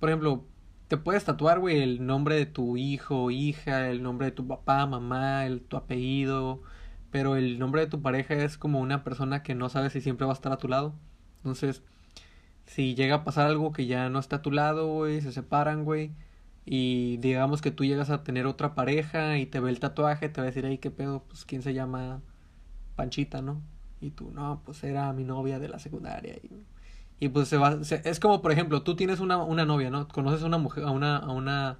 por 0.00 0.08
ejemplo, 0.10 0.44
te 0.88 0.96
puedes 0.98 1.24
tatuar, 1.24 1.60
güey, 1.60 1.80
el 1.82 2.06
nombre 2.06 2.36
de 2.36 2.46
tu 2.46 2.76
hijo 2.76 3.24
o 3.24 3.32
hija, 3.32 3.90
el 3.90 4.02
nombre 4.02 4.26
de 4.28 4.32
tu 4.32 4.46
papá, 4.48 4.86
mamá, 4.86 5.46
el, 5.46 5.62
tu 5.62 5.76
apellido, 5.76 6.62
pero 7.10 7.36
el 7.36 7.58
nombre 7.58 7.82
de 7.82 7.88
tu 7.88 8.02
pareja 8.02 8.34
es 8.36 8.58
como 8.58 8.80
una 8.80 9.04
persona 9.04 9.42
que 9.42 9.54
no 9.54 9.68
sabes 9.70 9.92
si 9.94 10.00
siempre 10.00 10.26
va 10.26 10.32
a 10.32 10.36
estar 10.36 10.52
a 10.52 10.58
tu 10.58 10.68
lado. 10.68 10.94
Entonces, 11.38 11.82
si 12.66 12.94
llega 12.94 13.16
a 13.16 13.24
pasar 13.24 13.46
algo 13.48 13.72
que 13.72 13.86
ya 13.86 14.08
no 14.10 14.18
está 14.20 14.36
a 14.36 14.42
tu 14.42 14.50
lado, 14.52 14.88
güey, 14.88 15.20
se 15.22 15.32
separan, 15.32 15.84
güey, 15.84 16.12
y 16.66 17.18
digamos 17.18 17.62
que 17.62 17.72
tú 17.72 17.84
llegas 17.86 18.10
a 18.10 18.24
tener 18.24 18.46
otra 18.46 18.76
pareja 18.76 19.38
y 19.38 19.46
te 19.46 19.60
ve 19.60 19.70
el 19.70 19.80
tatuaje, 19.80 20.30
te 20.30 20.40
va 20.42 20.46
a 20.46 20.50
decir, 20.50 20.66
ay, 20.66 20.78
qué 20.78 20.90
pedo, 20.92 21.24
pues, 21.28 21.46
¿quién 21.46 21.62
se 21.62 21.74
llama 21.74 22.22
Panchita, 22.96 23.42
no? 23.42 23.62
Y 24.00 24.10
tú, 24.12 24.30
no, 24.32 24.62
pues 24.64 24.82
era 24.84 25.12
mi 25.12 25.24
novia 25.24 25.58
de 25.58 25.68
la 25.68 25.78
secundaria. 25.78 26.36
Y, 26.36 26.50
y 27.20 27.28
pues 27.30 27.48
se 27.48 27.58
va, 27.58 27.82
se- 27.84 28.02
es 28.08 28.20
como, 28.20 28.42
por 28.42 28.52
ejemplo, 28.52 28.82
tú 28.82 28.96
tienes 28.96 29.20
una, 29.20 29.38
una 29.38 29.64
novia, 29.66 29.90
¿no? 29.90 30.08
Conoces 30.08 30.42
a 30.42 30.46
una 30.46 30.58
mujer, 30.58 30.84
a 30.84 30.90
una, 30.92 31.16
a 31.18 31.32
una, 31.32 31.78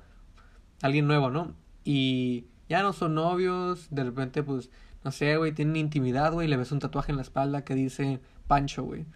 alguien 0.83 1.07
nuevo, 1.07 1.31
¿no? 1.31 1.55
Y 1.85 2.47
ya 2.69 2.83
no 2.83 2.93
son 2.93 3.15
novios, 3.15 3.89
de 3.91 4.05
repente, 4.05 4.43
pues, 4.43 4.71
no 5.05 5.13
sé, 5.13 5.37
güey, 5.37 5.53
tienen 5.53 5.77
intimidad, 5.77 6.33
güey, 6.33 6.49
le 6.49 6.57
ves 6.57 6.73
un 6.73 6.81
tatuaje 6.81 7.13
en 7.13 7.17
la 7.17 7.23
espalda 7.23 7.65
que 7.65 7.75
dice 7.75 8.21
Pancho, 8.49 8.85
güey. 8.85 9.07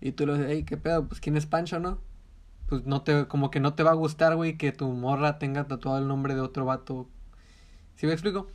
Y 0.00 0.12
tú 0.12 0.26
le 0.26 0.34
dices, 0.34 0.48
hey, 0.50 0.64
qué 0.66 0.76
pedo, 0.78 1.06
pues, 1.08 1.20
¿quién 1.20 1.36
es 1.36 1.46
Pancho, 1.46 1.80
no? 1.80 1.98
Pues 2.70 2.86
no 2.86 3.02
te, 3.02 3.26
como 3.28 3.50
que 3.50 3.60
no 3.60 3.74
te 3.74 3.82
va 3.82 3.90
a 3.90 3.94
gustar, 3.94 4.36
güey, 4.36 4.56
que 4.56 4.72
tu 4.72 4.88
morra 4.88 5.38
tenga 5.38 5.66
tatuado 5.66 5.98
el 5.98 6.08
nombre 6.08 6.34
de 6.34 6.40
otro 6.40 6.64
vato. 6.64 7.08
¿Sí 7.96 8.06
me 8.06 8.12
explico? 8.14 8.48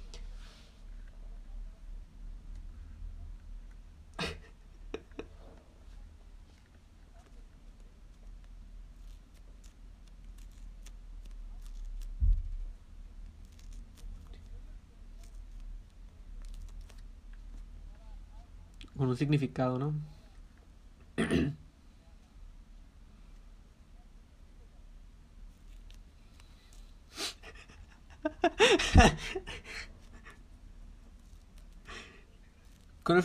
con 18.97 19.09
un 19.09 19.17
significado, 19.17 19.77
¿no? 19.77 19.93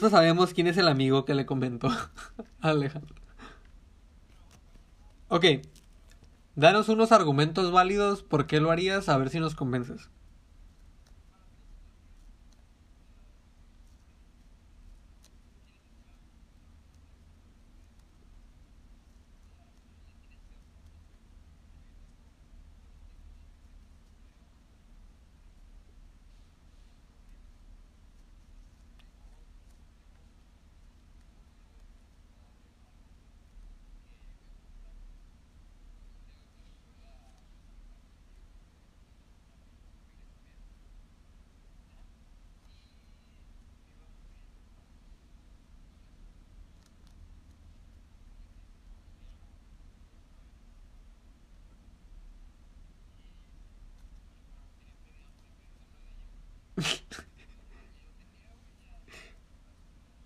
Sabemos 0.08 0.54
quién 0.54 0.66
es 0.66 0.76
el 0.78 0.88
amigo 0.88 1.24
que 1.24 1.34
le 1.34 1.46
comentó 1.46 1.88
a 1.88 2.68
Alejandro. 2.68 3.14
Ok, 5.28 5.44
danos 6.54 6.88
unos 6.88 7.12
argumentos 7.12 7.72
válidos 7.72 8.22
por 8.22 8.46
qué 8.46 8.60
lo 8.60 8.70
harías, 8.70 9.08
a 9.08 9.18
ver 9.18 9.30
si 9.30 9.40
nos 9.40 9.54
convences. 9.56 10.08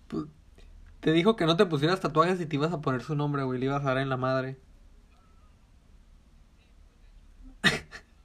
Pues, 0.07 0.25
te 1.05 1.11
dijo 1.11 1.35
que 1.35 1.45
no 1.45 1.55
te 1.55 1.67
pusieras 1.67 1.99
tatuajes 2.01 2.41
y 2.41 2.47
te 2.47 2.55
ibas 2.55 2.73
a 2.73 2.81
poner 2.81 3.03
su 3.03 3.15
nombre, 3.15 3.43
güey. 3.43 3.59
Le 3.59 3.67
ibas 3.67 3.83
a 3.83 3.89
dar 3.89 3.99
en 3.99 4.09
la 4.09 4.17
madre. 4.17 4.57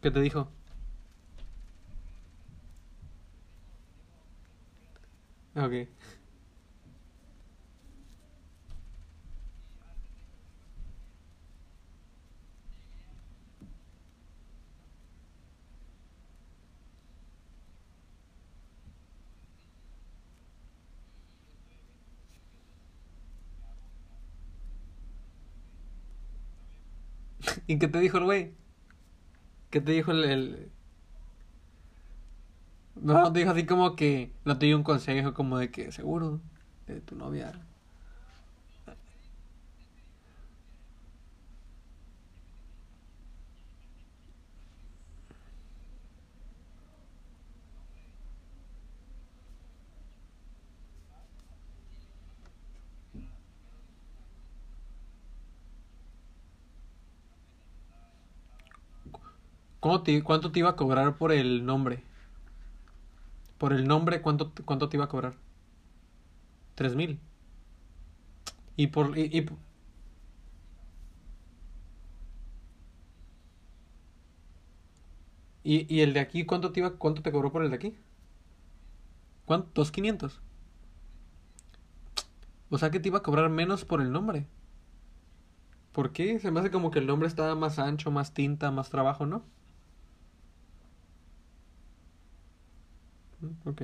¿Qué 0.00 0.10
te 0.10 0.20
dijo? 0.20 0.48
Ok. 5.56 5.88
¿Y 27.66 27.78
qué 27.78 27.88
te 27.88 27.98
dijo 28.00 28.18
el 28.18 28.24
güey? 28.24 28.54
¿Qué 29.70 29.80
te 29.80 29.92
dijo 29.92 30.12
el, 30.12 30.24
el- 30.24 30.72
No, 32.94 33.32
te 33.32 33.38
dijo 33.40 33.50
así 33.52 33.66
como 33.66 33.94
que 33.96 34.34
no 34.44 34.58
te 34.58 34.66
dio 34.66 34.76
un 34.76 34.82
consejo 34.82 35.34
como 35.34 35.58
de 35.58 35.70
que 35.70 35.92
seguro 35.92 36.42
de 36.86 37.00
tu 37.00 37.14
novia. 37.14 37.52
¿Cómo 59.86 60.02
cuánto 60.24 60.50
te 60.50 60.58
iba 60.58 60.70
a 60.70 60.74
cobrar 60.74 61.16
por 61.16 61.30
el 61.30 61.64
nombre? 61.64 62.02
Por 63.58 63.74
el 63.74 63.86
nombre, 63.86 64.22
¿cuánto, 64.22 64.50
cuánto 64.64 64.88
te 64.88 64.96
iba 64.96 65.04
a 65.04 65.08
cobrar? 65.08 65.34
Tres 66.74 66.94
mil. 66.94 67.18
Y 68.76 68.86
por... 68.88 69.16
Y, 69.18 69.22
y- 69.32 69.46
y- 75.62 75.86
y 75.94 76.00
el 76.00 76.14
de 76.14 76.20
aquí, 76.20 76.44
¿cuánto 76.46 76.72
te 76.72 76.80
iba, 76.80 76.96
cuánto 76.96 77.20
te 77.22 77.30
cobró 77.32 77.52
por 77.52 77.62
el 77.62 77.68
de 77.70 77.76
aquí? 77.76 77.94
¿Cuánto? 79.46 79.70
¿Dos 79.74 79.90
quinientos? 79.92 80.40
O 82.70 82.78
sea 82.78 82.92
que 82.92 83.00
te 83.00 83.08
iba 83.08 83.18
a 83.18 83.22
cobrar 83.24 83.50
menos 83.50 83.84
por 83.84 84.00
el 84.00 84.12
nombre. 84.12 84.46
¿Por 85.90 86.12
qué? 86.12 86.38
Se 86.38 86.52
me 86.52 86.60
hace 86.60 86.70
como 86.70 86.92
que 86.92 87.00
el 87.00 87.06
nombre 87.08 87.26
estaba 87.26 87.56
más 87.56 87.80
ancho, 87.80 88.12
más 88.12 88.34
tinta, 88.34 88.70
más 88.70 88.88
trabajo, 88.90 89.26
¿no? 89.26 89.42
Mm, 93.42 93.56
Ok. 93.66 93.82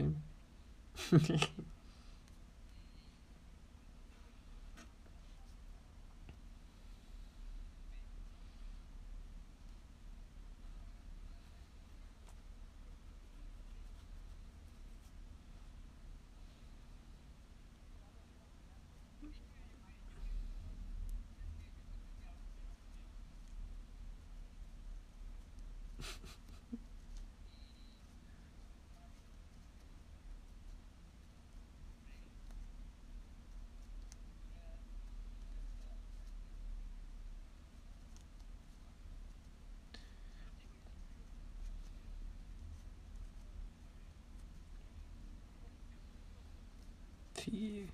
Sí. 47.35 47.89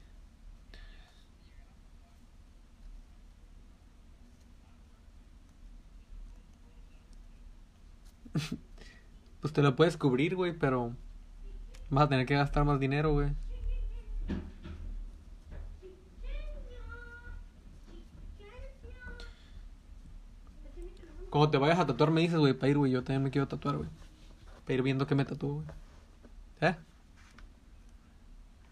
Pues 9.48 9.54
te 9.54 9.62
lo 9.62 9.74
puedes 9.74 9.96
cubrir, 9.96 10.36
güey, 10.36 10.52
pero 10.52 10.92
vas 11.88 12.04
a 12.04 12.08
tener 12.10 12.26
que 12.26 12.34
gastar 12.34 12.66
más 12.66 12.78
dinero, 12.78 13.14
güey. 13.14 13.30
Cuando 21.30 21.48
te 21.48 21.56
vayas 21.56 21.78
a 21.78 21.86
tatuar 21.86 22.10
me 22.10 22.20
dices, 22.20 22.36
güey, 22.36 22.52
para 22.52 22.68
ir, 22.68 22.76
güey, 22.76 22.92
yo 22.92 23.02
también 23.02 23.22
me 23.22 23.30
quiero 23.30 23.48
tatuar, 23.48 23.78
güey. 23.78 23.88
Para 24.66 24.74
ir 24.74 24.82
viendo 24.82 25.06
qué 25.06 25.14
me 25.14 25.24
tatúo, 25.24 25.54
güey. 25.54 25.66
¿Eh? 26.60 26.76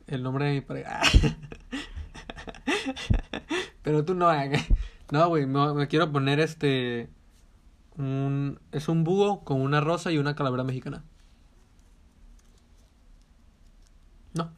El 0.08 0.22
nombre 0.22 0.44
de 0.44 0.52
mi 0.56 0.60
pareja. 0.60 1.00
Pero 3.82 4.04
tú 4.04 4.14
no, 4.14 4.30
eh. 4.30 4.52
No, 5.10 5.26
güey, 5.30 5.46
me 5.46 5.88
quiero 5.88 6.12
poner 6.12 6.38
este... 6.38 7.08
Un, 7.98 8.60
es 8.72 8.88
un 8.88 9.04
búho 9.04 9.44
con 9.44 9.60
una 9.60 9.80
rosa 9.80 10.12
y 10.12 10.18
una 10.18 10.34
calavera 10.36 10.64
mexicana. 10.64 11.04
No. 14.34 14.52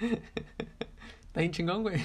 Está 0.00 1.40
bien 1.40 1.52
chingón, 1.52 1.82
güey. 1.82 2.02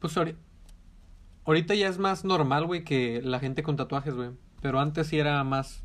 Pues 0.00 0.16
ahori- 0.16 0.36
ahorita 1.44 1.74
ya 1.74 1.88
es 1.88 1.98
más 1.98 2.24
normal, 2.24 2.66
güey, 2.66 2.82
que 2.84 3.22
la 3.22 3.38
gente 3.38 3.62
con 3.62 3.76
tatuajes, 3.76 4.14
güey. 4.14 4.30
Pero 4.60 4.80
antes 4.80 5.06
sí 5.06 5.18
era 5.18 5.42
más... 5.44 5.84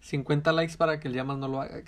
cincuenta 0.00 0.52
likes 0.52 0.76
para 0.76 1.00
que 1.00 1.08
el 1.08 1.14
llamas 1.14 1.38
no 1.38 1.48
lo 1.48 1.60
haga 1.60 1.82